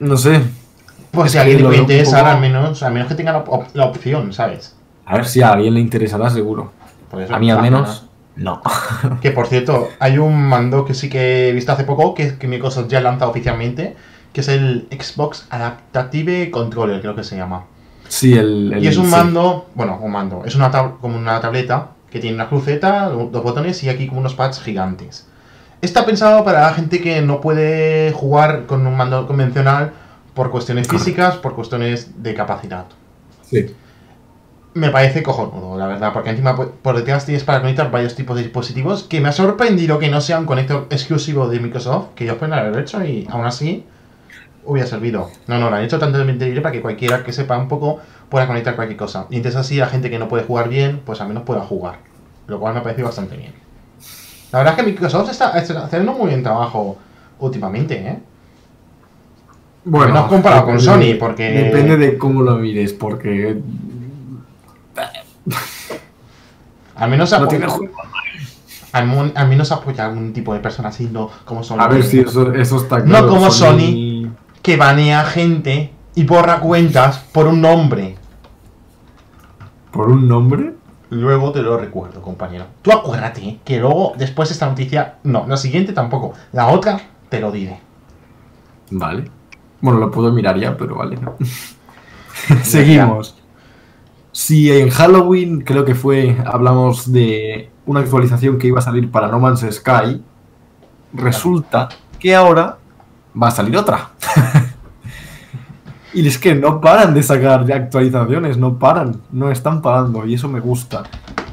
no 0.00 0.16
sé. 0.16 0.40
Pues 1.10 1.26
Es 1.26 1.32
si 1.32 1.38
a 1.38 1.42
alguien 1.42 1.70
le 1.70 1.76
interesar, 1.76 2.20
poco- 2.20 2.30
al 2.34 2.40
menos, 2.40 2.82
al 2.82 2.92
menos 2.92 3.08
que 3.08 3.14
tenga 3.14 3.32
la, 3.32 3.38
op- 3.40 3.68
la 3.74 3.84
opción, 3.86 4.32
¿sabes? 4.32 4.74
A 5.04 5.16
ver 5.16 5.26
si 5.26 5.42
a 5.42 5.52
alguien 5.52 5.74
le 5.74 5.80
interesará 5.80 6.30
seguro. 6.30 6.72
A 7.30 7.38
mí 7.38 7.50
al 7.50 7.60
menos, 7.60 8.06
no. 8.36 8.62
Que 9.20 9.30
por 9.32 9.46
cierto, 9.46 9.88
hay 9.98 10.16
un 10.18 10.42
mando 10.48 10.84
que 10.86 10.94
sí 10.94 11.10
que 11.10 11.48
he 11.48 11.52
visto 11.52 11.72
hace 11.72 11.84
poco, 11.84 12.14
que, 12.14 12.38
que 12.38 12.48
Microsoft 12.48 12.88
ya 12.88 12.98
ha 12.98 13.02
lanzado 13.02 13.30
oficialmente, 13.30 13.94
que 14.32 14.40
es 14.40 14.48
el 14.48 14.86
Xbox 14.90 15.46
Adaptative 15.50 16.50
Controller, 16.50 17.00
creo 17.02 17.14
que 17.14 17.24
se 17.24 17.36
llama. 17.36 17.64
Sí, 18.08 18.32
el... 18.32 18.72
el- 18.72 18.82
y 18.84 18.86
es 18.86 18.96
un 18.96 19.04
sí. 19.06 19.10
mando, 19.10 19.66
bueno, 19.74 19.98
un 20.00 20.10
mando, 20.12 20.42
es 20.46 20.54
una 20.54 20.70
como 20.70 21.18
una 21.18 21.40
tableta 21.42 21.88
que 22.10 22.18
tiene 22.20 22.36
una 22.36 22.48
cruceta, 22.48 23.08
dos 23.10 23.42
botones 23.42 23.82
y 23.84 23.90
aquí 23.90 24.06
como 24.06 24.20
unos 24.20 24.34
pads 24.34 24.60
gigantes. 24.62 25.26
Está 25.82 26.06
pensado 26.06 26.44
para 26.44 26.60
la 26.60 26.74
gente 26.74 27.00
que 27.00 27.20
no 27.22 27.40
puede 27.40 28.12
jugar 28.12 28.66
con 28.66 28.86
un 28.86 28.96
mando 28.96 29.26
convencional 29.26 29.90
por 30.32 30.52
cuestiones 30.52 30.86
físicas, 30.86 31.36
por 31.38 31.56
cuestiones 31.56 32.22
de 32.22 32.34
capacidad. 32.34 32.84
Sí. 33.42 33.66
Me 34.74 34.90
parece 34.90 35.24
cojonudo, 35.24 35.76
la 35.76 35.88
verdad, 35.88 36.12
porque 36.12 36.30
encima 36.30 36.54
por 36.54 36.96
detrás 36.96 37.26
tienes 37.26 37.42
para 37.42 37.60
conectar 37.60 37.90
varios 37.90 38.14
tipos 38.14 38.36
de 38.36 38.44
dispositivos 38.44 39.02
que 39.02 39.20
me 39.20 39.28
ha 39.28 39.32
sorprendido 39.32 39.98
que 39.98 40.08
no 40.08 40.20
sea 40.20 40.38
un 40.38 40.46
conector 40.46 40.86
exclusivo 40.88 41.48
de 41.48 41.58
Microsoft, 41.58 42.10
que 42.14 42.24
ellos 42.24 42.36
pueden 42.36 42.54
haber 42.54 42.80
hecho 42.80 43.04
y 43.04 43.26
aún 43.28 43.44
así 43.44 43.84
hubiera 44.64 44.88
servido. 44.88 45.30
No, 45.48 45.58
no, 45.58 45.68
lo 45.68 45.74
han 45.74 45.82
hecho 45.82 45.98
tanto 45.98 46.22
libre 46.22 46.60
para 46.60 46.72
que 46.72 46.80
cualquiera 46.80 47.24
que 47.24 47.32
sepa 47.32 47.58
un 47.58 47.66
poco 47.66 47.98
pueda 48.28 48.46
conectar 48.46 48.76
cualquier 48.76 48.98
cosa. 48.98 49.26
Y 49.30 49.36
entonces 49.38 49.60
así 49.60 49.78
la 49.78 49.88
gente 49.88 50.10
que 50.10 50.20
no 50.20 50.28
puede 50.28 50.44
jugar 50.44 50.68
bien, 50.68 51.00
pues 51.04 51.20
al 51.20 51.26
menos 51.26 51.42
pueda 51.42 51.62
jugar. 51.62 51.98
Lo 52.46 52.60
cual 52.60 52.72
me 52.72 52.78
ha 52.78 52.82
parecido 52.84 53.08
bastante 53.08 53.36
bien. 53.36 53.71
La 54.52 54.58
verdad 54.58 54.74
es 54.78 54.84
que 54.84 54.90
Microsoft 54.90 55.30
está, 55.30 55.48
haciendo 55.48 56.12
muy 56.12 56.28
buen 56.30 56.42
trabajo 56.42 56.98
últimamente, 57.38 57.94
¿eh? 57.96 58.18
Menos 59.84 60.28
comparado 60.28 60.66
con 60.66 60.78
Sony, 60.80 61.16
porque- 61.18 61.50
Depende 61.50 61.96
de 61.96 62.18
cómo 62.18 62.42
lo 62.42 62.56
mires, 62.56 62.92
porque... 62.92 63.60
Al 66.94 67.10
menos 67.10 67.30
No 67.30 67.36
apoya, 67.38 67.48
tiene 67.50 67.66
juego. 67.66 67.92
al, 68.92 69.32
al 69.34 69.48
menos 69.48 69.72
apoya 69.72 70.04
a 70.04 70.08
algún 70.08 70.32
tipo 70.32 70.52
de 70.54 70.60
personas 70.60 70.94
así, 70.94 71.08
no 71.10 71.30
como 71.44 71.64
Sony. 71.64 71.78
A 71.80 71.88
ver 71.88 72.04
si 72.04 72.20
eso, 72.20 72.52
eso 72.52 72.76
está 72.76 72.98
No 72.98 73.04
claro. 73.06 73.28
como 73.28 73.50
Sony. 73.50 74.30
que 74.60 74.76
banea 74.76 75.24
gente 75.24 75.90
y 76.14 76.24
borra 76.24 76.60
cuentas 76.60 77.18
por 77.32 77.46
un 77.46 77.60
nombre. 77.60 78.16
¿Por 79.90 80.10
un 80.10 80.28
nombre? 80.28 80.74
Luego 81.12 81.52
te 81.52 81.60
lo 81.60 81.76
recuerdo, 81.76 82.22
compañero. 82.22 82.64
Tú 82.80 82.90
acuérdate 82.90 83.58
que 83.66 83.78
luego, 83.78 84.14
después 84.16 84.50
esta 84.50 84.66
noticia, 84.66 85.16
no, 85.24 85.44
la 85.46 85.58
siguiente 85.58 85.92
tampoco, 85.92 86.32
la 86.52 86.68
otra 86.68 86.98
te 87.28 87.38
lo 87.38 87.52
diré. 87.52 87.78
Vale. 88.90 89.30
Bueno, 89.82 89.98
lo 89.98 90.10
puedo 90.10 90.32
mirar 90.32 90.58
ya, 90.58 90.74
pero 90.74 90.96
vale. 90.96 91.18
Seguimos. 92.62 93.36
Si 94.32 94.72
en 94.72 94.88
Halloween, 94.88 95.60
creo 95.60 95.84
que 95.84 95.94
fue, 95.94 96.34
hablamos 96.46 97.12
de 97.12 97.68
una 97.84 98.00
actualización 98.00 98.56
que 98.56 98.68
iba 98.68 98.78
a 98.78 98.82
salir 98.82 99.10
para 99.10 99.28
No 99.28 99.38
Man's 99.38 99.66
Sky, 99.70 100.24
resulta 101.12 101.90
que 102.18 102.34
ahora 102.34 102.78
va 103.40 103.48
a 103.48 103.50
salir 103.50 103.76
otra. 103.76 104.12
y 106.14 106.26
es 106.26 106.38
que 106.38 106.54
no 106.54 106.80
paran 106.80 107.14
de 107.14 107.22
sacar 107.22 107.70
actualizaciones, 107.72 108.58
no 108.58 108.78
paran, 108.78 109.20
no 109.30 109.50
están 109.50 109.80
parando, 109.82 110.26
y 110.26 110.34
eso 110.34 110.48
me 110.48 110.60
gusta. 110.60 111.04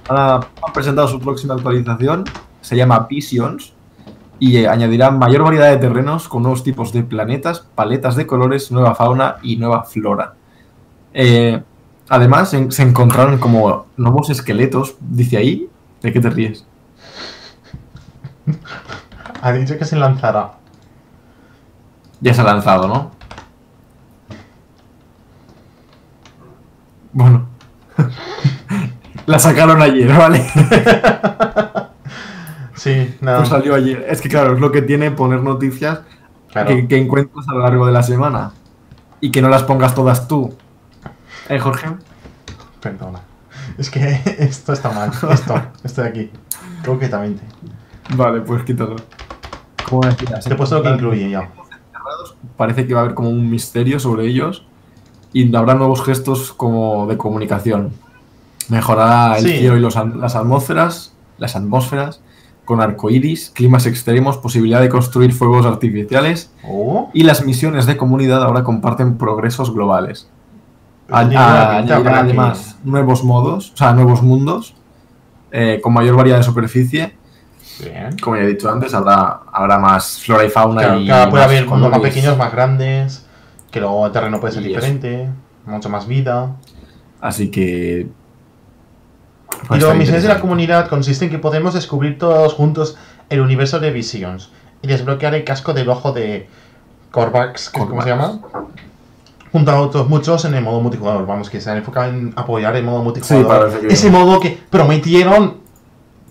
Han 0.09 0.41
presentado 0.73 1.07
su 1.07 1.19
próxima 1.19 1.53
actualización, 1.53 2.23
se 2.61 2.75
llama 2.75 3.07
Visions, 3.09 3.73
y 4.39 4.57
eh, 4.57 4.67
añadirá 4.67 5.11
mayor 5.11 5.43
variedad 5.43 5.69
de 5.69 5.77
terrenos 5.77 6.27
con 6.29 6.43
nuevos 6.43 6.63
tipos 6.63 6.93
de 6.93 7.03
planetas, 7.03 7.59
paletas 7.75 8.15
de 8.15 8.25
colores, 8.25 8.71
nueva 8.71 8.95
fauna 8.95 9.35
y 9.43 9.57
nueva 9.57 9.83
flora. 9.83 10.33
Eh, 11.13 11.61
además, 12.07 12.53
en- 12.53 12.71
se 12.71 12.83
encontraron 12.83 13.37
como 13.37 13.87
nuevos 13.97 14.29
esqueletos, 14.29 14.95
dice 15.01 15.37
ahí. 15.37 15.69
¿De 16.01 16.13
qué 16.13 16.21
te 16.21 16.29
ríes? 16.29 16.65
Ha 19.41 19.51
dicho 19.51 19.77
que 19.77 19.83
se 19.83 19.97
lanzará. 19.97 20.51
Ya 22.21 22.33
se 22.33 22.39
ha 22.39 22.45
lanzado, 22.45 22.87
¿no? 22.87 23.11
Bueno. 27.13 27.47
La 29.25 29.39
sacaron 29.39 29.81
ayer, 29.81 30.11
¿vale? 30.15 30.45
Sí, 32.79 33.13
nada. 33.19 33.39
Pues 33.39 33.49
salió 33.49 33.75
ayer. 33.75 34.05
Es 34.07 34.21
que 34.21 34.29
claro, 34.29 34.53
es 34.53 34.61
lo 34.61 34.71
que 34.71 34.81
tiene 34.81 35.11
poner 35.11 35.43
noticias 35.43 35.99
claro. 36.49 36.69
que, 36.69 36.87
que 36.87 36.97
encuentras 36.97 37.45
a 37.49 37.53
lo 37.53 37.59
largo 37.59 37.85
de 37.85 37.91
la 37.91 38.03
semana. 38.03 38.53
Y 39.19 39.31
que 39.31 39.41
no 39.41 39.49
las 39.49 39.63
pongas 39.63 39.93
todas 39.93 40.29
tú. 40.29 40.55
¿Eh, 41.49 41.59
Jorge? 41.59 41.87
Perdona. 42.79 43.19
Es 43.77 43.89
que 43.89 44.21
esto 44.39 44.71
está 44.71 44.91
mal. 44.91 45.11
Esto, 45.11 45.61
esto 45.83 46.01
de 46.03 46.07
aquí. 46.07 46.31
Concretamente. 46.85 47.43
Vale, 48.15 48.39
pues 48.41 48.63
quítalo. 48.63 48.95
¿Cómo 49.89 50.01
decías? 50.03 50.45
Te 50.45 50.53
he 50.53 50.55
puesto 50.55 50.77
lo 50.77 50.83
que 50.83 50.89
incluye 50.89 51.29
ya. 51.29 51.49
Parece 52.55 52.87
que 52.87 52.93
va 52.93 53.01
a 53.01 53.03
haber 53.03 53.15
como 53.15 53.29
un 53.29 53.49
misterio 53.49 53.99
sobre 53.99 54.25
ellos. 54.25 54.65
Y 55.33 55.55
habrá 55.55 55.75
nuevos 55.75 56.03
gestos 56.03 56.51
como 56.53 57.05
de 57.07 57.17
comunicación. 57.17 57.91
Mejorará 58.69 59.37
el 59.37 59.43
Sí. 59.45 59.57
cielo 59.59 59.77
y 59.77 59.79
los 59.79 59.95
las 59.95 60.35
atmósferas, 60.35 61.13
las 61.37 61.55
atmósferas, 61.55 62.21
con 62.65 62.81
arcoíris, 62.81 63.49
climas 63.49 63.85
extremos, 63.87 64.37
posibilidad 64.37 64.79
de 64.79 64.89
construir 64.89 65.33
fuegos 65.33 65.65
artificiales 65.65 66.51
Oh. 66.67 67.09
y 67.13 67.23
las 67.23 67.43
misiones 67.43 67.85
de 67.87 67.97
comunidad 67.97 68.43
ahora 68.43 68.63
comparten 68.63 69.17
progresos 69.17 69.73
globales. 69.73 70.29
A- 71.11 71.19
a- 71.21 71.77
añadirá 71.79 72.03
que- 72.03 72.09
además 72.09 72.77
nuevos 72.83 73.23
modos, 73.23 73.71
o 73.73 73.77
sea, 73.77 73.93
nuevos 73.93 74.21
mundos 74.21 74.75
eh, 75.51 75.79
con 75.81 75.93
mayor 75.93 76.15
variedad 76.15 76.37
de 76.37 76.43
superficie. 76.43 77.17
Bien. 77.83 78.15
Como 78.21 78.35
ya 78.35 78.43
he 78.43 78.47
dicho 78.47 78.69
antes, 78.69 78.93
habrá, 78.93 79.39
habrá 79.51 79.79
más 79.79 80.19
flora 80.19 80.43
y 80.45 80.49
fauna 80.49 80.81
Claro, 80.83 80.99
y 80.99 81.05
claro, 81.07 81.31
puede 81.31 81.43
más 81.43 81.51
haber 81.51 81.67
mundos 81.67 81.89
más 81.91 81.99
pequeños, 82.01 82.37
más 82.37 82.51
grandes. 82.51 83.25
Que 83.71 83.79
luego 83.79 84.05
el 84.07 84.11
terreno 84.11 84.39
puede 84.39 84.53
ser 84.53 84.63
eso. 84.63 84.69
diferente. 84.69 85.29
Mucho 85.65 85.89
más 85.89 86.07
vida. 86.07 86.55
Así 87.21 87.49
que. 87.51 88.07
Y 89.63 89.67
pues 89.67 89.81
está 89.83 89.93
misiones 89.93 90.23
de 90.23 90.29
la 90.29 90.39
comunidad 90.39 90.87
consiste 90.89 91.25
en 91.25 91.31
que 91.31 91.37
podemos 91.39 91.73
descubrir 91.73 92.17
todos 92.17 92.53
juntos 92.53 92.97
el 93.29 93.41
universo 93.41 93.79
de 93.79 93.91
Visions 93.91 94.51
y 94.81 94.87
desbloquear 94.87 95.35
el 95.35 95.43
casco 95.43 95.73
del 95.73 95.89
ojo 95.89 96.13
de 96.13 96.47
Corvax, 97.11 97.69
como 97.69 98.01
se 98.01 98.09
llama, 98.09 98.39
junto 99.51 99.71
a 99.71 99.81
otros 99.81 100.07
muchos 100.07 100.45
en 100.45 100.53
el 100.55 100.63
modo 100.63 100.79
multijugador. 100.81 101.25
Vamos, 101.25 101.49
que 101.49 101.59
se 101.59 101.69
han 101.69 101.77
enfocado 101.77 102.09
en 102.09 102.33
apoyar 102.35 102.75
el 102.77 102.83
modo 102.85 103.03
multijugador. 103.03 103.79
que- 103.81 103.87
Ese 103.87 104.09
modo 104.09 104.39
que 104.39 104.57
prometieron, 104.69 105.57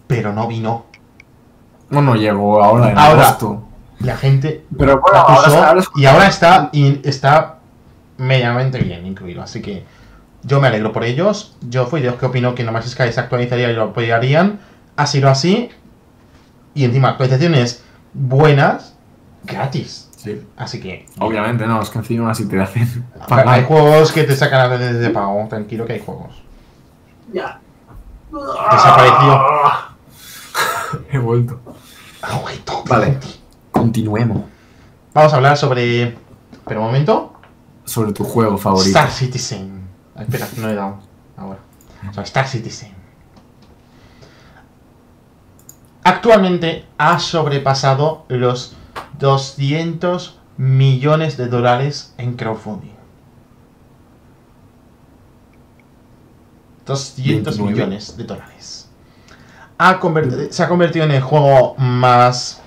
pero 0.06 0.32
no 0.32 0.46
vino. 0.48 0.86
Bueno, 1.90 2.14
llegó 2.16 2.62
ahora 2.62 2.90
en 2.92 2.98
Ahora. 2.98 3.28
agosto. 3.28 3.62
La 4.00 4.16
gente 4.16 4.64
Pero 4.78 5.00
bueno, 5.00 5.18
la 5.18 5.20
ahora, 5.22 5.40
acusó 5.42 5.64
ahora 5.64 5.80
es- 5.80 5.88
y 5.96 6.06
ahora 6.06 6.26
está, 6.28 6.70
y 6.72 7.00
está 7.08 7.58
medianamente 8.16 8.78
bien 8.78 9.06
incluido. 9.06 9.42
Así 9.42 9.60
que 9.62 9.84
yo 10.42 10.60
me 10.60 10.68
alegro 10.68 10.92
por 10.92 11.04
ellos. 11.04 11.56
Yo 11.62 11.86
fui 11.86 12.00
de 12.00 12.08
los 12.10 12.16
que 12.18 12.26
opinó 12.26 12.54
que 12.54 12.64
No 12.64 12.72
Man's 12.72 12.90
Sky 12.90 13.12
se 13.12 13.20
actualizaría 13.20 13.70
y 13.70 13.74
lo 13.74 13.84
apoyarían. 13.84 14.60
Ha 14.96 15.06
sido 15.06 15.28
así. 15.28 15.70
Y 16.74 16.84
encima, 16.84 17.10
actualizaciones 17.10 17.82
buenas, 18.14 18.96
gratis. 19.44 20.08
Sí. 20.16 20.42
Así 20.56 20.80
que 20.80 21.06
Obviamente 21.20 21.66
no, 21.66 21.80
es 21.80 21.90
que 21.90 21.98
encima 21.98 22.30
así 22.32 22.46
te 22.48 22.60
hacen 22.60 23.04
hay 23.30 23.62
juegos 23.64 24.10
que 24.12 24.24
te 24.24 24.34
sacan 24.36 24.60
a 24.62 24.68
veces 24.68 24.98
de 24.98 25.10
pago. 25.10 25.46
Tranquilo 25.48 25.86
que 25.86 25.94
hay 25.94 26.02
juegos. 26.04 26.42
Ya. 27.32 27.60
Desapareció. 28.30 29.42
He 31.12 31.18
vuelto. 31.18 31.60
Güey, 32.42 32.58
todo. 32.58 32.84
Vale, 32.84 33.16
continuemos. 33.78 34.42
Vamos 35.14 35.32
a 35.32 35.36
hablar 35.36 35.56
sobre. 35.56 36.16
Pero 36.66 36.80
un 36.80 36.86
momento. 36.86 37.34
Sobre 37.84 38.12
tu 38.12 38.24
juego 38.24 38.58
favorito. 38.58 38.88
Star 38.88 39.10
Citizen. 39.10 39.88
Ah, 40.14 40.22
espera, 40.22 40.46
no 40.56 40.66
le 40.66 40.72
he 40.72 40.76
dado. 40.76 40.98
Ahora. 41.36 41.58
Star 42.24 42.46
Citizen. 42.46 42.92
Actualmente 46.04 46.86
ha 46.96 47.18
sobrepasado 47.18 48.24
los 48.28 48.76
200 49.18 50.38
millones 50.56 51.36
de 51.36 51.48
dólares 51.48 52.14
en 52.18 52.34
crowdfunding. 52.34 52.96
200 56.86 57.58
29. 57.58 57.72
millones 57.72 58.16
de 58.16 58.24
dólares. 58.24 58.88
Ha 59.78 60.00
se 60.50 60.62
ha 60.62 60.68
convertido 60.68 61.04
en 61.04 61.10
el 61.12 61.22
juego 61.22 61.74
más 61.76 62.62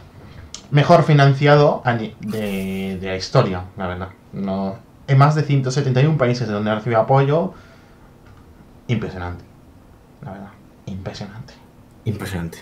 mejor 0.71 1.03
financiado 1.03 1.81
de, 2.21 2.97
de 2.99 3.07
la 3.07 3.15
historia, 3.15 3.63
la 3.77 3.87
verdad. 3.87 4.09
No, 4.33 4.75
en 5.07 5.17
más 5.17 5.35
de 5.35 5.43
171 5.43 6.17
países 6.17 6.47
de 6.47 6.53
donde 6.53 6.71
ha 6.71 6.75
recibido 6.75 7.01
apoyo. 7.01 7.53
Impresionante. 8.87 9.43
La 10.23 10.31
verdad. 10.31 10.49
Impresionante. 10.85 11.53
Impresionante. 12.05 12.59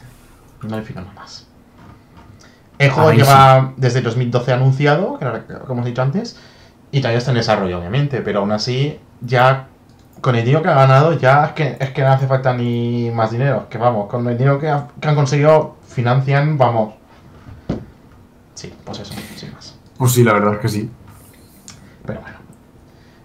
No 0.64 0.76
le 0.78 0.84
fijo 0.84 1.00
nada 1.00 1.14
más. 1.14 1.48
El 2.78 2.92
juego 2.92 3.12
lleva 3.12 3.74
desde 3.78 4.02
2012 4.02 4.54
anunciado, 4.54 5.20
como 5.20 5.74
hemos 5.74 5.86
dicho 5.86 6.02
antes, 6.02 6.40
y 6.92 7.00
todavía 7.02 7.18
está 7.20 7.32
en 7.32 7.38
desarrollo, 7.38 7.78
obviamente, 7.80 8.22
pero 8.22 8.40
aún 8.40 8.52
así, 8.54 8.98
ya 9.22 9.68
con 10.22 10.36
el 10.36 10.44
dinero 10.46 10.64
que 10.64 10.70
ha 10.70 10.74
ganado, 10.76 11.14
ya 11.14 11.46
es 11.46 11.52
que, 11.54 11.78
es 11.80 11.90
que 11.92 12.02
no 12.02 12.08
hace 12.10 12.28
falta 12.28 12.54
ni 12.54 13.12
más 13.14 13.32
dinero. 13.32 13.68
Que 13.70 13.78
vamos, 13.78 14.08
con 14.10 14.28
el 14.28 14.38
dinero 14.38 14.60
que, 14.60 14.70
ha- 14.70 14.88
que 15.00 15.08
han 15.08 15.16
conseguido, 15.16 15.76
financian, 15.88 16.58
vamos. 16.58 16.94
Sí, 18.60 18.74
pues 18.84 19.00
eso, 19.00 19.14
sin 19.38 19.54
más. 19.54 19.74
Pues 19.98 20.12
sí, 20.12 20.22
la 20.22 20.34
verdad 20.34 20.56
es 20.56 20.60
que 20.60 20.68
sí. 20.68 20.92
Pero 22.06 22.20
bueno. 22.20 22.38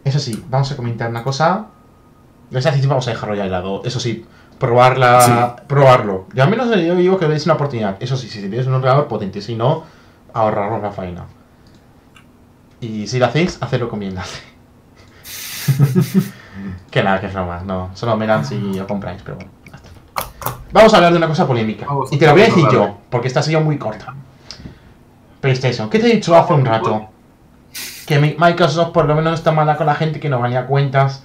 Eso 0.04 0.20
sí, 0.20 0.44
vamos 0.48 0.70
a 0.70 0.76
comentar 0.76 1.10
una 1.10 1.24
cosa. 1.24 1.66
Les 2.50 2.86
vamos 2.86 3.08
a 3.08 3.10
dejarlo 3.10 3.34
ya 3.34 3.42
de 3.42 3.50
lado. 3.50 3.82
Eso 3.84 3.98
sí, 3.98 4.24
probarla, 4.60 5.56
probarlo. 5.66 6.26
Yo 6.34 6.44
al 6.44 6.50
menos 6.50 6.68
yo 6.68 6.94
digo 6.94 7.18
que 7.18 7.24
le 7.24 7.32
deis 7.32 7.46
una 7.46 7.54
oportunidad. 7.54 7.96
Eso 7.98 8.16
sí, 8.16 8.28
si 8.28 8.42
tenéis 8.42 8.68
un 8.68 8.74
ordenador 8.74 9.08
potente, 9.08 9.42
si 9.42 9.56
no, 9.56 9.82
ahorraros 10.32 10.80
la 10.80 10.92
faena. 10.92 11.24
Y 12.80 13.08
si 13.08 13.18
lo 13.18 13.26
hacéis, 13.26 13.58
hacedlo 13.60 13.90
enlace. 14.00 14.40
que 16.92 17.02
nada, 17.02 17.20
que 17.20 17.26
es 17.26 17.34
broma. 17.34 17.60
No, 17.66 17.90
solo 17.94 18.16
mirad 18.16 18.44
si 18.44 18.56
lo 18.56 18.86
compráis, 18.86 19.20
pero 19.24 19.34
bueno. 19.34 19.50
Vamos 20.70 20.94
a 20.94 20.98
hablar 20.98 21.10
de 21.10 21.18
una 21.18 21.26
cosa 21.26 21.44
polémica. 21.44 21.86
Vamos, 21.86 22.12
y 22.12 22.18
te 22.18 22.24
la 22.24 22.32
voy 22.34 22.42
a 22.42 22.44
decir 22.44 22.66
yo, 22.70 22.98
porque 23.10 23.26
esta 23.26 23.40
ha 23.40 23.42
sido 23.42 23.60
muy 23.62 23.78
corta. 23.78 24.14
PlayStation, 25.44 25.90
¿qué 25.90 25.98
te 25.98 26.10
he 26.10 26.14
dicho 26.14 26.34
hace 26.34 26.52
un 26.54 26.64
rato? 26.64 27.08
Que 28.06 28.18
mi- 28.18 28.34
Microsoft 28.38 28.92
por 28.92 29.04
lo 29.06 29.14
menos 29.14 29.34
está 29.34 29.52
mala 29.52 29.76
con 29.76 29.86
la 29.86 29.94
gente 29.94 30.18
que 30.20 30.28
no 30.28 30.38
banea 30.40 30.66
cuentas. 30.66 31.24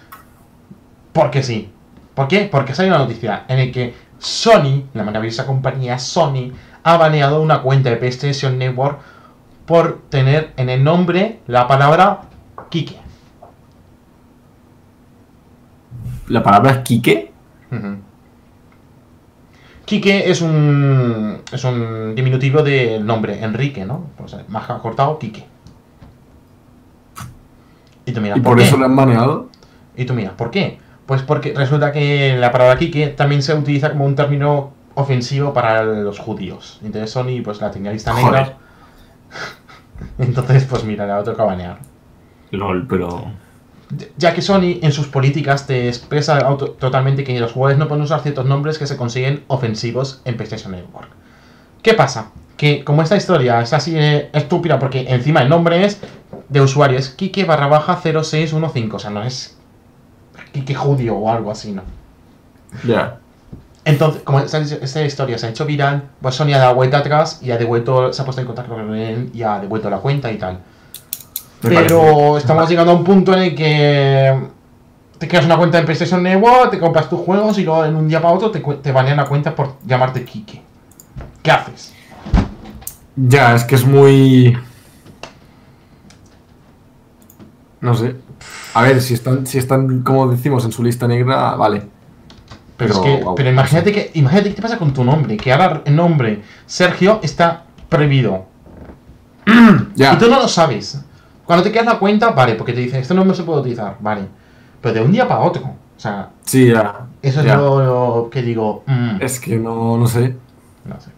Porque 1.14 1.42
sí. 1.44 1.72
¿Por 2.14 2.28
qué? 2.28 2.48
Porque 2.52 2.76
sale 2.76 2.90
una 2.90 2.98
noticia 3.00 3.46
en 3.48 3.60
el 3.60 3.72
que 3.72 3.96
Sony, 4.20 4.84
la 4.94 5.04
maravillosa 5.04 5.46
compañía 5.46 5.98
Sony, 6.00 6.52
ha 6.84 6.98
baneado 6.98 7.42
una 7.42 7.62
cuenta 7.62 7.90
de 7.90 7.96
PlayStation 7.98 8.58
Network 8.58 9.00
por 9.66 10.02
tener 10.10 10.52
en 10.58 10.70
el 10.70 10.84
nombre 10.84 11.40
la 11.48 11.68
palabra 11.68 12.22
Kike. 12.70 12.98
La 16.28 16.44
palabra 16.44 16.72
es 16.72 16.78
Kike. 16.80 17.32
Ujú. 17.72 17.98
Kike 19.90 20.30
es 20.30 20.42
un 20.44 21.42
es 21.52 21.64
un 21.64 22.14
diminutivo 22.14 22.62
del 22.62 23.04
nombre 23.04 23.44
Enrique, 23.44 23.86
¿no? 23.86 24.06
Pues 24.18 24.36
más 24.48 24.68
cortado 24.68 25.18
Kike. 25.18 25.44
Y 28.06 28.12
tú 28.12 28.22
miras, 28.22 28.38
Y 28.38 28.42
¿por, 28.42 28.52
por 28.52 28.58
qué? 28.60 28.66
eso 28.66 28.78
le 28.78 28.86
han 28.86 28.96
baneado. 28.96 29.50
Y 29.98 30.06
tú 30.06 30.14
miras, 30.14 30.34
¿por 30.34 30.52
qué? 30.52 30.78
Pues 31.08 31.24
porque 31.24 31.56
resulta 31.56 31.92
que 31.92 32.38
la 32.38 32.52
palabra 32.52 32.78
Kike 32.78 33.08
también 33.08 33.42
se 33.42 33.56
utiliza 33.56 33.90
como 33.90 34.06
un 34.06 34.14
término 34.14 34.74
ofensivo 34.94 35.54
para 35.54 35.82
los 35.84 36.20
judíos. 36.20 36.80
Entonces 36.84 37.10
Sony 37.10 37.42
pues 37.44 37.60
la 37.60 37.72
tenía 37.72 37.92
lista 37.92 38.14
negra. 38.14 38.58
Entonces, 40.20 40.66
pues 40.66 40.84
mira, 40.84 41.08
la 41.08 41.24
toca 41.24 41.44
banear. 41.46 41.80
LOL, 42.52 42.86
pero. 42.88 43.26
Ya 44.18 44.34
que 44.34 44.42
Sony 44.42 44.80
en 44.82 44.92
sus 44.92 45.08
políticas 45.08 45.66
te 45.66 45.88
expresa 45.88 46.40
totalmente 46.80 47.24
que 47.24 47.40
los 47.40 47.54
jugadores 47.54 47.80
no 47.80 47.88
pueden 47.88 48.04
usar 48.04 48.22
ciertos 48.22 48.46
nombres 48.46 48.78
que 48.78 48.86
se 48.86 48.98
consiguen 48.98 49.44
ofensivos 49.48 50.22
en 50.26 50.38
PlayStation 50.38 50.72
Network. 50.72 51.10
¿Qué 51.82 51.94
pasa? 51.96 52.32
Que 52.56 52.84
como 52.84 53.02
esta 53.02 53.16
historia 53.16 53.62
es 53.62 53.74
así 53.74 53.92
de 53.92 54.30
estúpida 54.34 54.78
porque 54.78 55.06
encima 55.10 55.42
el 55.42 55.50
nombre 55.50 55.86
es 55.86 56.00
de 56.50 56.62
usuario, 56.62 57.00
es 57.00 57.10
Kike 57.10 57.46
barra 57.46 57.68
baja 57.68 58.00
0615, 58.02 58.96
o 58.96 59.00
sea, 59.00 59.10
no 59.10 59.24
es 59.24 59.58
Kike 60.52 60.76
judío 60.76 61.16
o 61.16 61.32
algo 61.32 61.50
así, 61.50 61.72
¿no? 61.72 61.84
Ya. 62.86 63.18
Entonces, 63.86 64.22
como 64.24 64.40
esta, 64.40 64.60
esta 64.60 65.04
historia 65.04 65.38
se 65.38 65.48
ha 65.48 65.50
hecho 65.50 65.66
viral, 65.66 66.04
pues 66.22 66.36
Sony 66.36 66.54
ha 66.54 66.60
dado 66.60 66.76
vuelta 66.76 67.00
atrás 67.00 67.40
y 67.42 67.50
ha 67.52 67.58
devuelto, 67.58 68.14
se 68.14 68.22
ha 68.22 68.26
puesto 68.26 68.42
en 68.42 68.48
contacto 68.48 68.76
con 68.76 68.94
él 68.94 69.32
y 69.34 69.42
ha 69.42 69.60
devuelto 69.60 69.90
la 69.90 69.98
cuenta 69.98 70.32
y 70.32 70.38
tal. 70.38 70.60
Me 71.62 71.70
Pero 71.70 72.02
parece. 72.02 72.38
estamos 72.38 72.70
llegando 72.70 72.92
a 72.92 72.96
un 72.96 73.04
punto 73.04 73.34
en 73.34 73.40
el 73.40 73.56
que 73.56 74.40
te 75.18 75.28
creas 75.28 75.46
una 75.46 75.58
cuenta 75.58 75.78
en 75.78 75.86
PlayStation 75.86 76.24
Network, 76.24 76.72
te 76.72 76.80
compras 76.80 77.10
tus 77.10 77.20
juegos 77.20 77.58
y 77.58 77.64
luego 77.64 77.84
en 77.84 77.96
un 77.96 78.08
día 78.08 78.22
para 78.22 78.34
otro 78.34 78.50
te, 78.52 78.60
te 78.60 78.92
banean 78.92 79.18
la 79.18 79.26
cuenta 79.26 79.54
por 79.54 79.76
llamarte 79.86 80.24
Kike. 80.24 80.62
¿Qué 81.44 81.52
haces? 81.52 81.94
Ya, 83.16 83.56
es 83.56 83.66
que 83.66 83.76
es 83.76 83.86
muy. 83.86 84.58
No 87.82 87.94
sé. 87.94 88.16
A 88.74 88.84
ver, 88.84 89.02
si 89.02 89.14
están, 89.14 89.46
si 89.46 89.58
están, 89.58 90.04
como 90.04 90.28
decimos, 90.28 90.64
en 90.64 90.72
su 90.72 90.84
lista 90.84 91.08
negra, 91.08 91.56
vale. 91.56 91.84
Pero, 92.78 92.94
es 92.94 93.00
que, 93.00 93.24
wow, 93.24 93.36
pero 93.36 93.50
imagínate 93.50 93.92
que 93.92 94.12
imagínate 94.14 94.50
qué 94.50 94.56
te 94.56 94.62
pasa 94.62 94.78
con 94.78 94.94
tu 94.94 95.04
nombre, 95.04 95.36
que 95.36 95.52
ahora 95.52 95.82
el 95.84 95.96
nombre 95.96 96.42
Sergio 96.66 97.20
está 97.22 97.66
prohibido. 97.90 98.46
Ya. 99.96 100.14
Y 100.14 100.18
tú 100.18 100.30
no 100.30 100.40
lo 100.40 100.48
sabes. 100.48 101.04
Cuando 101.50 101.64
te 101.64 101.72
creas 101.72 101.88
la 101.88 101.98
cuenta, 101.98 102.30
vale, 102.30 102.54
porque 102.54 102.74
te 102.74 102.80
dicen, 102.82 103.02
este 103.02 103.16
nombre 103.16 103.36
se 103.36 103.42
puede 103.42 103.62
utilizar, 103.62 103.98
vale. 104.02 104.28
Pero 104.82 104.94
de 104.94 105.02
un 105.02 105.12
día 105.12 105.28
para 105.28 105.40
otro. 105.40 105.64
O 105.64 106.00
sea, 106.00 106.30
Sí, 106.46 106.68
ya. 106.68 107.08
eso 107.24 107.40
es 107.40 107.46
lo, 107.48 107.84
lo 108.24 108.30
que 108.30 108.44
digo. 108.44 108.84
mm, 108.86 109.18
Es 109.20 109.40
que 109.40 109.58
no, 109.58 109.98
no 109.98 110.06
sé. 110.06 110.36
no 110.86 111.02
sé. 111.02 111.10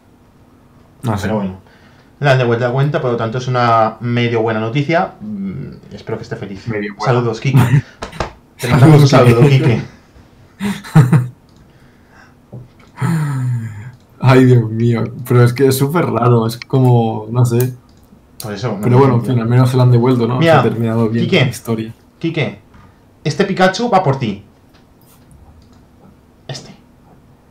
No 1.04 1.18
sé. 1.18 1.24
Pero 1.24 1.36
bueno. 1.36 1.58
La 2.22 2.32
han 2.32 2.38
devuelto 2.38 2.64
la 2.66 2.72
cuenta, 2.72 3.02
por 3.02 3.12
lo 3.12 3.18
tanto 3.18 3.40
es 3.40 3.50
una 3.50 3.98
medio 4.00 4.42
buena 4.42 4.62
noticia. 4.62 5.16
Mm, 5.20 5.74
espero 5.92 6.18
que 6.18 6.24
esté 6.24 6.38
feliz. 6.38 6.66
Medio 6.70 6.96
buena. 6.96 7.14
Saludos, 7.14 7.42
Kike. 7.42 7.84
Te 8.58 8.70
mandamos 8.70 9.02
un 9.02 9.08
saludo, 9.10 9.42
Kike. 9.42 9.82
Ay, 14.20 14.46
Dios 14.46 14.70
mío. 14.70 15.04
Pero 15.28 15.44
es 15.44 15.52
que 15.52 15.68
es 15.68 15.78
súper 15.78 16.06
raro. 16.06 16.46
Es 16.48 16.58
como, 16.58 17.28
no 17.32 17.44
sé. 17.44 17.74
Por 18.42 18.54
eso. 18.54 18.78
Pero 18.82 18.98
bueno, 18.98 19.16
en 19.16 19.26
fin, 19.26 19.40
al 19.40 19.48
menos 19.48 19.70
se 19.70 19.78
lo 19.78 19.84
han 19.84 19.92
devuelto, 19.92 20.28
¿no? 20.28 20.38
Mira, 20.40 20.54
se 20.54 20.60
ha 20.60 20.64
terminado 20.72 21.10
bien 21.10 21.26
Quique. 21.26 21.42
la 21.42 21.50
historia. 21.50 21.94
Kike, 22.20 22.60
este 23.24 23.46
Pikachu 23.46 23.90
va 23.90 24.04
por 24.04 24.18
ti. 24.20 24.44
Este. 26.48 26.76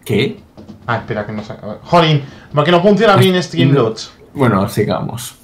¿Qué? 0.04 0.40
Ah, 0.86 0.96
espera 0.98 1.26
que 1.26 1.32
no 1.32 1.42
sé. 1.44 1.54
Jolín, 1.82 2.22
porque 2.54 2.70
no 2.70 2.80
funciona 2.82 3.16
bien 3.16 3.40
Streamlabs. 3.42 4.12
Bueno, 4.34 4.68
sigamos. 4.68 5.36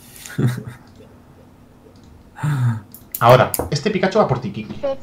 Ahora, 3.21 3.51
este 3.71 3.91
Pikachu 3.91 4.19
va 4.19 4.29
por 4.29 4.41
ti, 4.41 4.51
Kike. 4.53 4.75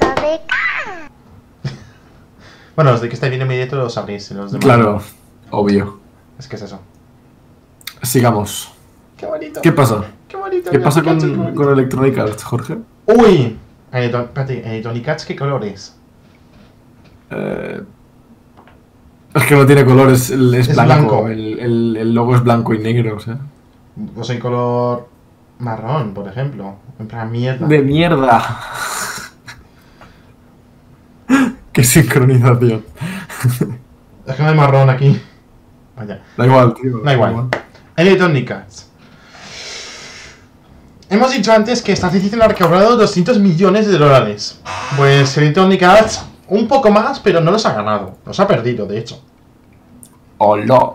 Bueno, 2.76 2.92
los 2.92 3.02
de 3.02 3.08
que 3.08 3.14
estáis 3.14 3.30
viendo 3.30 3.46
mi 3.46 3.54
directo 3.54 3.76
lo 3.76 3.88
sabréis. 3.88 4.32
Los 4.32 4.52
demás. 4.52 4.66
Claro, 4.66 5.00
obvio. 5.52 6.00
Es 6.40 6.48
que 6.48 6.56
es 6.56 6.64
eso. 6.64 6.80
Sigamos. 8.02 8.72
Qué 9.16 9.28
bonito. 9.28 9.62
¿Qué 9.62 9.72
pasa? 9.72 10.06
Qué 10.34 10.38
bonito. 10.40 10.72
¿Qué 10.72 10.78
mira, 10.80 10.90
pasa 10.90 11.04
con, 11.04 11.54
con 11.54 11.74
Electronic 11.74 12.18
Arts, 12.18 12.44
Jorge? 12.44 12.78
Uy. 13.06 13.56
Eh, 13.92 14.06
espérate, 14.06 14.78
eh, 14.78 14.82
Tony 14.82 15.02
Cats, 15.04 15.26
¿qué 15.28 15.36
color 15.36 15.64
es? 15.64 15.96
Eh, 17.30 17.84
es 19.36 19.44
que 19.46 19.56
no 19.56 19.64
tiene 19.68 19.86
colores, 19.86 20.32
es, 20.32 20.70
Es 20.70 20.74
blanco. 20.74 20.86
blanco. 21.26 21.28
El, 21.30 21.60
el- 21.60 21.98
el 21.98 22.16
logo 22.16 22.36
es 22.36 22.42
blanco 22.44 22.74
y 22.74 22.80
negro, 22.80 23.18
o 23.18 23.20
sea. 23.20 23.38
Pues 24.16 24.28
en 24.32 24.40
color 24.40 25.08
marrón, 25.60 26.16
por 26.16 26.28
ejemplo. 26.28 26.78
En 26.98 27.08
plan 27.08 27.32
mierda. 27.32 27.68
De 27.68 27.84
mierda. 27.84 28.60
Qué 31.72 31.84
sincronización. 31.84 32.84
Es 34.26 34.36
que 34.36 34.42
no 34.42 34.50
hay 34.50 34.56
marrón 34.56 34.90
aquí. 34.90 35.22
Vaya. 35.96 36.24
Da 36.38 36.46
igual, 36.48 36.74
tío. 36.74 37.00
Da 37.04 37.14
igual. 37.14 37.50
Electronic 37.96 38.50
Arts. 38.50 38.90
Hemos 41.14 41.32
dicho 41.32 41.54
antes 41.54 41.84
que 41.84 41.92
esta 41.92 42.08
adquisición 42.08 42.42
ha 42.42 42.48
recaudado 42.48 42.98
200 42.98 43.38
millones 43.38 43.86
de 43.86 44.00
dólares. 44.00 44.60
Pues 44.98 45.38
Electronic 45.38 45.84
Arts 45.84 46.26
un 46.48 46.68
poco 46.68 46.90
más, 46.90 47.20
pero 47.20 47.40
no 47.40 47.52
los 47.52 47.68
ha 47.68 47.74
ganado. 47.76 48.18
Los 48.26 48.40
ha 48.40 48.48
perdido, 48.48 48.88
de 48.88 48.98
hecho. 48.98 49.24
Hola. 50.40 50.94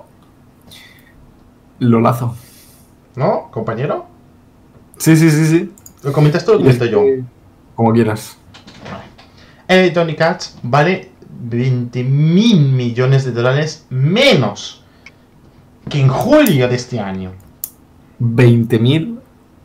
Lolazo. 1.78 2.34
¿No, 3.14 3.48
compañero? 3.52 4.06
Sí, 4.96 5.16
sí, 5.16 5.30
sí, 5.30 5.46
sí. 5.46 5.72
¿Lo 6.02 6.12
comentas 6.12 6.44
tú 6.44 6.50
o 6.50 6.54
lo 6.54 6.60
comento 6.62 6.84
yo? 6.86 7.00
Como 7.76 7.92
quieras. 7.92 8.36
Electronic 9.68 10.20
Arts 10.20 10.58
vale 10.64 11.12
20 11.30 12.02
mil 12.02 12.72
millones 12.72 13.24
de 13.24 13.30
dólares 13.30 13.86
menos 13.88 14.82
que 15.88 16.00
en 16.00 16.08
julio 16.08 16.66
de 16.66 16.74
este 16.74 16.98
año. 16.98 17.34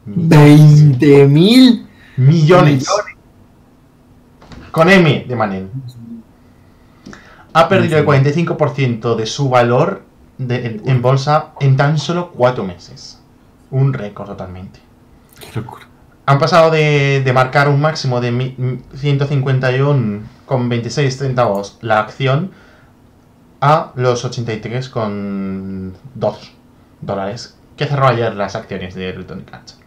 20.000. 0.08 0.97
20.000 0.99 1.86
Millones. 2.18 2.86
Con 4.72 4.89
M 4.89 5.26
de 5.28 5.36
Manel. 5.36 5.70
Ha 7.54 7.68
perdido 7.70 7.97
el 7.99 8.06
45% 8.06 9.16
de 9.16 9.26
su 9.26 9.49
valor 9.49 10.04
de- 10.38 10.66
en, 10.66 10.82
en 10.86 11.01
bolsa 11.01 11.51
en 11.60 11.76
tan 11.78 11.97
solo 11.99 12.32
4 12.32 12.64
meses. 12.64 13.20
Un 13.72 13.93
récord 13.93 14.28
totalmente. 14.28 14.80
Qué 15.39 15.60
locura. 15.60 15.88
Han 16.26 16.39
pasado 16.39 16.72
de, 16.72 17.22
de 17.24 17.34
marcar 17.34 17.68
un 17.70 17.80
máximo 17.82 18.20
de 18.22 18.32
mi- 18.32 18.56
151,26 18.95 21.10
centavos 21.12 21.78
la 21.82 21.99
acción 21.99 22.51
a 23.62 23.91
los 23.95 24.26
83,2 24.26 25.91
dólares 27.01 27.58
que 27.78 27.86
cerró 27.86 28.08
ayer 28.08 28.34
las 28.36 28.56
acciones 28.56 28.95
de 28.95 29.10
Electronic 29.10 29.54
Arts. 29.54 29.80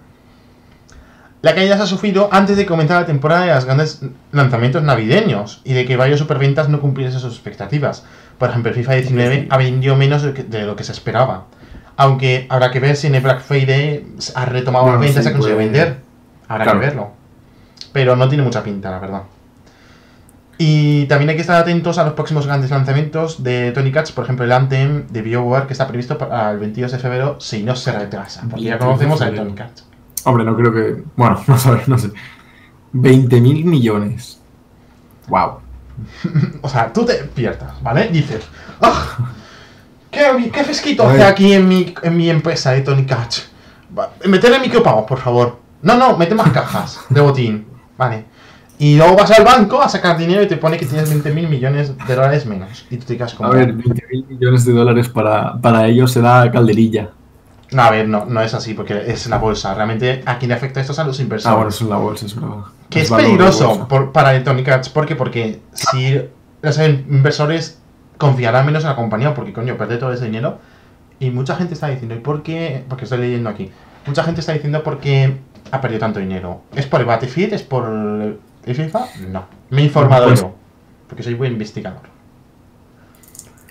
La 1.42 1.54
caída 1.54 1.76
se 1.76 1.82
ha 1.82 1.86
sufrido 1.86 2.28
antes 2.32 2.56
de 2.56 2.66
comenzar 2.66 3.00
la 3.00 3.06
temporada 3.06 3.44
de 3.44 3.54
los 3.54 3.64
grandes 3.64 4.00
lanzamientos 4.32 4.82
navideños 4.82 5.60
y 5.64 5.74
de 5.74 5.84
que 5.84 5.96
varios 5.96 6.18
superventas 6.18 6.68
no 6.68 6.80
cumpliesen 6.80 7.20
sus 7.20 7.34
expectativas. 7.34 8.04
Por 8.38 8.50
ejemplo, 8.50 8.70
el 8.70 8.76
FIFA 8.76 8.94
19 8.94 9.46
ha 9.50 9.56
vendido 9.56 9.96
menos 9.96 10.22
de, 10.22 10.62
lo 10.66 10.76
que 10.76 10.84
se 10.84 10.92
esperaba. 10.92 11.44
Aunque 11.96 12.46
habrá 12.48 12.70
que 12.70 12.80
ver 12.80 12.96
si 12.96 13.06
en 13.06 13.14
el 13.14 13.22
Black 13.22 13.40
Friday 13.40 14.06
ha 14.34 14.44
retomado 14.46 14.84
Bueno, 14.86 14.98
las 14.98 15.06
ventas 15.06 15.24
y 15.24 15.28
sí, 15.28 15.30
ha 15.30 15.32
conseguido 15.32 15.56
puede- 15.58 15.70
vender. 15.70 15.98
Habrá 16.48 16.64
Claro. 16.64 16.80
que 16.80 16.86
verlo. 16.86 17.10
Pero 17.92 18.16
no 18.16 18.28
tiene 18.28 18.42
mucha 18.44 18.62
pinta, 18.62 18.90
la 18.90 18.98
verdad. 18.98 19.22
Y 20.58 21.04
también 21.06 21.28
hay 21.30 21.36
que 21.36 21.42
estar 21.42 21.60
atentos 21.60 21.98
a 21.98 22.04
los 22.04 22.14
próximos 22.14 22.46
grandes 22.46 22.70
lanzamientos 22.70 23.42
de 23.42 23.72
Tony 23.72 23.92
Cats, 23.92 24.10
por 24.12 24.24
ejemplo 24.24 24.44
el 24.44 24.52
Anthem 24.52 25.06
de 25.08 25.20
BioWare 25.22 25.66
que 25.66 25.74
está 25.74 25.86
previsto 25.86 26.16
para 26.16 26.50
el 26.50 26.58
22 26.58 26.92
de 26.92 26.98
febrero 26.98 27.36
si 27.40 27.62
no 27.62 27.76
se 27.76 27.92
retrasa, 27.92 28.42
porque 28.48 28.64
ya 28.64 28.76
22 28.78 28.98
de 28.98 29.06
conocemos 29.06 29.22
a. 29.22 29.34
Tony 29.34 29.54
Cats. 29.54 29.84
Hombre, 30.26 30.44
no 30.44 30.56
creo 30.56 30.72
que. 30.72 31.02
Bueno, 31.16 31.40
no 31.46 31.56
sé, 31.56 31.70
no 31.86 31.96
sé. 31.96 32.10
20.000 32.92 33.64
millones. 33.64 34.40
Wow. 35.28 35.60
O 36.60 36.68
sea, 36.68 36.92
tú 36.92 37.06
te 37.06 37.14
pierdas, 37.14 37.82
¿vale? 37.82 38.08
Dices, 38.08 38.46
¡ah! 38.82 39.16
¿Qué, 40.10 40.50
qué 40.52 40.64
fresquito 40.64 41.08
hace 41.08 41.24
aquí 41.24 41.52
en 41.52 41.66
mi, 41.66 41.94
en 42.02 42.16
mi 42.16 42.28
empresa 42.28 42.72
de 42.72 42.82
Tony 42.82 43.06
Cats? 43.06 43.50
Va, 43.96 44.10
Meterle 44.26 44.58
micropagos, 44.58 45.06
por 45.06 45.18
favor. 45.18 45.58
No, 45.82 45.96
no, 45.96 46.16
mete 46.16 46.34
más 46.34 46.50
cajas 46.50 47.00
de 47.08 47.20
botín. 47.20 47.66
Vale. 47.96 48.24
Y 48.78 48.96
luego 48.96 49.16
vas 49.16 49.30
al 49.30 49.44
banco 49.44 49.80
a 49.80 49.88
sacar 49.88 50.18
dinero 50.18 50.42
y 50.42 50.48
te 50.48 50.56
pone 50.56 50.76
que 50.76 50.86
tienes 50.86 51.08
20 51.08 51.32
mil 51.32 51.48
millones 51.48 51.96
de 51.96 52.14
dólares 52.14 52.44
menos. 52.44 52.86
Y 52.90 52.98
tú 52.98 53.06
te 53.06 53.16
quedas 53.16 53.34
como... 53.34 53.50
A 53.50 53.54
ver, 53.54 53.74
20.000 53.74 54.26
millones 54.28 54.64
de 54.64 54.72
dólares 54.72 55.08
para, 55.08 55.58
para 55.60 55.86
ellos 55.86 56.12
será 56.12 56.50
calderilla. 56.50 57.10
No, 57.72 57.82
a 57.82 57.90
ver, 57.90 58.08
no, 58.08 58.24
no 58.26 58.40
es 58.42 58.54
así, 58.54 58.74
porque 58.74 59.04
es 59.06 59.26
la 59.28 59.38
bolsa. 59.38 59.74
Realmente 59.74 60.22
a 60.26 60.38
quien 60.38 60.50
le 60.50 60.54
afecta 60.54 60.80
esto 60.80 60.92
es 60.92 60.98
a 60.98 61.04
los 61.04 61.18
inversores. 61.20 61.52
Ah, 61.52 61.56
bueno, 61.56 61.70
es 61.70 61.80
la 61.82 61.96
bolsa, 61.96 62.26
es 62.26 62.34
verdad. 62.34 62.56
que 62.90 63.00
es 63.00 63.10
peligroso 63.10 63.88
por- 63.88 64.12
para 64.12 64.30
Electronic 64.30 64.68
Arts. 64.68 64.88
¿Por 64.88 65.06
qué? 65.06 65.16
Porque 65.16 65.60
si 65.72 66.20
los 66.62 66.78
inversores 66.78 67.78
confiarán 68.18 68.64
menos 68.66 68.84
en 68.84 68.90
la 68.90 68.96
compañía, 68.96 69.34
porque 69.34 69.52
coño, 69.52 69.76
perder 69.76 69.98
todo 69.98 70.12
ese 70.12 70.24
dinero. 70.26 70.58
Y 71.18 71.30
mucha 71.30 71.56
gente 71.56 71.74
está 71.74 71.88
diciendo, 71.88 72.14
¿y 72.14 72.18
por 72.20 72.42
qué? 72.42 72.84
Porque 72.88 73.04
estoy 73.04 73.18
leyendo 73.18 73.48
aquí. 73.50 73.70
Mucha 74.06 74.22
gente 74.22 74.40
está 74.40 74.52
diciendo 74.52 74.82
por 74.82 75.00
qué 75.00 75.36
ha 75.72 75.80
perdido 75.80 76.00
tanto 76.00 76.20
dinero. 76.20 76.60
¿Es 76.74 76.86
por 76.86 77.00
el 77.00 77.06
Battlefield? 77.06 77.52
¿Es 77.54 77.62
por 77.62 77.88
el 77.90 78.38
FIFA? 78.74 79.06
No. 79.28 79.44
Me 79.70 79.82
he 79.82 79.84
informado 79.86 80.26
Pues- 80.28 80.40
yo. 80.42 80.54
Porque 81.08 81.22
soy 81.22 81.34
buen 81.34 81.52
investigador. 81.52 82.02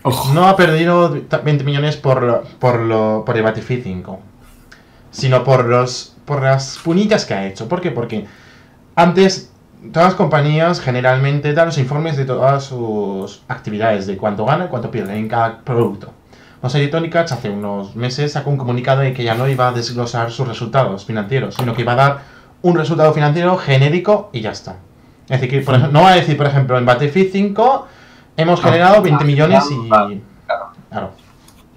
Ojo. 0.08 0.34
No 0.34 0.48
ha 0.48 0.56
perdido 0.56 1.10
20 1.44 1.64
millones 1.64 1.98
por, 1.98 2.22
lo- 2.22 2.44
por, 2.60 2.80
lo, 2.80 3.24
por 3.26 3.36
el 3.38 3.44
Battlefield 3.44 3.84
5, 3.84 4.20
sino 5.12 5.44
por, 5.44 5.66
los, 5.66 6.16
por 6.26 6.44
las 6.44 6.78
punitas 6.84 7.26
que 7.26 7.34
ha 7.34 7.48
hecho. 7.48 7.68
¿Por 7.68 7.82
qué? 7.82 7.90
Porque 7.92 8.26
antes 8.96 9.52
todas 9.92 10.10
las 10.10 10.16
compañías 10.16 10.80
generalmente 10.80 11.54
dan 11.54 11.68
los 11.68 11.78
informes 11.80 12.18
de 12.18 12.26
todas 12.26 12.64
sus 12.66 13.42
actividades, 13.48 14.06
de 14.08 14.16
cuánto 14.18 14.46
ganan 14.46 14.68
y 14.68 14.70
cuánto 14.70 14.92
pierden 14.92 15.16
en 15.18 15.28
cada 15.28 15.60
producto. 15.62 16.12
No 16.62 16.70
sé, 16.70 16.78
Electronic 16.80 17.16
hace 17.16 17.50
unos 17.50 17.96
meses 17.96 18.32
sacó 18.32 18.50
un 18.50 18.58
comunicado 18.58 19.02
de 19.02 19.14
que 19.14 19.24
ya 19.24 19.36
no 19.36 19.48
iba 19.48 19.68
a 19.68 19.72
desglosar 19.72 20.32
sus 20.32 20.48
resultados 20.48 21.06
financieros, 21.06 21.56
sino 21.56 21.74
que 21.74 21.82
iba 21.82 21.94
a 21.94 21.96
dar 21.96 22.20
un 22.62 22.76
resultado 22.78 23.14
financiero 23.14 23.58
genérico 23.58 24.30
y 24.34 24.42
ya 24.42 24.52
está. 24.52 24.78
Es 25.30 25.42
decir, 25.42 25.50
que 25.50 25.62
por 25.66 25.76
ejemplo, 25.76 26.00
no 26.00 26.04
va 26.06 26.12
a 26.12 26.16
decir, 26.16 26.38
por 26.38 26.46
ejemplo, 26.48 26.78
en 26.78 26.86
Battlefield 26.86 27.32
5 27.32 27.88
hemos 28.38 28.60
No, 28.62 28.66
generado 28.66 29.02
20 29.02 29.24
millones 29.26 29.64
y... 29.72 29.88
claro. 30.90 31.12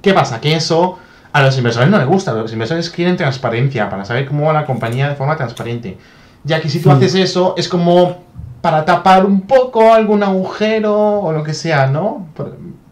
¿Qué 0.03 0.15
pasa? 0.15 0.41
Que 0.41 0.55
eso 0.55 0.99
a 1.33 1.43
los 1.43 1.57
inversores 1.59 1.89
no 1.91 1.99
les 1.99 2.07
gusta. 2.07 2.33
Los 2.33 2.53
inversores 2.53 2.89
quieren 2.91 3.17
transparencia 3.17 3.91
para 3.91 4.05
saber 4.05 4.27
cómo 4.27 4.47
va 4.47 4.53
la 4.53 4.65
compañía 4.67 5.09
de 5.09 5.17
forma 5.17 5.37
transparente. 5.37 5.99
Ya 6.45 6.61
que 6.61 6.69
si 6.69 6.81
tú 6.81 6.89
Hmm. 6.91 6.93
haces 6.93 7.15
eso, 7.17 7.55
es 7.57 7.69
como 7.69 8.19
para 8.61 8.85
tapar 8.85 9.25
un 9.27 9.43
poco 9.43 9.93
algún 9.93 10.23
agujero 10.23 10.97
o 11.21 11.33
lo 11.33 11.43
que 11.43 11.55
sea, 11.55 11.87
¿no? 11.87 12.27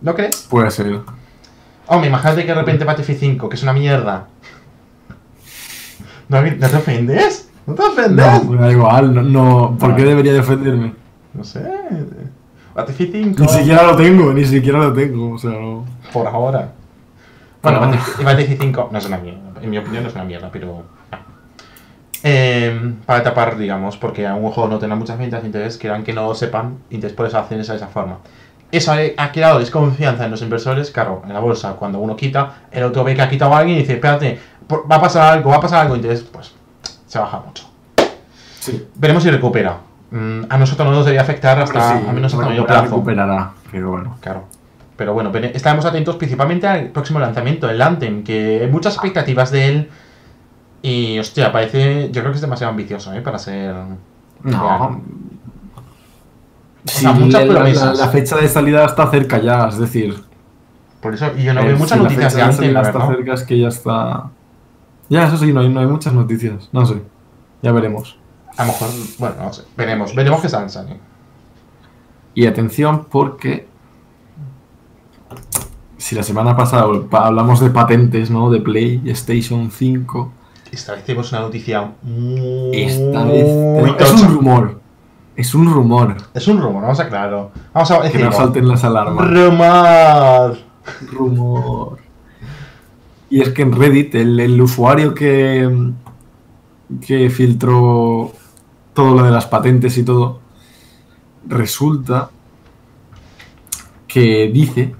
¿No 0.01 0.14
crees? 0.14 0.47
Puede 0.51 0.71
ser. 0.71 1.01
Hombre, 1.89 2.09
imagínate 2.09 2.43
que 2.43 2.49
de 2.49 2.55
repente 2.55 2.85
Battlefield 2.85 3.21
5, 3.21 3.49
que 3.49 3.55
es 3.57 3.62
una 3.62 3.73
mierda. 3.73 4.27
¿No, 6.29 6.43
no 6.43 6.69
te 6.69 6.77
ofendes? 6.77 7.49
¿No 7.67 7.75
te 7.75 7.83
ofendes? 7.83 8.27
No, 8.27 8.45
me 8.51 8.61
da 8.61 8.71
igual. 8.73 9.14
No, 9.14 9.23
no, 9.23 9.77
¿Por 9.79 9.95
qué 9.97 10.05
debería 10.05 10.33
defenderme? 10.33 10.93
No 11.35 11.45
sé. 11.45 11.62
Battlefield 12.77 13.12
5. 13.12 13.43
Ni 13.43 13.49
siquiera 13.49 13.83
lo 13.85 13.97
tengo, 13.97 14.33
ni 14.33 14.45
siquiera 14.45 14.79
lo 14.79 14.93
tengo. 14.93 15.33
O 15.35 15.39
sea, 15.39 15.51
no. 15.51 15.85
Por 16.12 16.27
ahora. 16.27 16.72
Por 17.61 17.72
Bueno, 17.72 17.79
ahora. 17.79 17.91
Battlefield 17.91 18.24
Battlefield 18.24 18.61
5 18.61 18.89
no 18.93 18.99
es 18.99 19.07
una 19.07 19.16
mierda. 19.18 19.41
En 19.62 19.70
mi 19.70 19.79
opinión 19.79 20.03
no 20.03 20.09
es 20.11 20.14
una 20.14 20.24
mierda, 20.24 20.51
pero. 20.53 20.83
ah. 21.11 21.20
Eh, 22.22 22.95
para 23.07 23.22
tapar, 23.22 23.57
digamos, 23.57 23.97
porque 23.97 24.27
a 24.27 24.35
un 24.35 24.51
juego 24.51 24.68
no 24.68 24.79
tenga 24.79 24.95
muchas 24.97 25.18
ventas, 25.18 25.45
entonces 25.45 25.79
quieran 25.79 26.03
que 26.03 26.12
no 26.12 26.27
lo 26.27 26.35
sepan, 26.35 26.79
y 26.91 26.99
eso 27.05 27.39
hacen 27.39 27.61
eso 27.61 27.72
de 27.72 27.79
esa 27.79 27.87
forma. 27.87 28.18
Eso 28.72 28.93
ha 29.16 29.33
creado 29.33 29.61
desconfianza 29.61 30.24
en 30.24 30.33
los 30.33 30.43
inversores, 30.43 30.91
claro, 30.91 31.22
en 31.24 31.33
la 31.33 31.41
bolsa, 31.41 31.74
cuando 31.74 32.01
uno 32.01 32.16
quita, 32.16 32.64
el 32.72 32.83
otro 32.83 33.05
ve 33.05 33.14
que 33.14 33.22
ha 33.22 33.29
quitado 33.29 33.55
a 33.55 33.59
alguien 33.59 33.77
y 33.77 33.81
dice, 33.83 33.95
espérate, 33.95 34.41
va 34.91 34.97
a 34.97 35.01
pasar 35.01 35.35
algo, 35.35 35.51
va 35.51 35.57
a 35.57 35.61
pasar 35.61 35.83
algo, 35.83 35.95
entonces, 35.95 36.22
pues, 36.22 36.53
se 37.07 37.18
baja 37.18 37.41
mucho. 37.47 37.64
Sí. 38.59 38.89
Veremos 38.97 39.22
si 39.22 39.31
recupera. 39.31 39.79
Mm, 40.11 40.42
a 40.48 40.57
nosotros 40.59 40.86
no 40.88 40.94
nos 40.94 41.04
debería 41.04 41.22
afectar 41.22 41.59
hasta, 41.61 41.98
Sí, 41.98 42.04
al 42.09 42.14
menos 42.14 42.32
hasta 42.34 42.46
medio 42.48 42.64
plazo. 42.66 42.82
recuperará. 42.84 43.52
Pero 43.72 43.90
bueno. 43.90 44.16
Claro. 44.20 44.44
Pero 44.96 45.12
bueno, 45.12 45.30
estaremos 45.34 45.84
atentos 45.84 46.16
principalmente 46.16 46.66
al 46.66 46.88
próximo 46.88 47.18
lanzamiento, 47.20 47.68
el 47.68 47.82
Anthem, 47.82 48.24
que 48.24 48.61
hay 48.62 48.70
muchas 48.70 48.94
expectativas 48.94 49.50
de 49.50 49.68
él. 49.68 49.90
Y 50.82 51.18
hostia, 51.18 51.50
parece. 51.52 52.11
Yo 52.12 52.20
creo 52.22 52.32
que 52.32 52.36
es 52.36 52.40
demasiado 52.40 52.70
ambicioso, 52.70 53.12
¿eh? 53.12 53.20
Para 53.20 53.38
ser. 53.38 53.74
No. 54.42 55.02
O 56.84 56.88
sea, 56.88 57.12
muchas 57.12 57.40
la, 57.42 57.46
la- 57.46 57.54
promesas. 57.54 57.98
la 57.98 58.09
fecha 58.09 58.36
de 58.36 58.48
salida 58.48 58.84
está 58.84 59.11
cerca 59.11 59.38
ya, 59.38 59.66
es 59.68 59.78
decir. 59.78 60.14
Por 61.00 61.14
eso, 61.14 61.30
y 61.36 61.42
yo 61.42 61.52
no 61.52 61.61
eh, 61.62 61.66
veo 61.66 61.76
muchas 61.78 61.90
si 61.90 61.96
la 61.98 62.02
noticias 62.04 62.34
de 62.34 62.40
fecha 62.40 62.50
Anthem, 62.52 62.72
la 62.72 62.84
salida 62.84 62.98
está 63.04 63.14
cerca, 63.16 63.34
es 63.34 63.42
que 63.42 63.59
ya 63.59 63.68
está. 63.68 64.24
Ya, 65.09 65.26
eso 65.26 65.36
sí, 65.36 65.52
no 65.52 65.61
hay, 65.61 65.68
no 65.68 65.80
hay 65.80 65.86
muchas 65.86 66.12
noticias. 66.12 66.68
No 66.72 66.86
sé. 66.86 67.02
Ya 67.62 67.72
veremos. 67.72 68.18
A 68.57 68.62
lo 68.64 68.72
mejor, 68.72 68.88
bueno, 69.18 69.34
no 69.42 69.52
sé. 69.52 69.62
Veremos, 69.76 70.14
veremos 70.14 70.40
qué 70.40 70.48
sale. 70.48 70.68
sale. 70.68 70.98
Y 72.34 72.46
atención 72.46 73.07
porque 73.11 73.66
si 75.98 76.14
la 76.14 76.22
semana 76.22 76.57
pasada 76.57 76.86
pa- 77.11 77.26
hablamos 77.26 77.61
de 77.61 77.70
patentes, 77.70 78.30
¿no? 78.30 78.50
De 78.50 78.61
PlayStation 78.61 79.70
5, 79.70 80.32
Esta 80.70 80.92
vez 80.92 81.04
tenemos 81.04 81.32
una 81.32 81.42
noticia 81.42 81.92
muy. 82.02 82.70
esta 82.82 83.24
vez 83.24 83.46
muy 83.46 83.94
es 83.98 84.12
un 84.12 84.34
rumor. 84.34 84.80
Es 85.36 85.54
un 85.54 85.70
rumor. 85.72 86.16
Es 86.34 86.48
un 86.48 86.61
rumor, 86.62 86.82
vamos 86.82 87.00
a 87.00 87.02
aclararlo. 87.04 87.50
Vamos 87.74 87.90
a 87.90 88.11
Que 88.11 88.18
no 88.18 88.32
salten 88.32 88.68
las 88.68 88.84
alarmas. 88.84 89.30
Rumor. 89.30 90.59
Rumor. 91.12 91.98
Y 93.28 93.38
Y 93.38 93.40
es 93.42 93.50
que 93.50 93.62
en 93.62 93.72
Reddit, 93.72 94.14
el, 94.14 94.38
el 94.40 94.61
usuario 94.61 95.12
que, 95.14 95.92
que 97.07 97.28
filtró 97.30 98.32
todo 98.97 99.14
lo 99.14 99.22
de 99.22 99.30
las 99.30 99.47
patentes 99.47 99.97
y 99.99 100.03
todo, 100.03 100.40
resulta 101.47 102.30
que 104.09 104.51
dice 104.53 104.94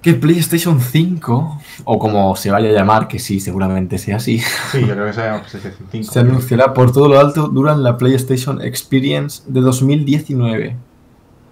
que 0.00 0.14
PlayStation 0.14 0.80
5, 0.80 1.60
o 1.84 1.98
como 1.98 2.36
se 2.36 2.52
vaya 2.52 2.68
a 2.68 2.72
llamar, 2.72 3.08
que 3.08 3.18
sí, 3.18 3.40
seguramente 3.40 3.98
sea 3.98 4.16
así, 4.16 4.38
Sí, 4.70 4.80
yo 4.80 4.94
creo 4.94 5.06
que 5.06 5.12
se 5.12 5.22
llama 5.22 5.42
PlayStation 5.42 5.88
5. 5.90 6.12
se 6.12 6.20
anunciará 6.20 6.72
por 6.72 6.92
todo 6.92 7.08
lo 7.08 7.18
alto 7.18 7.48
durante 7.48 7.82
la 7.82 7.98
PlayStation 7.98 8.62
Experience 8.62 9.42
de 9.48 9.60
2019. 9.60 10.76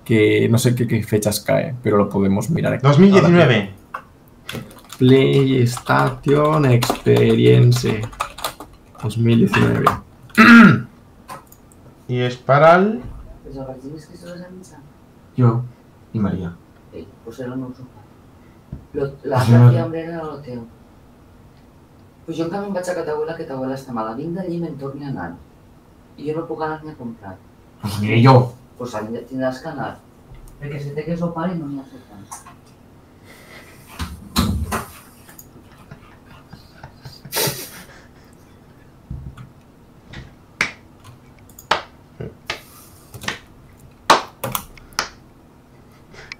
Que 0.05 0.49
no 0.49 0.59
sé 0.59 0.77
qué, 0.77 0.87
qué 0.87 1.03
fechas 1.03 1.41
cae, 1.41 1.74
pero 1.83 1.97
lo 1.97 2.09
podemos 2.09 2.49
mirar 2.51 2.74
aquí. 2.74 2.87
2019. 2.87 3.70
PlayStation 4.97 6.64
Experience 6.66 8.01
2019. 9.03 9.85
Y 12.09 12.21
es 12.21 12.37
para 12.37 12.77
el. 12.77 13.03
Que 13.43 13.59
anuncian. 13.61 14.81
Yo 15.37 15.63
y 16.13 16.19
María. 16.19 16.57
Ei, 16.93 17.07
pues 17.25 17.39
era 17.41 17.55
supo. 17.55 17.99
Lo, 18.93 19.13
la 19.25 19.41
altra 19.41 19.59
no. 19.59 19.71
fiambre 19.71 20.05
era 20.05 20.25
lo 20.25 20.39
teu. 20.41 20.63
Pues 22.25 22.39
jo 22.39 22.45
en 22.45 22.51
canvi 22.51 22.69
em 22.69 22.75
vaig 22.75 22.89
a 22.91 22.95
que 22.95 23.05
t'abuela, 23.07 23.37
que 23.37 23.45
t'abuela 23.47 23.77
està 23.77 23.93
mala. 23.93 24.17
Vinc 24.19 24.35
d'allí 24.35 24.57
i 24.57 24.63
me'n 24.63 24.79
torni 24.81 25.05
a 25.05 25.11
anar. 25.13 25.35
I 26.17 26.31
jo 26.31 26.39
no 26.39 26.47
puc 26.49 26.63
anar 26.65 26.83
ni 26.83 26.91
a 26.91 26.97
comprar. 26.99 27.37
Pues 27.83 28.01
diré 28.01 28.23
yo. 28.23 28.53
Pues 28.79 28.95
ahí 28.95 29.23
tindràs 29.29 29.61
que 29.63 29.69
anar. 29.69 29.93
Perquè 30.61 30.81
si 30.81 30.95
té 30.97 31.05
que 31.05 31.17
sopar 31.17 31.51
i 31.53 31.59
no 31.59 31.69
n'hi 31.69 31.83
ha 31.83 31.87
sopar. 31.91 32.19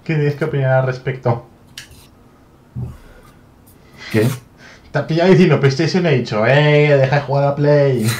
¿Qué 0.07 0.15
tienes 0.15 0.35
que 0.35 0.45
opinar 0.45 0.71
al 0.71 0.85
respecto? 0.85 1.45
¿Qué? 4.09 4.25
Te 4.89 4.99
ha 4.99 5.05
pillado 5.05 5.31
diciendo 5.31 5.59
PlayStation 5.59 6.05
y 6.05 6.07
he 6.07 6.17
dicho, 6.19 6.47
¡eh! 6.47 6.95
Deja 6.95 7.17
de 7.17 7.21
jugar 7.23 7.43
a 7.43 7.55
Play. 7.55 8.07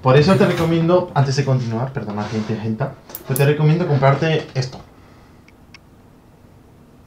Por 0.00 0.16
eso 0.16 0.36
te 0.36 0.46
recomiendo, 0.46 1.10
antes 1.12 1.34
de 1.34 1.44
continuar, 1.44 1.92
perdona 1.92 2.22
gente, 2.22 2.54
gente, 2.54 2.84
pues 3.26 3.36
te 3.36 3.44
recomiendo 3.44 3.88
comprarte 3.88 4.46
esto. 4.54 4.78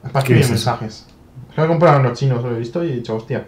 Es 0.04 0.10
para 0.10 0.22
¿Qué 0.22 0.34
escribir 0.34 0.46
mensajes. 0.46 1.06
Es 1.48 1.54
que 1.54 1.60
lo 1.62 1.68
compraron 1.68 2.02
los 2.02 2.18
chinos, 2.18 2.44
lo 2.44 2.54
he 2.54 2.58
visto 2.58 2.84
y 2.84 2.90
he 2.90 2.96
dicho, 2.96 3.16
hostia. 3.16 3.46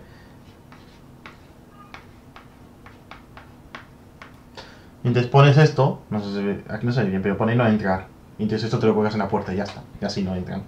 Entonces 5.09 5.31
pones 5.31 5.57
esto, 5.59 6.03
no 6.11 6.21
sé 6.21 6.33
si 6.33 6.73
aquí 6.73 6.87
no 6.87 6.93
se 6.93 7.03
ve 7.05 7.11
bien, 7.11 7.23
pero 7.23 7.37
pone 7.37 7.55
no 7.57 7.67
entrar. 7.67 8.07
Y 8.39 8.45
entonces 8.45 8.65
esto 8.65 8.79
te 8.79 8.87
lo 8.87 8.95
cuelgas 8.95 9.15
en 9.15 9.21
la 9.21 9.29
puerta 9.29 9.53
y 9.53 9.57
ya 9.57 9.65
está. 9.65 9.83
Y 10.01 10.05
así 10.05 10.23
no 10.23 10.35
entran. 10.35 10.63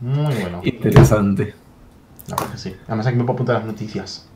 Muy 0.00 0.34
bueno. 0.34 0.60
Interesante. 0.64 1.54
La 2.28 2.36
verdad 2.36 2.52
que 2.52 2.58
sí. 2.58 2.76
Además 2.86 3.06
aquí 3.06 3.16
me 3.16 3.24
puedo 3.24 3.34
apuntar 3.34 3.56
las 3.56 3.64
noticias. 3.66 4.26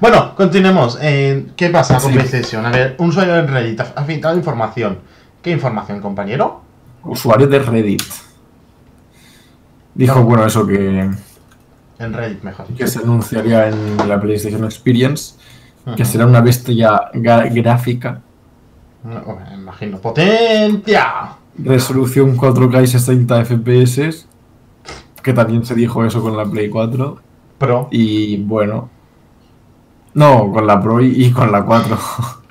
Bueno, 0.00 0.34
continuemos. 0.34 0.98
Eh, 1.00 1.46
¿Qué 1.56 1.70
pasa 1.70 1.98
con 1.98 2.10
Sí. 2.10 2.16
PlayStation? 2.18 2.66
A 2.66 2.70
ver, 2.70 2.96
un 2.98 3.08
usuario 3.08 3.36
en 3.36 3.48
Reddit 3.48 3.80
ha 3.80 3.92
ha 3.96 4.04
filtrado 4.04 4.36
información. 4.36 4.98
¿Qué 5.42 5.50
información, 5.50 6.00
compañero? 6.00 6.62
Usuario 7.04 7.46
de 7.46 7.60
Reddit. 7.60 8.02
Dijo, 9.94 10.22
bueno, 10.24 10.44
eso 10.44 10.66
que, 10.66 11.08
En 11.98 12.12
Reddit, 12.12 12.42
mejor. 12.42 12.66
que 12.66 12.86
se 12.86 12.98
anunciaría 13.00 13.68
en 13.68 13.96
la 14.08 14.20
PlayStation 14.20 14.64
Experience, 14.64 15.34
que 15.96 16.02
Ujú. 16.02 16.12
será 16.12 16.26
una 16.26 16.40
bestia 16.40 17.00
gráfica, 17.14 18.20
Oh, 19.24 19.36
me 19.48 19.54
imagino. 19.54 19.98
¡Potencia! 19.98 21.06
resolución 21.58 22.36
4K 22.36 22.82
y 22.82 22.86
60 22.88 23.44
FPS, 23.44 24.26
que 25.22 25.32
también 25.32 25.64
se 25.64 25.74
dijo 25.74 26.04
eso 26.04 26.20
con 26.20 26.36
la 26.36 26.44
Play 26.44 26.68
4, 26.68 27.18
Pro. 27.58 27.88
y 27.92 28.36
bueno, 28.42 28.90
no, 30.14 30.50
con 30.52 30.66
la 30.66 30.80
Pro 30.82 31.00
y, 31.00 31.24
y 31.26 31.30
con 31.30 31.50
la 31.52 31.64
4. 31.64 31.98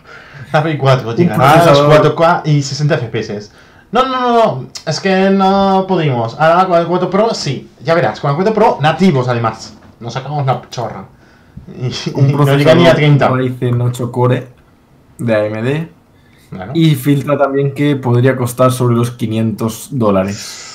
La 0.53 0.63
Play 0.63 0.77
4 0.77 1.09
Un 1.09 1.15
llegará 1.17 1.51
a 1.63 1.65
los 1.65 1.79
procesador- 1.81 2.15
4K 2.15 2.41
y 2.45 2.61
60 2.61 2.97
FPS. 2.99 3.51
No, 3.91 4.03
no, 4.05 4.19
no, 4.19 4.33
no. 4.61 4.67
Es 4.85 4.99
que 4.99 5.29
no 5.29 5.85
pudimos. 5.87 6.35
Ahora 6.39 6.67
con 6.67 6.79
el 6.79 6.87
4 6.87 7.09
Pro, 7.09 7.33
sí. 7.33 7.69
Ya 7.83 7.93
verás, 7.93 8.19
con 8.19 8.31
el 8.31 8.35
4 8.35 8.53
Pro, 8.53 8.77
nativos 8.81 9.27
además. 9.27 9.77
Nos 9.99 10.13
sacamos 10.13 10.43
una 10.43 10.61
chorra. 10.69 11.05
Y, 11.67 11.91
Un 12.13 12.29
y 12.29 12.33
no 12.33 12.55
llega 12.57 12.75
ni 12.75 12.87
a 12.87 12.95
30. 12.95 13.27
Ryzen 13.29 13.81
8 13.81 14.11
Core 14.11 14.47
de 15.17 15.35
AMD, 15.35 15.87
Claro. 16.49 16.71
y 16.75 16.93
filtra 16.95 17.37
también 17.37 17.73
que 17.73 17.95
podría 17.95 18.35
costar 18.35 18.71
sobre 18.71 18.95
los 18.95 19.11
500 19.11 19.89
dólares. 19.91 20.71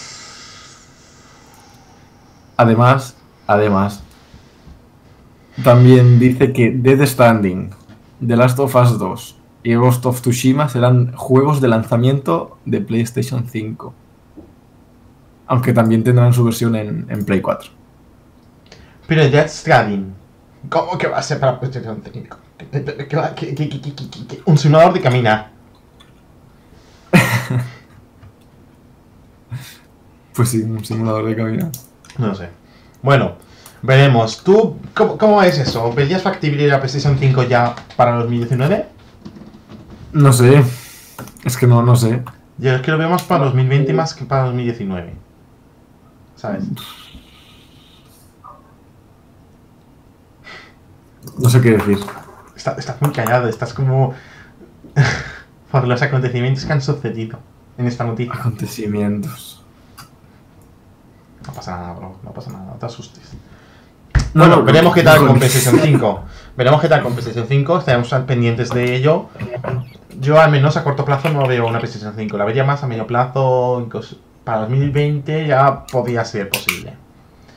Además, 2.56 3.16
además, 3.46 4.02
también 5.62 6.18
dice 6.18 6.52
que 6.52 6.70
Dead 6.70 7.06
Standing, 7.06 7.70
The 8.26 8.36
Last 8.36 8.58
of 8.58 8.74
Us 8.74 8.98
2 8.98 9.36
y 9.62 9.74
Ghost 9.74 10.06
of 10.06 10.20
Tsushima 10.22 10.68
serán 10.68 11.12
juegos 11.14 11.60
de 11.60 11.68
lanzamiento 11.68 12.58
de 12.64 12.80
PlayStation 12.80 13.46
5. 13.48 13.94
Aunque 15.46 15.72
también 15.72 16.02
tendrán 16.04 16.32
su 16.32 16.44
versión 16.44 16.76
en, 16.76 17.06
en 17.10 17.24
Play 17.24 17.40
4. 17.40 17.70
Pero 19.06 19.28
Death 19.28 19.48
Stranding, 19.48 20.14
¿cómo 20.68 20.96
que 20.96 21.08
va 21.08 21.18
a 21.18 21.22
ser 21.22 21.40
para 21.40 21.58
PlayStation 21.58 22.00
5? 22.12 22.36
¿Qué- 22.58 22.68
qué 22.70 23.68
qué- 24.28 24.42
Un 24.44 24.56
simulador 24.58 24.92
de 24.92 25.00
caminar. 25.00 25.50
Pues 30.34 30.48
sí, 30.50 30.62
un 30.62 30.84
simulador 30.84 31.26
de 31.26 31.36
caminar. 31.36 31.70
No 32.18 32.34
sé. 32.34 32.48
Bueno, 33.02 33.32
veremos. 33.82 34.42
¿Tú 34.42 34.76
cómo, 34.94 35.18
cómo 35.18 35.42
es 35.42 35.58
eso? 35.58 35.92
¿Verías 35.92 36.22
factible 36.22 36.66
la 36.68 36.78
PlayStation 36.78 37.18
5 37.18 37.42
ya 37.44 37.74
para 37.96 38.14
2019? 38.16 38.86
No 40.12 40.32
sé. 40.32 40.64
Es 41.44 41.56
que 41.56 41.66
no, 41.66 41.82
no 41.82 41.96
sé. 41.96 42.22
Yo 42.58 42.74
es 42.74 42.82
que 42.82 42.90
lo 42.90 42.98
veo 42.98 43.08
más 43.08 43.22
para 43.22 43.44
2020 43.44 43.92
más 43.92 44.14
que 44.14 44.24
para 44.24 44.44
2019. 44.44 45.14
¿Sabes? 46.36 46.64
No 51.38 51.48
sé 51.48 51.60
qué 51.60 51.72
decir. 51.72 51.98
Está- 52.56 52.76
estás 52.78 53.00
muy 53.00 53.12
callado, 53.12 53.48
estás 53.48 53.72
como... 53.74 54.14
por 55.70 55.86
los 55.86 56.02
acontecimientos 56.02 56.64
que 56.64 56.72
han 56.72 56.82
sucedido 56.82 57.38
en 57.78 57.86
esta 57.86 58.04
noticia. 58.04 58.34
Acontecimientos. 58.34 59.62
No 61.46 61.52
pasa 61.52 61.76
nada, 61.76 61.92
bro. 61.94 62.18
No 62.22 62.32
pasa 62.32 62.50
nada, 62.50 62.64
no 62.66 62.72
te 62.74 62.86
asustes. 62.86 63.30
No, 64.34 64.42
bueno, 64.44 64.56
no, 64.56 64.64
veremos 64.64 64.94
qué 64.94 65.02
tal 65.02 65.18
con 65.18 65.28
con- 65.28 65.38
PlayStation 65.38 65.78
5. 65.80 66.24
Veremos 66.56 66.80
qué 66.80 66.88
tal 66.88 67.02
con 67.02 67.12
PlayStation 67.12 67.46
5. 67.48 67.78
Estaremos 67.78 68.12
al 68.12 68.24
pendientes 68.26 68.70
de 68.70 68.96
ello. 68.96 69.28
Yo 70.20 70.38
al 70.40 70.50
menos 70.50 70.76
a 70.76 70.84
corto 70.84 71.04
plazo 71.04 71.30
no 71.30 71.46
veo 71.46 71.66
una 71.66 71.78
PlayStation 71.78 72.12
5. 72.16 72.36
La 72.36 72.44
vería 72.44 72.62
más 72.64 72.82
a 72.82 72.86
medio 72.86 73.06
plazo. 73.06 73.80
incluso 73.84 74.16
Para 74.44 74.60
2020 74.60 75.46
ya 75.46 75.86
podría 75.86 76.24
ser 76.24 76.48
posible. 76.50 76.94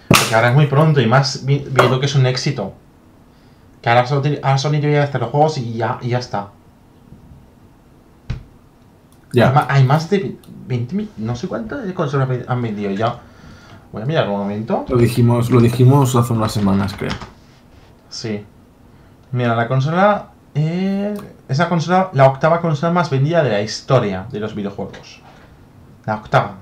Porque 0.08 0.34
ahora 0.36 0.50
es 0.50 0.56
muy 0.56 0.68
pronto 0.68 1.02
y 1.02 1.08
más 1.08 1.46
vi- 1.46 1.66
viendo 1.70 2.00
que 2.00 2.06
es 2.06 2.16
un 2.16 2.26
éxito. 2.26 2.74
Que 3.82 3.90
ahora 3.90 4.06
Sony, 4.06 4.38
ahora 4.42 4.58
Sony 4.58 4.72
debería 4.74 5.04
hacer 5.04 5.20
los 5.22 5.30
juegos 5.32 5.58
y 5.58 5.74
ya, 5.74 5.98
y 6.02 6.10
ya 6.10 6.20
está. 6.20 6.48
Ya. 9.34 9.66
hay 9.68 9.84
más 9.84 10.10
de 10.10 10.38
20 10.68 10.96
mil. 10.96 11.10
No 11.18 11.36
sé 11.36 11.48
cuántas 11.48 11.92
consolas 11.94 12.30
han 12.48 12.62
vendido 12.62 12.92
ya. 12.92 13.20
Voy 13.92 14.04
a 14.04 14.06
mirar 14.06 14.30
un 14.30 14.38
momento. 14.38 14.86
Lo 14.88 14.98
dijimos, 14.98 15.50
lo 15.52 15.60
dijimos 15.60 16.16
hace 16.16 16.34
unas 16.34 16.52
semanas, 16.52 16.94
creo. 16.98 17.12
Sí. 18.10 18.46
Mira, 19.32 19.56
la 19.56 19.68
consola 19.68 20.30
eh, 20.56 21.16
es 21.48 21.58
la 21.58 21.70
consola, 21.70 22.10
la 22.14 22.28
octava 22.28 22.62
consola 22.62 22.92
más 22.92 23.10
vendida 23.10 23.44
de 23.44 23.50
la 23.50 23.62
historia 23.62 24.28
de 24.32 24.40
los 24.40 24.56
videojuegos. 24.56 25.22
La 26.06 26.16
octava. 26.16 26.58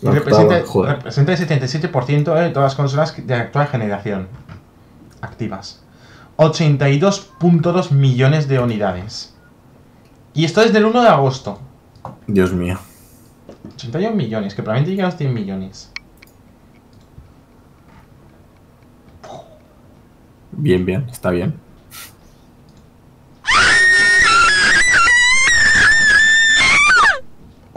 Y 0.00 0.06
La 0.06 0.12
representa, 0.12 0.56
octava, 0.56 0.66
joder. 0.66 0.96
representa 0.96 1.32
el 1.32 1.38
77% 1.38 2.34
de 2.34 2.50
todas 2.50 2.72
las 2.72 2.74
consolas 2.74 3.16
de 3.16 3.36
la 3.36 3.42
actual 3.42 3.68
generación 3.68 4.28
activas. 5.20 5.82
82.2 6.36 7.90
millones 7.92 8.48
de 8.48 8.58
unidades. 8.58 9.34
Y 10.34 10.44
esto 10.44 10.62
es 10.62 10.72
del 10.72 10.84
1 10.84 11.02
de 11.02 11.08
agosto. 11.08 11.60
Dios 12.26 12.52
mío. 12.52 12.78
81 13.74 14.16
millones, 14.16 14.54
que 14.54 14.62
probablemente 14.62 14.90
llega 14.90 15.04
a 15.04 15.10
los 15.10 15.18
100 15.18 15.32
millones. 15.32 15.92
Bien, 20.52 20.84
bien, 20.84 21.06
está 21.10 21.30
bien. 21.30 21.61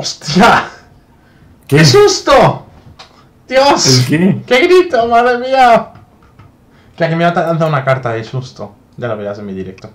¡Hostia! 0.05 0.69
¿Qué? 1.67 1.77
¡Qué 1.77 1.85
susto! 1.85 2.67
¡Dios! 3.49 3.87
¿El 3.87 4.05
qué? 4.05 4.43
¡Qué 4.45 4.67
grito, 4.67 5.07
madre 5.07 5.39
mía! 5.39 5.93
Que 6.95 7.05
aquí 7.05 7.15
me 7.15 7.25
ha 7.25 7.33
lanzado 7.33 7.67
una 7.67 7.83
carta 7.83 8.11
de 8.11 8.23
susto. 8.23 8.75
Ya 8.97 9.07
lo 9.07 9.17
verás 9.17 9.39
en 9.39 9.47
mi 9.47 9.53
directo. 9.53 9.89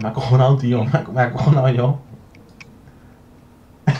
Me 0.00 0.08
ha 0.08 0.10
acojonado, 0.10 0.56
tío. 0.56 0.84
Me 1.12 1.20
ha, 1.20 1.24
acojonado 1.24 1.68
yo. 1.68 2.00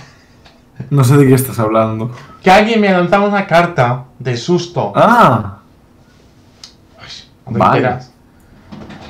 No 0.89 1.05
sé 1.05 1.19
de 1.19 1.27
qué 1.27 1.35
estás 1.35 1.59
hablando. 1.59 2.11
Que 2.43 2.51
alguien 2.51 2.81
me 2.81 2.89
ha 2.89 2.99
lanzado 2.99 3.29
una 3.29 3.47
carta 3.47 4.07
de 4.19 4.39
susto. 4.39 4.95
Ah, 4.97 5.59
cuando 7.45 7.59
Vale. 7.59 7.81
quieras. 7.81 8.13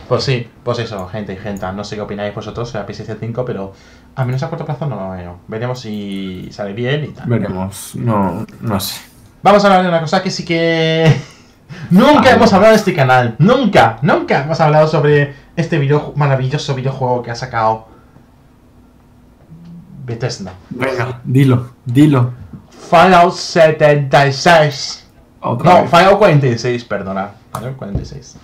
Pues 0.09 0.25
sí, 0.25 0.51
pues 0.65 0.79
eso, 0.81 1.09
gente 1.09 1.33
y 1.33 1.37
gente. 1.37 1.65
No 1.73 1.85
sé 1.85 1.95
qué 1.95 2.03
opináis 2.03 2.35
vosotros 2.35 2.73
de 2.73 2.81
la 2.81 2.85
PlayStation 2.85 3.17
5, 3.19 3.45
pero 3.45 3.73
a 4.15 4.25
menos 4.25 4.43
a 4.43 4.49
corto 4.51 4.65
plazo 4.65 4.87
no 4.87 4.97
lo 4.97 5.11
veo. 5.11 5.39
Veremos 5.49 5.81
si 5.81 6.49
sale 6.53 6.73
bien 6.73 7.05
y 7.05 7.09
tal. 7.09 7.27
veremos. 7.29 7.93
No, 7.97 8.47
no 8.61 8.81
sé. 8.81 9.01
Vamos 9.43 9.65
a 9.65 9.67
hablar 9.69 9.83
de 9.83 9.89
una 9.89 10.01
cosa 10.01 10.23
que 10.23 10.31
sí 10.31 10.45
que. 10.45 11.15
Nunca 11.91 12.31
hemos 12.31 12.53
hablado 12.53 12.73
de 12.73 12.79
este 12.79 12.95
canal. 12.95 13.35
Nunca, 13.39 13.99
nunca 14.03 14.43
hemos 14.45 14.61
hablado 14.61 14.89
sobre 14.89 15.35
este 15.57 15.79
video, 15.79 16.13
maravilloso 16.17 16.75
videojuego 16.75 17.23
que 17.23 17.31
ha 17.31 17.35
sacado 17.35 17.89
Bethesda. 20.05 20.53
Venga, 20.71 21.21
dilo, 21.25 21.71
dilo. 21.87 22.33
Fallout 22.91 23.33
76. 23.33 25.07
Otra 25.41 25.73
No, 25.75 25.81
vez. 25.83 25.91
Fallout 25.91 26.19
46, 26.19 26.85
perdona. 26.85 27.31
Fallout 27.53 27.77
46. 27.77 28.37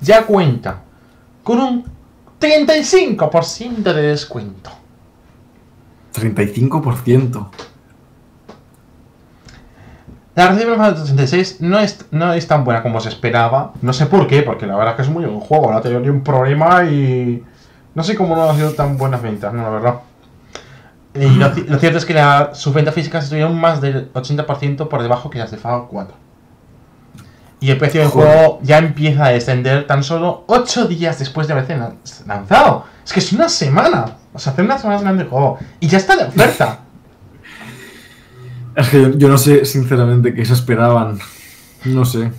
Ya 0.00 0.24
cuenta 0.24 0.80
con 1.42 1.60
un 1.60 1.84
35% 2.40 3.82
de 3.82 4.02
descuento. 4.02 4.70
35%. 6.14 7.48
La 10.34 10.48
recepción 10.48 10.72
de 10.72 10.76
Fallout 10.78 10.98
66 10.98 11.60
no 11.60 11.78
es, 11.78 12.06
no 12.10 12.32
es 12.32 12.46
tan 12.48 12.64
buena 12.64 12.82
como 12.82 13.00
se 13.00 13.08
esperaba. 13.08 13.72
No 13.82 13.92
sé 13.92 14.06
por 14.06 14.26
qué, 14.26 14.42
porque 14.42 14.66
la 14.66 14.74
verdad 14.76 14.92
es 14.94 14.96
que 14.96 15.02
es 15.02 15.08
muy 15.08 15.24
buen 15.24 15.38
juego. 15.40 15.70
No 15.70 15.76
ha 15.76 15.80
tenido 15.82 16.00
ni 16.00 16.08
un 16.08 16.22
problema 16.24 16.84
y. 16.84 17.42
No 17.94 18.02
sé 18.02 18.16
cómo 18.16 18.34
no 18.34 18.42
ha 18.50 18.54
sido 18.56 18.72
tan 18.72 18.96
buenas 18.96 19.22
ventas, 19.22 19.52
no, 19.54 19.62
la 19.62 19.70
verdad. 19.70 19.94
Y 21.14 21.28
lo, 21.36 21.46
ci- 21.54 21.64
lo 21.66 21.78
cierto 21.78 21.98
es 21.98 22.04
que 22.04 22.20
sus 22.54 22.74
ventas 22.74 22.92
físicas 22.92 23.22
estuvieron 23.22 23.56
más 23.56 23.80
del 23.80 24.12
80% 24.12 24.88
por 24.88 25.00
debajo 25.00 25.30
que 25.30 25.38
las 25.38 25.52
de 25.52 25.58
Fallout 25.58 25.86
4. 25.88 26.16
Y 27.64 27.70
el 27.70 27.78
precio 27.78 28.02
del 28.02 28.10
Joder. 28.10 28.28
juego 28.36 28.58
ya 28.62 28.76
empieza 28.78 29.24
a 29.24 29.28
descender 29.30 29.86
tan 29.86 30.02
solo 30.04 30.44
8 30.48 30.86
días 30.86 31.18
después 31.18 31.46
de 31.46 31.54
haberse 31.54 31.76
lan- 31.78 31.96
lanzado. 32.26 32.84
Es 33.04 33.12
que 33.12 33.20
es 33.20 33.32
una 33.32 33.48
semana. 33.48 34.16
O 34.34 34.38
sea, 34.38 34.52
hace 34.52 34.60
una 34.62 34.76
semana 34.78 35.00
grande 35.00 35.22
el 35.22 35.28
juego. 35.30 35.58
Y 35.80 35.86
ya 35.88 35.96
está 35.98 36.14
de 36.16 36.24
oferta. 36.24 36.80
Es 38.76 38.88
que 38.88 39.00
yo, 39.00 39.10
yo 39.10 39.28
no 39.28 39.38
sé 39.38 39.64
sinceramente 39.64 40.34
qué 40.34 40.44
se 40.44 40.52
esperaban. 40.52 41.18
No 41.84 42.04
sé. 42.04 42.32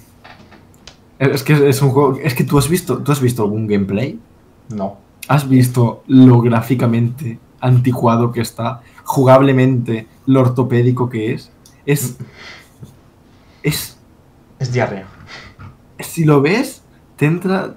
Es 1.17 1.43
que 1.43 1.69
es 1.69 1.82
un 1.82 1.91
juego. 1.91 2.19
Es 2.21 2.36
que 2.36 2.43
tú 2.43 2.57
has 2.57 2.67
visto. 2.67 2.97
¿Tú 2.99 3.11
has 3.13 3.21
visto 3.21 3.41
algún 3.43 3.67
gameplay? 3.67 4.19
No. 4.69 4.97
¿Has 5.30 5.47
visto 5.47 6.03
lo 6.07 6.41
gráficamente 6.41 7.39
anticuado 7.61 8.32
que 8.34 8.41
está? 8.41 8.82
Jugablemente 9.05 10.07
lo 10.26 10.41
ortopédico 10.41 11.09
que 11.09 11.34
es. 11.34 11.51
Es. 11.86 12.17
Es. 13.63 13.97
Es 14.59 14.71
diarrea. 14.73 15.07
Si 15.99 16.25
lo 16.25 16.41
ves, 16.41 16.83
te 17.15 17.25
entra. 17.25 17.73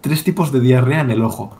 Tres 0.00 0.24
tipos 0.24 0.52
de 0.52 0.60
diarrea 0.60 1.00
en 1.00 1.10
el 1.10 1.22
ojo. 1.22 1.56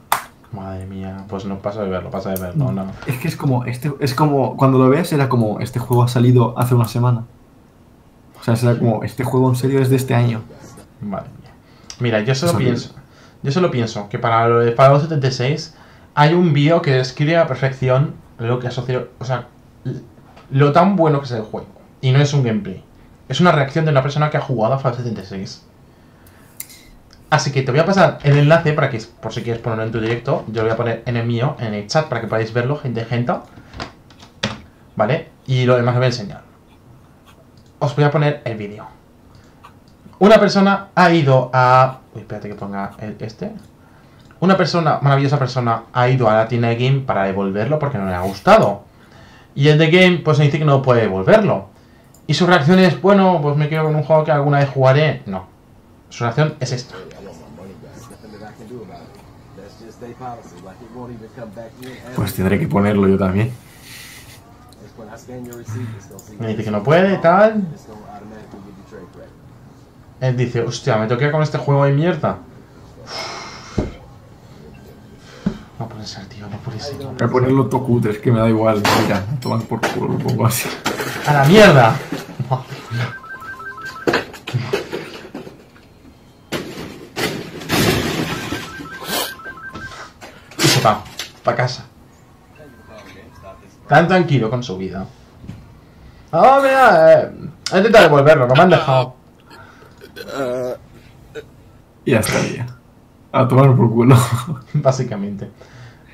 Madre 0.52 0.84
mía, 0.86 1.24
pues 1.28 1.44
no 1.46 1.58
pasa 1.60 1.82
de 1.82 1.88
verlo, 1.88 2.10
pasa 2.10 2.30
de 2.30 2.40
verlo, 2.40 2.72
no. 2.72 2.86
Es 3.06 3.18
que 3.18 3.28
es 3.28 3.36
como. 3.36 3.64
Este, 3.64 3.92
es 4.00 4.14
como. 4.14 4.56
Cuando 4.56 4.78
lo 4.78 4.88
ves, 4.88 5.12
era 5.12 5.28
como. 5.28 5.60
Este 5.60 5.78
juego 5.78 6.02
ha 6.02 6.08
salido 6.08 6.58
hace 6.58 6.74
una 6.74 6.88
semana. 6.88 7.24
O 8.40 8.44
sea, 8.44 8.56
será 8.56 8.78
como. 8.78 9.02
Este 9.04 9.24
juego 9.24 9.48
en 9.48 9.56
serio 9.56 9.80
es 9.80 9.88
de 9.88 9.96
este 9.96 10.14
año. 10.14 10.42
Madre 11.00 11.30
mía. 11.40 11.52
Mira, 12.00 12.20
yo 12.20 12.34
solo 12.34 12.52
no 12.52 12.58
pienso. 12.58 12.94
Yo 13.42 13.50
solo 13.50 13.70
pienso 13.70 14.08
que 14.08 14.18
para 14.18 14.46
lo 14.48 14.60
de 14.60 14.72
Fallout 14.72 15.02
76 15.02 15.74
hay 16.14 16.34
un 16.34 16.52
vídeo 16.52 16.82
que 16.82 16.92
describe 16.92 17.36
a 17.36 17.46
perfección 17.46 18.14
lo 18.38 18.58
que 18.58 18.68
asocio. 18.68 19.08
O 19.18 19.24
sea, 19.24 19.48
lo 20.50 20.72
tan 20.72 20.96
bueno 20.96 21.20
que 21.20 21.26
es 21.26 21.32
el 21.32 21.42
juego. 21.42 21.66
Y 22.00 22.12
no 22.12 22.20
es 22.20 22.34
un 22.34 22.42
gameplay. 22.42 22.84
Es 23.32 23.40
una 23.40 23.50
reacción 23.50 23.86
de 23.86 23.92
una 23.92 24.02
persona 24.02 24.28
que 24.28 24.36
ha 24.36 24.42
jugado 24.42 24.74
a 24.74 24.78
Fallout 24.78 24.98
76. 24.98 25.64
Así 27.30 27.50
que 27.50 27.62
te 27.62 27.70
voy 27.70 27.80
a 27.80 27.86
pasar 27.86 28.18
el 28.24 28.36
enlace 28.36 28.74
para 28.74 28.90
que, 28.90 29.00
por 29.22 29.32
si 29.32 29.42
quieres 29.42 29.62
ponerlo 29.62 29.84
en 29.84 29.90
tu 29.90 30.02
directo, 30.02 30.44
yo 30.48 30.60
lo 30.60 30.64
voy 30.64 30.72
a 30.72 30.76
poner 30.76 31.02
en 31.06 31.16
el 31.16 31.24
mío, 31.24 31.56
en 31.58 31.72
el 31.72 31.86
chat, 31.86 32.08
para 32.10 32.20
que 32.20 32.26
podáis 32.26 32.52
verlo, 32.52 32.76
gente, 32.76 33.06
gente. 33.06 33.32
¿Vale? 34.96 35.30
Y 35.46 35.64
lo 35.64 35.76
demás 35.76 35.94
os 35.94 35.96
voy 35.96 36.04
a 36.04 36.08
enseñar. 36.08 36.42
Os 37.78 37.96
voy 37.96 38.04
a 38.04 38.10
poner 38.10 38.42
el 38.44 38.58
vídeo. 38.58 38.86
Una 40.18 40.38
persona 40.38 40.88
ha 40.94 41.10
ido 41.10 41.50
a... 41.54 42.00
Uy, 42.14 42.20
espérate 42.20 42.50
que 42.50 42.54
ponga 42.54 42.90
este. 43.18 43.50
Una 44.40 44.58
persona, 44.58 44.98
maravillosa 45.00 45.38
persona, 45.38 45.84
ha 45.94 46.06
ido 46.06 46.28
a 46.28 46.34
la 46.34 46.48
tienda 46.48 46.68
de 46.68 46.76
Game 46.76 47.00
para 47.06 47.24
devolverlo 47.24 47.78
porque 47.78 47.96
no 47.96 48.04
le 48.04 48.12
ha 48.12 48.20
gustado. 48.20 48.84
Y 49.54 49.68
el 49.68 49.78
de 49.78 49.90
Game, 49.90 50.18
pues 50.18 50.36
dice 50.36 50.58
que 50.58 50.66
no 50.66 50.82
puede 50.82 51.00
devolverlo. 51.00 51.71
Y 52.32 52.34
su 52.34 52.46
reacción 52.46 52.78
es, 52.78 52.98
bueno, 53.02 53.40
pues 53.42 53.58
me 53.58 53.68
quedo 53.68 53.84
con 53.84 53.94
un 53.94 54.04
juego 54.04 54.24
que 54.24 54.32
alguna 54.32 54.60
vez 54.60 54.70
jugaré. 54.70 55.20
No. 55.26 55.44
Su 56.08 56.24
reacción 56.24 56.54
es 56.60 56.72
esta. 56.72 56.94
Pues 62.16 62.32
tendré 62.32 62.58
que 62.58 62.68
ponerlo 62.68 63.06
yo 63.06 63.18
también. 63.18 63.52
Me 66.38 66.48
dice 66.48 66.64
que 66.64 66.70
no 66.70 66.82
puede, 66.82 67.18
tal. 67.18 67.66
Él 70.18 70.34
dice, 70.34 70.62
hostia, 70.62 70.96
me 70.96 71.08
toqué 71.08 71.30
con 71.30 71.42
este 71.42 71.58
juego 71.58 71.84
de 71.84 71.92
mierda. 71.92 72.38
No 75.82 75.88
puede 75.88 76.06
ser, 76.06 76.24
tío, 76.26 76.46
no 76.48 76.58
puede 76.58 76.78
ser. 76.78 76.96
Voy 76.96 77.16
a 77.20 77.26
ponerlo 77.26 77.66
todo 77.66 77.82
cutre, 77.82 78.12
es 78.12 78.18
que 78.18 78.30
me 78.30 78.38
da 78.38 78.48
igual. 78.48 78.80
Mira, 79.02 79.26
toman 79.40 79.62
por 79.62 79.80
culo, 79.80 80.12
lo 80.12 80.18
pongo 80.18 80.46
así. 80.46 80.68
¡A 81.26 81.32
la 81.32 81.44
mierda! 81.44 81.96
Y 90.56 90.62
se 90.68 90.80
va, 90.82 91.02
pa' 91.42 91.56
casa. 91.56 91.84
Tan 93.88 94.06
tranquilo 94.06 94.48
con 94.50 94.62
su 94.62 94.78
vida. 94.78 95.04
Ah, 96.30 96.60
mira, 96.62 97.22
eh, 97.22 97.32
he 97.72 97.76
intentado 97.78 98.04
devolverlo, 98.04 98.46
no 98.46 98.54
me 98.54 98.62
han 98.62 98.70
dejado. 98.70 99.16
Y 102.04 102.12
ya 102.12 102.20
estaría. 102.20 102.68
A 103.32 103.48
tomar 103.48 103.74
por 103.74 103.90
culo. 103.90 104.16
Básicamente. 104.74 105.50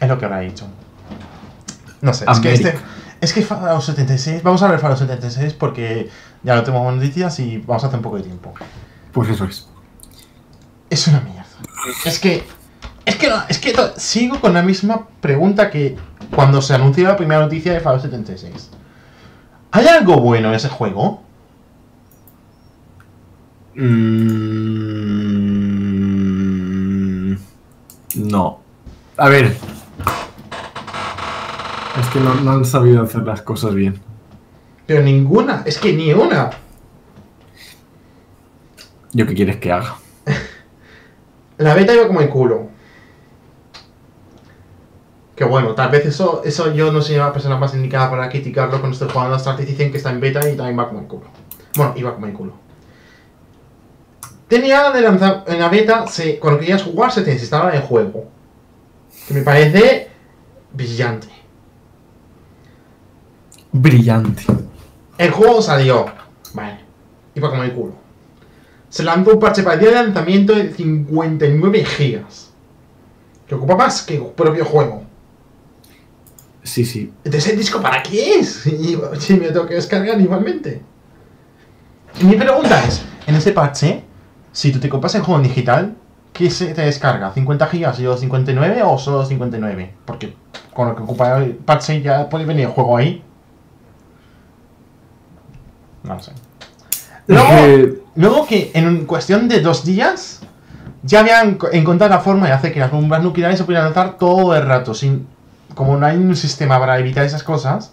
Es 0.01 0.09
lo 0.09 0.19
que 0.19 0.25
habrá 0.25 0.41
dicho. 0.41 0.67
No 2.01 2.15
sé, 2.15 2.25
es 2.31 2.41
que 2.41 2.53
este. 2.53 2.79
Es 3.21 3.33
que 3.33 3.43
Fallout 3.43 3.83
76. 3.83 4.43
Vamos 4.43 4.63
a 4.63 4.69
ver 4.69 4.79
Fallout 4.79 5.01
76 5.01 5.55
porque 5.55 6.09
ya 6.43 6.55
no 6.55 6.63
tenemos 6.63 6.95
noticias 6.95 7.41
y 7.41 7.59
vamos 7.59 7.83
a 7.83 7.89
hacer 7.89 7.99
un 7.99 8.05
poco 8.05 8.17
de 8.17 8.23
tiempo. 8.23 8.55
Pues 9.13 9.29
eso 9.29 9.45
es. 9.45 9.67
Es 10.89 11.09
una 11.09 11.21
mierda. 11.21 11.45
Es 12.05 12.19
que. 12.21 12.45
Es 13.05 13.17
que 13.17 13.29
no, 13.29 13.43
es 13.49 13.59
que 13.59 13.75
sigo 13.97 14.41
con 14.41 14.55
la 14.55 14.63
misma 14.63 15.09
pregunta 15.21 15.71
que 15.71 15.97
cuando 16.35 16.61
se 16.61 16.75
anunció 16.75 17.09
la 17.09 17.17
primera 17.17 17.41
noticia 17.41 17.73
de 17.73 17.81
Fallout 17.81 18.03
76. 18.03 18.71
¿Hay 19.71 19.87
algo 19.87 20.21
bueno 20.21 20.49
en 20.49 20.55
ese 20.55 20.69
juego? 20.69 21.23
Mm, 23.75 24.69
no. 28.17 28.61
A 29.17 29.29
ver. 29.29 29.57
Es 31.99 32.07
que 32.09 32.21
no, 32.21 32.35
no 32.35 32.53
han 32.53 32.65
sabido 32.65 33.03
hacer 33.03 33.23
las 33.23 33.43
cosas 33.43 33.75
bien. 33.75 34.01
Pero 34.87 35.03
ninguna, 35.03 35.63
es 35.67 35.79
que 35.79 35.93
ni 35.93 36.13
una. 36.13 36.51
¿Yo 39.13 39.27
qué 39.27 39.35
quieres 39.35 39.57
que 39.57 39.73
haga? 39.73 39.97
La 41.59 41.75
beta 41.75 41.95
iba 41.95 42.07
como 42.07 42.21
el 42.21 42.29
culo. 42.29 42.69
Que 45.35 45.45
bueno, 45.45 45.75
tal 45.75 45.91
vez 45.91 46.07
eso, 46.07 46.43
eso 46.45 46.73
yo 46.73 46.93
no 46.93 47.01
soy 47.01 47.17
la 47.17 47.33
persona 47.33 47.57
más 47.57 47.73
indicada 47.75 48.11
para 48.11 48.29
criticarlo 48.29 48.81
cuando 48.81 48.95
estoy 48.95 49.09
jugando 49.09 49.37
hasta 49.37 49.57
dicen 49.57 49.93
que 49.93 49.99
está 49.99 50.11
en 50.11 50.21
beta 50.21 50.41
y 50.49 50.57
también 50.57 50.79
va 50.79 50.89
como 50.89 51.01
el 51.01 51.07
culo. 51.07 51.27
Bueno, 51.77 51.95
iba 51.97 52.15
como 52.15 52.27
el 52.27 52.33
culo. 52.33 52.55
Tenía 54.49 54.91
de 54.91 55.01
lanzar 55.01 55.45
en 55.47 55.61
la 55.61 55.69
beta, 55.69 56.07
se, 56.07 56.39
cuando 56.39 56.59
querías 56.59 56.83
jugar 56.83 57.13
se 57.13 57.23
te 57.23 57.33
instalaba 57.33 57.71
el 57.71 57.83
juego. 57.83 58.25
Que 59.29 59.35
me 59.35 59.43
parece 59.43 60.09
brillante. 60.73 61.38
Brillante. 63.81 64.45
El 65.17 65.31
juego 65.31 65.63
salió. 65.63 66.07
Vale. 66.53 66.81
Iba 67.35 67.51
como 67.51 67.63
el 67.63 67.73
culo. 67.73 67.95
Se 68.89 69.05
lanzó 69.05 69.33
un 69.35 69.41
parche 69.41 69.63
para 69.63 69.75
el 69.75 69.81
día 69.81 69.91
de 69.91 69.95
lanzamiento 69.97 70.55
de 70.55 70.73
59 70.73 71.85
gigas. 71.85 72.53
Que 73.47 73.55
ocupa 73.55 73.77
más 73.77 74.03
que 74.03 74.17
el 74.17 74.27
propio 74.27 74.65
juego. 74.65 75.05
Sí, 76.63 76.85
sí. 76.85 77.13
Entonces, 77.25 77.53
¿el 77.53 77.59
disco 77.59 77.81
para 77.81 78.03
qué 78.03 78.41
es? 78.41 78.67
Y 78.67 78.99
si 79.19 79.35
me 79.35 79.49
tengo 79.49 79.67
que 79.67 79.75
descargar 79.75 80.21
igualmente. 80.21 80.83
Y 82.21 82.25
mi 82.25 82.37
pregunta 82.37 82.85
es, 82.85 83.03
en 83.27 83.37
ese 83.37 83.53
parche, 83.53 84.03
si 84.53 84.73
tú 84.73 84.81
te 84.81 84.89
compras 84.89 85.15
el 85.15 85.23
juego 85.23 85.41
en 85.41 85.49
digital, 85.49 85.97
¿qué 86.33 86.51
se 86.51 86.75
te 86.75 86.83
descarga? 86.83 87.33
¿50 87.33 87.69
gigas 87.69 88.01
y 88.01 88.03
los 88.03 88.21
59 88.21 88.83
o 88.83 88.99
solo 88.99 89.25
59? 89.25 89.95
Porque 90.05 90.35
con 90.75 90.89
lo 90.89 90.97
que 90.97 91.03
ocupa 91.03 91.39
el 91.39 91.53
parche 91.55 92.03
ya 92.03 92.29
puede 92.29 92.45
venir 92.45 92.67
el 92.67 92.71
juego 92.73 92.97
ahí. 92.97 93.23
No 96.03 96.15
lo 96.15 96.21
sé. 96.23 96.33
Luego, 97.27 97.49
que- 97.49 98.03
luego 98.17 98.47
que 98.47 98.71
en 98.75 99.05
cuestión 99.07 99.49
de 99.49 99.61
dos 99.61 99.85
días 99.85 100.41
ya 101.03 101.21
habían 101.21 101.57
co- 101.57 101.71
encontrado 101.71 102.15
la 102.15 102.21
forma 102.21 102.47
de 102.47 102.53
hacer 102.53 102.73
que 102.73 102.81
las 102.81 102.91
bombas 102.91 103.23
nucleares 103.23 103.59
se 103.59 103.65
pudieran 103.65 103.87
lanzar 103.87 104.17
todo 104.19 104.55
el 104.57 104.67
rato, 104.67 104.95
sin 104.95 105.27
como 105.75 105.97
no 105.97 106.07
hay 106.07 106.17
un 106.17 106.35
sistema 106.35 106.79
para 106.81 106.99
evitar 106.99 107.25
esas 107.25 107.43
cosas. 107.43 107.93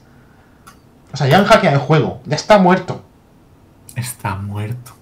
O 1.14 1.18
sea, 1.18 1.28
ya 1.28 1.38
han 1.38 1.46
hackeado 1.46 1.76
el 1.76 1.82
juego, 1.82 2.22
ya 2.26 2.36
está 2.36 2.58
muerto. 2.58 3.02
Está 3.96 4.36
muerto. 4.36 4.94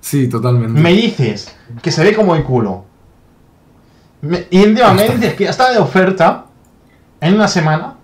Sí, 0.00 0.28
totalmente. 0.28 0.78
Me 0.80 0.92
dices 0.92 1.54
que 1.80 1.90
se 1.90 2.02
ve 2.04 2.14
como 2.14 2.34
el 2.34 2.42
culo. 2.44 2.84
Me- 4.20 4.46
y 4.50 4.62
encima 4.62 4.92
me 4.94 5.02
dices 5.16 5.34
que 5.34 5.44
ya 5.44 5.50
está 5.50 5.70
de 5.72 5.78
oferta 5.78 6.46
en 7.20 7.34
una 7.34 7.48
semana. 7.48 7.94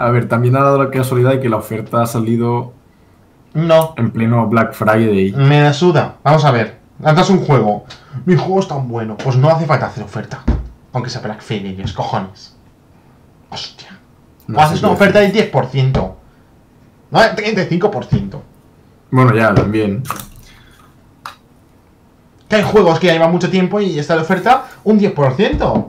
A 0.00 0.08
ver, 0.10 0.28
también 0.28 0.56
ha 0.56 0.60
dado 0.62 0.82
la 0.82 0.90
casualidad 0.90 1.32
de 1.32 1.40
que 1.40 1.50
la 1.50 1.56
oferta 1.58 2.00
ha 2.00 2.06
salido 2.06 2.72
No, 3.52 3.92
en 3.98 4.10
pleno 4.10 4.46
Black 4.46 4.72
Friday. 4.72 5.32
me 5.32 5.60
la 5.62 5.74
suda. 5.74 6.16
Vamos 6.24 6.42
a 6.46 6.50
ver, 6.50 6.78
lanzas 7.00 7.28
un 7.28 7.40
juego. 7.44 7.84
Mi 8.24 8.34
juego 8.34 8.60
es 8.60 8.68
tan 8.68 8.88
bueno, 8.88 9.18
pues 9.22 9.36
no 9.36 9.50
hace 9.50 9.66
falta 9.66 9.86
hacer 9.88 10.02
oferta. 10.02 10.42
Aunque 10.94 11.10
sea 11.10 11.20
Black 11.20 11.42
Friday, 11.42 11.76
los 11.76 11.92
cojones. 11.92 12.56
Hostia. 13.50 13.98
No 14.46 14.58
o 14.58 14.62
haces 14.62 14.82
una 14.82 14.92
oferta 14.92 15.18
del 15.20 15.34
10%. 15.34 16.14
No, 17.10 17.20
del 17.20 17.36
35%. 17.36 18.40
Bueno, 19.10 19.34
ya, 19.36 19.52
también. 19.54 20.02
Que 22.48 22.56
hay 22.56 22.62
juegos 22.62 22.98
que 22.98 23.08
ya 23.08 23.12
llevan 23.12 23.32
mucho 23.32 23.50
tiempo 23.50 23.80
y 23.80 23.98
está 23.98 24.14
de 24.16 24.22
oferta 24.22 24.64
un 24.82 24.98
10%. 24.98 25.86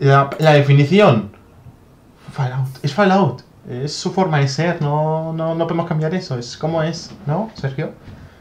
La, 0.00 0.30
la 0.38 0.52
definición. 0.52 1.30
Fallout. 2.32 2.68
Es 2.82 2.94
Fallout. 2.94 3.42
Es 3.68 3.94
su 3.94 4.12
forma 4.12 4.38
de 4.38 4.48
ser. 4.48 4.80
No, 4.80 5.32
no, 5.32 5.54
no 5.54 5.66
podemos 5.66 5.86
cambiar 5.86 6.14
eso. 6.14 6.38
Es 6.38 6.56
como 6.56 6.82
es. 6.82 7.10
¿No, 7.26 7.50
Sergio? 7.54 7.92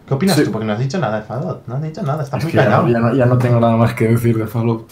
¿Qué 0.08 0.14
opinas 0.14 0.38
Sí. 0.38 0.46
tú? 0.46 0.52
Porque 0.52 0.66
no 0.66 0.74
has 0.74 0.80
dicho 0.80 0.98
nada 1.00 1.20
de 1.20 1.26
Fallout. 1.26 1.68
No 1.68 1.76
has 1.76 1.82
dicho 1.82 2.02
nada. 2.04 2.24
Está 2.24 2.38
Es 2.38 2.44
muy 2.44 2.54
callado. 2.54 2.84
no, 2.84 2.90
ya 2.90 3.00
no- 3.00 3.16
ya 3.16 3.26
no 3.26 3.38
tengo 3.38 3.60
nada 3.60 3.76
más 3.76 3.94
que 3.94 4.08
decir 4.08 4.38
de 4.38 4.48
Fallout. 4.48 4.90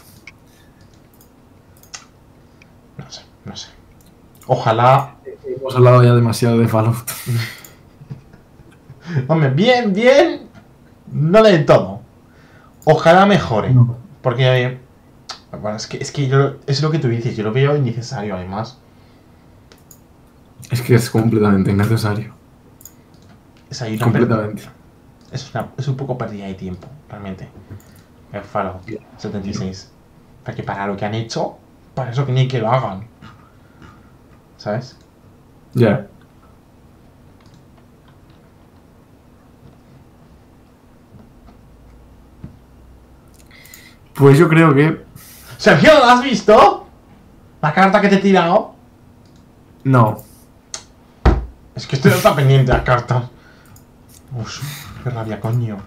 No 2.98 3.10
sé, 3.12 3.22
no 3.46 3.56
sé. 3.56 3.70
Ojalá. 4.48 5.16
Hemos 5.46 5.76
hablado 5.76 6.04
ya 6.04 6.14
demasiado 6.14 6.58
de 6.58 6.68
Fallout. 6.68 6.96
Hombre, 9.28 9.50
bien, 9.52 9.94
bien. 9.94 10.48
No 11.12 11.44
del 11.44 11.66
todo. 11.66 12.02
Ojalá 12.86 13.26
mejore. 13.26 13.72
No. 13.74 13.96
Porque. 14.22 14.80
Bueno, 15.62 15.78
es 15.78 15.88
que, 15.88 15.98
es 15.98 16.12
que 16.12 16.28
yo. 16.28 16.56
Es 16.68 16.82
lo 16.82 16.92
que 16.92 17.00
tú 17.00 17.08
dices. 17.08 17.36
Yo 17.36 17.44
lo 17.44 17.52
veo 17.52 17.76
innecesario, 17.76 18.36
además. 18.36 18.78
Es 20.72 20.82
que 20.82 20.96
es 20.96 21.10
completamente 21.10 21.72
innecesario. 21.72 22.34
Es 23.70 23.82
ahí 23.82 23.96
una 23.96 24.04
Completamente. 24.04 24.64
es, 25.32 25.54
una- 25.54 25.70
es 25.78 25.88
un 25.88 25.96
poco 25.98 26.18
pérdida 26.18 26.46
de 26.46 26.54
tiempo, 26.56 26.88
realmente. 27.10 27.50
El 28.32 28.42
Fallout 28.42 28.82
76. 29.18 29.92
Porque 30.44 30.64
para 30.64 30.88
lo 30.88 30.96
que 30.98 31.06
han 31.06 31.14
hecho, 31.16 31.58
para 31.94 32.12
eso 32.12 32.26
que 32.26 32.32
ni 32.32 32.48
que 32.48 32.60
lo 32.60 32.72
hagan. 32.72 33.08
¿Sabes? 34.58 34.98
Ya. 35.74 36.08
Pues 44.14 44.38
yo 44.38 44.48
creo 44.48 44.74
que. 44.74 45.05
Sergio, 45.66 45.98
¿lo 45.98 46.06
has 46.06 46.22
visto? 46.22 46.86
La 47.60 47.74
carta 47.74 48.00
que 48.00 48.08
te 48.08 48.18
he 48.18 48.20
tirado. 48.20 48.76
No. 49.84 50.20
Es 51.74 51.88
que 51.88 51.96
estoy 51.96 52.12
está 52.12 52.36
pendiente 52.36 52.72
de 52.72 52.78
las 52.78 52.86
cartas. 52.86 53.24
Uf, 54.40 54.62
qué 55.04 55.10
rabia, 55.10 55.40
coño. 55.40 55.78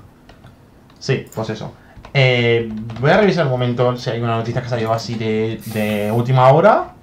Sí, 0.99 1.27
pues 1.33 1.51
eso. 1.51 1.75
Eh, 2.13 2.69
voy 3.01 3.11
a 3.13 3.19
revisar 3.19 3.45
un 3.45 3.53
momento 3.53 3.97
si 3.97 4.11
hay 4.11 4.21
una 4.21 4.39
noticia 4.39 4.61
que 4.63 4.69
salió 4.69 4.93
así 4.93 5.15
de, 5.15 5.61
de 5.67 6.11
última 6.11 6.49
hora. 6.49 6.95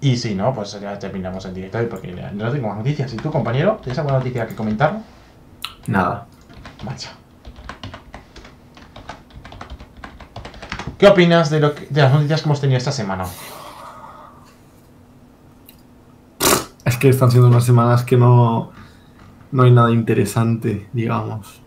Y 0.00 0.16
si 0.16 0.34
no, 0.34 0.54
pues 0.54 0.80
ya 0.80 0.98
terminamos 0.98 1.44
el 1.44 1.52
directo 1.52 1.76
hoy 1.76 1.86
porque 1.90 2.10
no 2.32 2.50
tengo 2.50 2.68
más 2.68 2.78
noticias. 2.78 3.12
¿Y 3.12 3.18
tú, 3.18 3.30
compañero? 3.30 3.78
¿Tienes 3.82 3.98
alguna 3.98 4.16
noticia 4.16 4.46
que 4.46 4.54
comentar? 4.54 4.98
Nada. 5.88 6.26
Marcha. 6.82 7.10
¿Qué 11.04 11.10
opinas 11.10 11.50
de, 11.50 11.60
lo 11.60 11.74
que- 11.74 11.86
de 11.90 12.00
las 12.00 12.14
noticias 12.14 12.40
que 12.40 12.48
hemos 12.48 12.62
tenido 12.62 12.78
esta 12.78 12.90
semana? 12.90 13.26
Es 16.86 16.96
que 16.96 17.10
están 17.10 17.30
siendo 17.30 17.48
unas 17.48 17.64
semanas 17.66 18.04
que 18.04 18.16
no. 18.16 18.70
No 19.52 19.62
hay 19.64 19.70
nada 19.70 19.90
interesante, 19.90 20.88
digamos. 20.94 21.60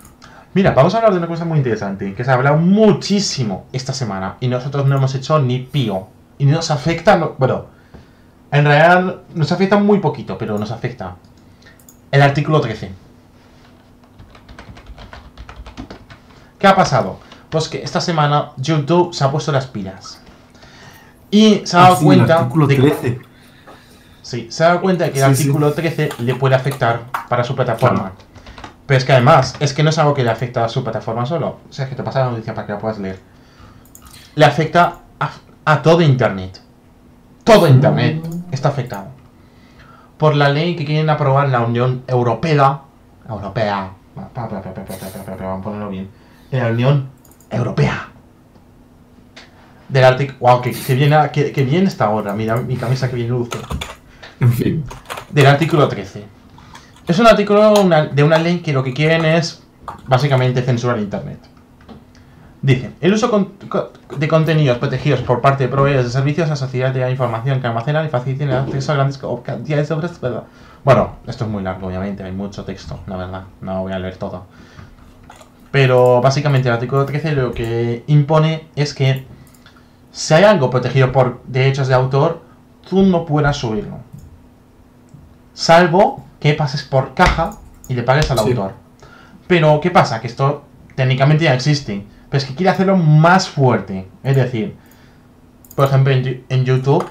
Mira, 0.56 0.72
vamos 0.72 0.96
a 0.96 0.98
hablar 0.98 1.12
de 1.12 1.20
una 1.20 1.28
cosa 1.28 1.46
muy 1.46 1.60
interesante, 1.60 2.16
que 2.16 2.24
se 2.24 2.32
ha 2.32 2.34
hablado 2.34 2.58
muchísimo 2.58 3.68
esta 3.74 3.94
semana 3.94 4.38
y 4.40 4.48
nosotros 4.48 4.88
no 4.88 4.96
hemos 4.96 5.14
hecho 5.14 5.38
ni 5.38 5.60
pío. 5.60 6.08
Y 6.40 6.48
nos 6.48 6.72
afecta, 6.72 7.16
no- 7.16 7.36
bueno, 7.38 7.68
en 8.52 8.66
realidad 8.66 9.18
nos 9.36 9.52
afecta 9.52 9.78
muy 9.78 10.00
poquito, 10.00 10.36
pero 10.40 10.58
nos 10.58 10.72
afecta. 10.72 11.16
El 12.10 12.24
artículo 12.24 12.60
13. 12.60 12.92
¿Qué 16.58 16.66
ha 16.66 16.76
pasado? 16.76 17.20
pues 17.50 17.70
que 17.70 17.84
esta 17.84 18.02
semana 18.02 18.52
YouTube 18.58 19.14
se 19.14 19.24
ha 19.24 19.32
puesto 19.32 19.52
las 19.52 19.68
pilas. 19.68 20.22
Y 21.32 21.62
se 21.66 21.78
ha 21.78 21.82
dado 21.82 21.94
ah, 21.94 21.98
sí, 22.00 22.06
cuenta. 22.06 22.50
El 22.54 22.68
de 22.68 22.76
13. 22.76 23.20
Sí, 24.22 24.48
se 24.50 24.64
ha 24.64 24.68
dado 24.68 24.82
cuenta 24.82 25.06
de 25.06 25.12
que 25.12 25.20
el 25.20 25.26
artículo 25.26 25.74
13 25.74 26.10
le 26.20 26.36
puede 26.36 26.56
afectar 26.56 27.04
para 27.30 27.44
su 27.44 27.56
plataforma. 27.56 28.14
Pero 28.86 28.98
es 28.98 29.06
que 29.06 29.12
además, 29.12 29.56
es 29.60 29.74
que 29.74 29.84
no 29.84 29.90
es 29.90 29.98
algo 29.98 30.14
que 30.14 30.24
le 30.24 30.32
afecta 30.32 30.64
a 30.66 30.70
su 30.70 30.84
plataforma 30.84 31.26
solo. 31.26 31.60
O 31.70 31.74
sea, 31.74 31.86
es 31.86 31.90
que 31.90 31.96
te 31.96 32.04
pasa 32.04 32.26
la 32.26 32.32
noticia 32.32 32.54
para 32.54 32.68
que 32.68 32.74
la 32.74 32.80
puedas 32.80 32.98
leer. 33.00 33.20
Le 34.36 34.46
afecta 34.46 35.00
a, 35.66 35.82
todo 35.82 36.02
Internet. 36.02 36.62
Todo 37.44 37.68
Internet 37.68 38.26
está 38.52 38.70
afectado. 38.70 39.08
Por 40.18 40.36
la 40.36 40.50
ley 40.50 40.76
que 40.76 40.86
quieren 40.86 41.10
aprobar 41.10 41.50
la 41.50 41.60
Unión 41.62 42.04
Europea. 42.08 42.82
Europea. 43.28 43.92
Vamos 44.16 45.84
a 45.84 45.88
bien. 45.90 46.10
La 46.52 46.68
Unión 46.68 47.10
Europea. 47.50 48.10
Del 49.90 50.04
artículo. 50.04 50.38
Wow, 50.40 50.62
que, 50.62 50.72
que, 50.74 50.96
bien, 50.96 51.14
que, 51.32 51.52
que 51.52 51.64
bien 51.64 51.88
está 51.88 52.06
ahora. 52.06 52.34
Mira 52.34 52.58
mi 52.58 52.76
camisa 52.76 53.10
que 53.10 53.16
bien 53.16 53.30
luce 53.30 53.58
En 54.40 54.52
fin. 54.52 54.84
del 55.32 55.46
artículo 55.46 55.88
13. 55.88 56.26
Es 57.08 57.20
un 57.20 57.28
artículo 57.28 57.74
una- 57.82 58.06
de 58.06 58.24
una 58.24 58.38
ley 58.38 58.60
que 58.60 58.74
lo 58.74 58.84
que 58.84 58.94
quieren 58.94 59.24
es 59.24 59.64
básicamente 60.08 60.62
censurar 60.62 61.00
Internet. 61.00 61.40
Dice, 62.62 62.92
el 63.00 63.14
uso 63.14 63.30
con- 63.32 63.54
de 64.18 64.28
contenidos 64.28 64.78
protegidos 64.80 65.22
por 65.22 65.40
parte 65.40 65.64
de 65.64 65.70
proveedores 65.70 66.06
de 66.08 66.12
servicios 66.12 66.50
a 66.50 66.56
sociedades 66.58 66.96
de 66.96 67.02
la 67.02 67.10
información 67.10 67.62
que 67.62 67.68
almacenan 67.68 68.06
y 68.06 68.10
facilitan 68.10 68.50
el 68.50 68.56
acceso 68.58 68.92
a 68.92 68.96
grandes 68.96 69.22
cantidades 69.44 69.88
de 69.88 69.96
obras. 69.96 70.20
Bueno, 70.84 71.16
esto 71.28 71.46
es 71.46 71.50
muy 71.50 71.64
largo, 71.64 71.88
obviamente, 71.88 72.24
hay 72.24 72.32
mucho 72.34 72.66
texto, 72.66 73.00
la 73.08 73.16
verdad, 73.16 73.44
no 73.62 73.84
voy 73.84 73.94
a 73.94 74.00
leer 74.00 74.18
todo. 74.18 74.48
Pero 75.78 76.22
básicamente 76.22 76.70
el 76.70 76.74
artículo 76.74 77.06
13 77.06 77.34
lo 77.34 77.52
que 77.52 78.04
impone 78.08 78.68
es 78.76 78.96
que 78.96 79.28
si 80.12 80.34
hay 80.34 80.44
algo 80.44 80.72
protegido 80.72 81.12
por 81.12 81.44
derechos 81.46 81.88
de 81.88 81.94
autor, 81.94 82.42
tú 82.90 83.04
no 83.04 83.26
puedas 83.28 83.58
subirlo. 83.58 84.00
Salvo 85.54 86.26
que 86.40 86.56
pases 86.56 86.82
por 86.82 87.14
caja 87.14 87.52
y 87.88 87.94
le 87.94 88.02
pagues 88.02 88.32
al 88.32 88.40
Sí. 88.40 88.50
autor. 88.50 88.74
Pero, 89.46 89.80
¿qué 89.80 89.92
pasa? 89.92 90.20
Que 90.20 90.26
esto 90.26 90.64
técnicamente 90.96 91.44
ya 91.44 91.54
existe. 91.54 92.04
Pero 92.28 92.40
es 92.42 92.46
que 92.50 92.56
quiere 92.56 92.72
hacerlo 92.72 92.98
más 92.98 93.48
fuerte. 93.48 94.08
Es 94.24 94.36
decir, 94.36 94.76
por 95.76 95.86
ejemplo, 95.90 96.12
en, 96.12 96.66
YouTube, 96.66 97.08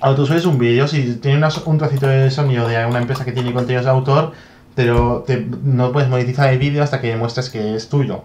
cuando 0.00 0.16
tú 0.16 0.26
subes 0.26 0.44
un 0.44 0.58
vídeo, 0.58 0.88
si 0.88 1.14
tiene 1.20 1.36
una- 1.38 1.50
un 1.66 1.78
trocito 1.78 2.08
de 2.08 2.32
sonido 2.32 2.66
de 2.66 2.84
una 2.84 2.98
empresa 2.98 3.24
que 3.24 3.30
tiene 3.30 3.52
contenidos 3.52 3.84
de 3.84 3.92
autor, 3.92 4.32
pero 4.74 5.22
te- 5.26 5.46
no 5.62 5.92
puedes 5.92 6.08
monetizar 6.08 6.52
el 6.52 6.58
vídeo 6.58 6.82
hasta 6.82 7.00
que 7.00 7.08
demuestres 7.08 7.50
que 7.50 7.74
es 7.76 7.88
tuyo. 7.88 8.22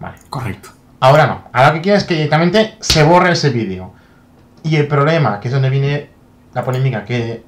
Vale. 0.00 0.16
Correcto. 0.30 0.70
Ahora 1.00 1.26
no. 1.26 1.42
Ahora 1.52 1.68
lo 1.68 1.74
que 1.76 1.80
quiero 1.82 1.98
es 1.98 2.04
que 2.04 2.14
directamente 2.14 2.76
se 2.80 3.02
borre 3.02 3.32
ese 3.32 3.50
vídeo. 3.50 3.92
Y 4.62 4.76
el 4.76 4.86
problema, 4.88 5.40
que 5.40 5.48
es 5.48 5.54
donde 5.54 5.70
viene 5.70 6.10
la 6.54 6.64
polémica, 6.64 7.04
que 7.04 7.42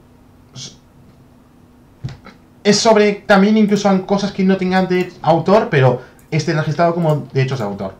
es 2.62 2.78
sobre 2.78 3.12
también 3.12 3.56
incluso 3.56 3.90
en 3.90 4.00
cosas 4.00 4.32
que 4.32 4.44
no 4.44 4.56
tengan 4.56 4.86
de 4.88 5.12
autor, 5.22 5.68
pero 5.70 6.02
esté 6.30 6.52
registrado 6.54 6.94
como 6.94 7.26
derechos 7.32 7.58
de 7.58 7.64
autor. 7.64 7.94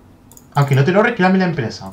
aunque 0.55 0.75
no 0.75 0.85
te 0.85 0.91
lo 0.93 1.03
reclame 1.03 1.39
la 1.39 1.45
empresa. 1.45 1.91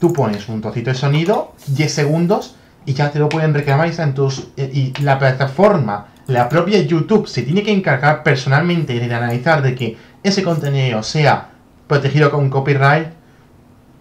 Tú 0.00 0.12
pones 0.12 0.48
un 0.48 0.60
trocito 0.62 0.90
de 0.90 0.96
sonido, 0.96 1.52
10 1.66 1.92
segundos, 1.92 2.56
y 2.86 2.94
ya 2.94 3.10
te 3.10 3.18
lo 3.18 3.28
pueden 3.28 3.52
reclamar 3.52 3.86
y 3.88 3.90
está 3.90 4.04
en 4.04 4.14
tus... 4.14 4.48
Y 4.56 4.62
y 4.62 5.02
la 5.02 5.18
plataforma, 5.18 6.06
la 6.28 6.48
propia 6.48 6.80
YouTube, 6.82 7.26
se 7.26 7.42
tiene 7.42 7.62
que 7.62 7.72
encargar 7.72 8.22
personalmente 8.22 9.00
de 9.00 9.14
analizar 9.14 9.62
de 9.62 9.74
que 9.74 9.96
ese 10.22 10.42
contenido 10.42 11.02
sea 11.02 11.48
protegido 11.86 12.30
con 12.30 12.50
copyright, 12.50 13.08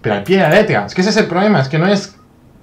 pero 0.01 0.15
al 0.15 0.23
pie 0.23 0.35
de 0.35 0.43
la 0.43 0.49
letra. 0.49 0.85
Es 0.85 0.93
que 0.93 1.01
ese 1.01 1.09
es 1.09 1.17
el 1.17 1.27
problema, 1.27 1.61
es 1.61 1.69
que 1.69 1.79
no 1.79 1.87
es... 1.87 2.15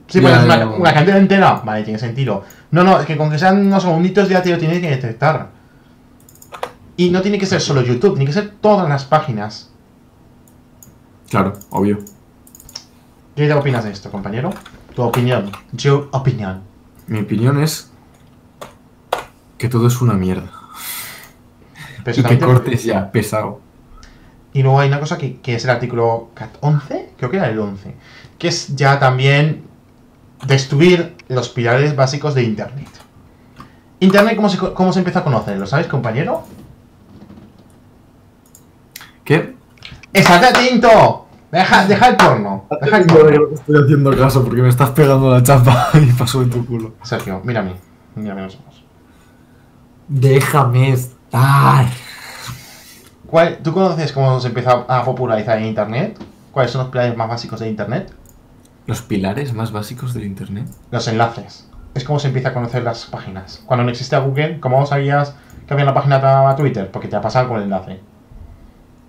Si 0.07 0.21
pones 0.21 0.45
una, 0.45 0.93
canción 0.93 1.17
entera, 1.17 1.63
vale, 1.65 1.83
tiene 1.83 1.99
sentido. 1.99 2.45
No, 2.73 2.85
no, 2.85 3.01
es 3.01 3.07
que 3.07 3.17
con 3.17 3.31
que 3.31 3.39
sean 3.39 3.67
unos 3.67 3.83
segunditos 3.83 4.29
ya 4.29 4.43
te 4.43 4.51
lo 4.51 4.59
tiene 4.59 4.83
que 4.83 4.91
detectar. 4.91 5.49
Y 6.99 7.09
no 7.09 7.23
tiene 7.23 7.39
que 7.39 7.47
ser 7.47 7.63
solo 7.63 7.81
YouTube, 7.81 8.17
tiene 8.17 8.27
que 8.27 8.35
ser 8.35 8.51
todas 8.61 8.87
las 8.87 9.07
páginas. 9.07 9.71
Claro, 11.31 11.55
obvio. 11.71 12.01
¿Qué 13.35 13.47
te 13.47 13.55
opinas 13.55 13.85
de 13.85 13.93
esto, 13.93 14.11
compañero? 14.11 14.51
Tu 14.95 15.03
opinión. 15.03 15.51
Your 15.73 16.11
opinion. 16.13 16.61
Mi 17.07 17.21
opinión 17.21 17.63
es 17.63 17.94
que 19.65 19.71
todo 19.71 19.87
es 19.87 20.03
una 20.03 20.13
mierda. 20.13 20.51
Pero 22.05 22.21
Y 22.21 22.23
que 22.23 22.39
cortes 22.39 22.85
ya, 22.85 23.11
pesado. 23.11 23.61
Y 24.53 24.63
luego 24.63 24.79
hay 24.79 24.89
una 24.89 25.01
cosa 25.01 25.17
que, 25.17 25.41
que 25.41 25.55
es 25.55 25.65
el 25.65 25.71
artículo 25.71 26.29
11, 26.61 27.15
creo 27.17 27.31
que 27.31 27.39
era 27.39 27.49
el 27.49 27.59
11, 27.59 27.95
que 28.39 28.49
es 28.49 28.77
ya 28.77 28.99
también 28.99 29.65
destruir 30.47 31.17
los 31.29 31.49
pilares 31.49 31.97
básicos 31.97 32.35
de 32.35 32.43
Internet. 32.43 32.89
Internet, 34.01 34.37
¿cómo 34.37 34.51
se, 34.51 34.59
cómo 34.59 34.93
se 34.93 34.99
empieza 34.99 35.21
a 35.21 35.25
conocer? 35.25 35.57
¿Lo 35.57 35.67
sabes, 35.67 35.87
compañero? 35.87 36.45
¿Qué? 39.25 39.55
¡Estate 40.13 40.47
atento! 40.47 41.27
Deja, 41.51 41.87
deja 41.87 42.09
el 42.09 42.17
porno. 42.17 42.67
Deja 42.83 42.99
el 42.99 43.07
porno. 43.07 43.55
estoy 43.55 43.83
haciendo 43.83 44.15
caso 44.15 44.45
porque 44.45 44.61
me 44.61 44.69
estás 44.69 44.91
pegando 44.91 45.31
la 45.31 45.43
chapa 45.43 45.89
y 45.95 46.13
paso 46.13 46.45
de 46.45 46.51
tu 46.51 46.67
culo. 46.67 46.93
Sergio, 47.03 47.41
mírame. 47.45 47.77
Mírame 48.15 48.43
los 48.43 48.57
ojos. 48.57 48.74
Déjame 50.09 50.91
estar. 50.93 51.87
¿Cuál- 53.27 53.59
¿Tú 53.63 53.73
conoces 53.73 54.13
cómo 54.13 54.39
se 54.41 54.49
empieza 54.49 54.85
a 54.89 55.05
popularizar 55.05 55.59
en 55.59 55.65
Internet? 55.67 56.19
¿Cuáles 56.53 56.71
son 56.73 56.83
los 56.83 56.91
pilares 56.91 57.17
más 57.17 57.29
básicos 57.29 57.61
de 57.61 57.69
Internet? 57.69 58.13
Los 58.87 59.01
pilares 59.03 59.55
más 59.55 59.73
básicos 59.73 60.13
del 60.13 60.25
internet. 60.25 60.67
Los 60.91 61.09
enlaces. 61.09 61.67
Es 61.95 62.05
como 62.05 62.19
se 62.19 62.27
empieza 62.27 62.51
a 62.51 62.53
conocer 62.55 62.83
las 62.83 63.07
páginas. 63.07 63.63
Cuando 63.65 63.83
no 63.85 63.91
existía 63.91 64.19
Google, 64.19 64.61
¿cómo 64.61 64.85
sabías 64.85 65.35
que 65.67 65.73
había 65.73 65.85
una 65.87 65.95
página 65.95 66.21
para 66.21 66.55
Twitter? 66.55 66.91
Porque 66.91 67.09
te 67.09 67.17
ha 67.17 67.23
pasado 67.23 67.49
con 67.49 67.57
el 67.57 67.63
enlace. 67.65 68.01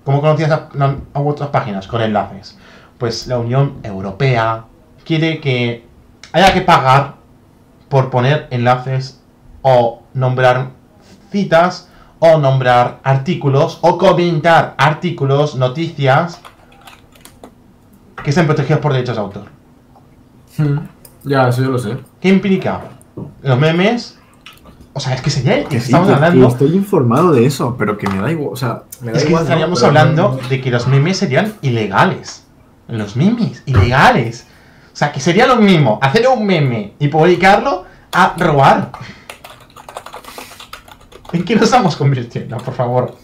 ¿Cómo 0.06 0.22
conocías 0.22 0.50
a, 0.52 0.70
no, 0.76 1.02
a 1.14 1.20
otras 1.20 1.50
páginas? 1.50 1.88
Con 1.88 2.02
enlaces. 2.02 2.58
Pues 2.98 3.28
la 3.28 3.38
Unión 3.38 3.80
Europea 3.84 4.64
quiere 5.04 5.42
que 5.42 5.86
haya 6.32 6.54
que 6.54 6.62
pagar 6.62 7.16
por 7.90 8.10
poner 8.10 8.48
enlaces 8.52 9.22
o 9.62 10.04
nombrar 10.14 10.70
citas 11.40 11.90
o 12.20 12.38
nombrar 12.38 13.00
artículos 13.04 13.80
o 13.82 13.98
comentar 13.98 14.74
artículos, 14.78 15.56
noticias 15.56 16.40
que 18.24 18.30
estén 18.30 18.46
protegidos 18.48 18.80
por 18.82 18.94
derechos 18.94 19.16
de 19.18 19.22
autor. 19.22 19.44
Ya, 21.24 21.50
eso 21.50 21.62
yo 21.62 21.72
lo 21.72 21.78
sé. 21.80 21.98
¿Qué 22.22 22.30
implica? 22.30 22.82
Los 23.42 23.60
memes. 23.60 24.18
O 24.94 25.00
sea, 25.02 25.14
es 25.14 25.22
que 25.22 25.30
sería. 25.30 25.66
Que 25.66 25.80
sí, 25.82 25.88
estamos 25.88 26.08
que- 26.08 26.14
hablando. 26.14 26.48
que 26.48 26.54
estoy 26.54 26.74
informado 26.74 27.32
de 27.34 27.46
eso, 27.46 27.76
pero 27.78 27.98
que 27.98 28.08
me 28.08 28.22
da 28.22 28.32
igual. 28.32 28.50
O 28.54 28.56
sea, 28.56 28.84
me 29.02 29.12
da 29.12 29.18
Es 29.18 29.24
que 29.24 29.30
igual, 29.30 29.44
¿no? 29.44 29.48
estaríamos 29.50 29.84
hablando 29.84 30.40
no- 30.42 30.48
de 30.48 30.62
que 30.62 30.72
los 30.72 30.88
memes 30.88 31.18
serían 31.18 31.54
ilegales. 31.62 32.46
Los 32.88 33.18
memes, 33.18 33.62
ilegales. 33.66 34.48
O 34.94 34.96
sea, 34.96 35.12
que 35.12 35.20
sería 35.20 35.46
lo 35.48 35.58
mismo 35.58 36.00
hacer 36.02 36.26
un 36.30 36.46
meme 36.46 36.94
y 37.00 37.10
publicarlo 37.10 37.84
a 38.14 38.34
robar. 38.38 38.92
¿En 41.34 41.44
qué 41.44 41.56
nos 41.56 41.66
estamos 41.66 41.96
convirtiendo, 41.96 42.58
por 42.58 42.74
favor? 42.74 43.16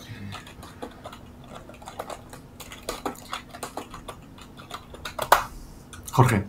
Jorge. 6.11 6.43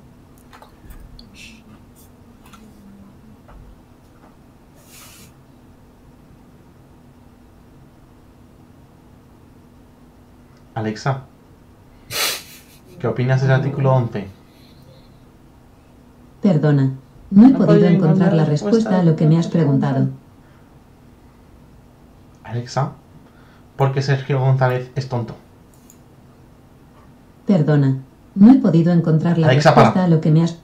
Alexa, 10.75 11.23
¿qué 12.99 13.07
opinas 13.07 13.43
del 13.43 13.51
artículo 13.51 13.93
11? 13.95 14.27
Perdona. 16.41 16.93
No 17.31 17.47
he 17.47 17.51
No 17.51 17.59
podido 17.59 17.87
encontrar 17.87 18.33
la 18.33 18.45
respuesta. 18.45 18.77
respuesta 18.91 19.01
a 19.01 19.05
lo 19.05 19.17
que 19.17 19.27
me 19.27 19.39
has 19.39 19.49
preguntado. 19.49 20.09
Alexa, 22.53 22.93
¿por 23.77 23.93
qué 23.93 24.03
Sergio 24.03 24.39
González 24.39 24.91
es 24.95 25.09
tonto? 25.09 25.35
Perdona. 27.47 27.99
No 28.35 28.53
he 28.53 28.57
podido 28.57 28.93
encontrar 28.93 29.39
la 29.39 29.49
Alexa, 29.49 29.71
respuesta 29.71 29.95
para. 29.95 30.05
a 30.07 30.09
lo 30.09 30.21
que 30.21 30.31
me 30.31 30.43
has... 30.43 30.59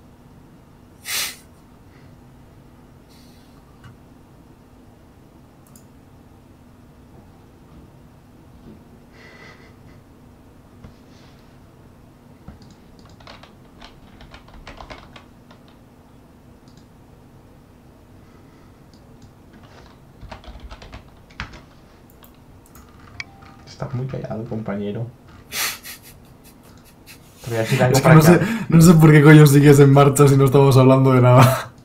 Compañero. 24.44 25.06
Te 27.44 27.50
voy 27.50 27.58
a 27.58 27.60
decir 27.62 27.82
algo 27.82 27.96
Es 27.96 28.00
que 28.00 28.08
para 28.08 28.14
no 28.16 28.20
que- 28.20 28.26
sé, 28.26 28.40
no 28.68 28.80
sé 28.82 28.94
por 28.94 29.10
qué 29.12 29.22
coño 29.22 29.46
sigues 29.46 29.78
en 29.80 29.92
marcha 29.92 30.26
si 30.28 30.36
no 30.36 30.44
estamos 30.44 30.76
hablando 30.76 31.12
de 31.12 31.20
nada. 31.22 31.72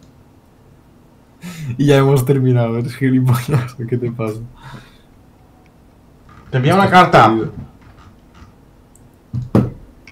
Y 1.78 1.86
ya 1.88 1.98
hemos 1.98 2.24
terminado, 2.26 2.78
eres 2.78 2.96
gilipollas, 2.96 3.76
¿qué 3.90 3.98
te 3.98 4.12
pasa? 4.12 4.40
Te 6.52 6.58
envía 6.58 6.76
una 6.76 6.90
carta. 6.90 7.34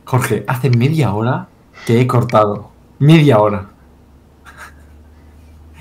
Jorge, 0.05 0.43
hace 0.47 0.69
media 0.71 1.13
hora 1.13 1.47
que 1.85 2.01
he 2.01 2.07
cortado. 2.07 2.71
Media 2.99 3.39
hora. 3.39 3.69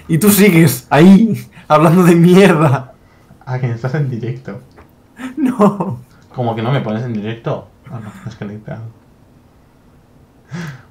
Y 0.08 0.18
tú 0.18 0.30
sigues 0.30 0.86
ahí, 0.90 1.46
hablando 1.68 2.02
de 2.02 2.14
mierda. 2.16 2.94
Ah, 3.46 3.58
que 3.58 3.70
estás 3.70 3.94
en 3.94 4.10
directo. 4.10 4.60
No. 5.36 6.00
Como 6.34 6.54
que 6.54 6.62
no 6.62 6.70
me 6.70 6.80
pones 6.80 7.02
en 7.02 7.12
directo. 7.12 7.68
Ah, 7.90 7.98
no, 8.02 8.12
desconectado. 8.24 8.82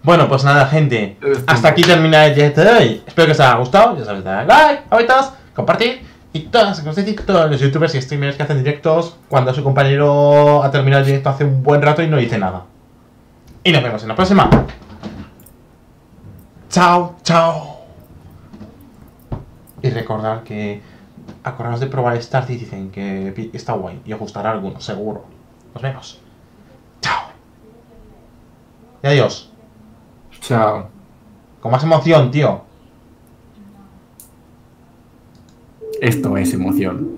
Bueno, 0.03 0.27
pues 0.27 0.43
nada, 0.43 0.65
gente. 0.67 1.17
Eres 1.21 1.43
Hasta 1.47 1.69
aquí 1.69 1.81
termina 1.81 2.25
el 2.25 2.35
directo 2.35 2.61
de 2.61 2.69
hoy. 2.69 3.03
Espero 3.05 3.25
que 3.27 3.31
os 3.33 3.39
haya 3.39 3.55
gustado. 3.55 3.97
Ya 3.97 4.05
sabéis, 4.05 4.23
darle 4.23 4.47
like, 4.47 4.83
favoritos, 4.89 5.33
compartir. 5.53 6.01
Y 6.31 6.41
todas, 6.41 6.85
os 6.85 6.95
decía, 6.95 7.15
todos 7.25 7.49
los 7.49 7.59
youtubers 7.59 7.95
y 7.95 8.01
streamers 8.01 8.37
que 8.37 8.43
hacen 8.43 8.59
directos 8.59 9.17
cuando 9.27 9.53
su 9.53 9.63
compañero 9.63 10.63
ha 10.63 10.69
terminado 10.69 11.01
el 11.01 11.07
directo 11.07 11.29
hace 11.29 11.43
un 11.43 11.63
buen 11.63 11.81
rato 11.81 12.03
y 12.03 12.07
no 12.07 12.17
dice 12.17 12.37
nada. 12.37 12.65
Y 13.63 13.71
nos 13.71 13.83
vemos 13.83 14.01
en 14.03 14.09
la 14.09 14.15
próxima. 14.15 14.49
Chao, 16.69 17.15
chao. 17.23 17.79
Y 19.81 19.89
recordar 19.89 20.43
que 20.43 20.81
acordaos 21.43 21.79
de 21.79 21.87
probar 21.87 22.15
Star 22.17 22.45
Citizen, 22.45 22.91
que 22.91 23.31
pi- 23.35 23.51
está 23.53 23.73
guay 23.73 24.01
y 24.05 24.13
os 24.13 24.19
gustará 24.19 24.51
alguno, 24.51 24.79
seguro. 24.81 25.25
Nos 25.73 25.81
vemos. 25.83 26.19
Chao. 27.01 27.29
Y 29.03 29.07
adiós. 29.07 29.51
Chao. 30.41 30.89
Con 31.61 31.71
más 31.71 31.83
emoción, 31.83 32.31
tío. 32.31 32.61
Esto 36.01 36.37
es 36.37 36.53
emoción. 36.53 37.09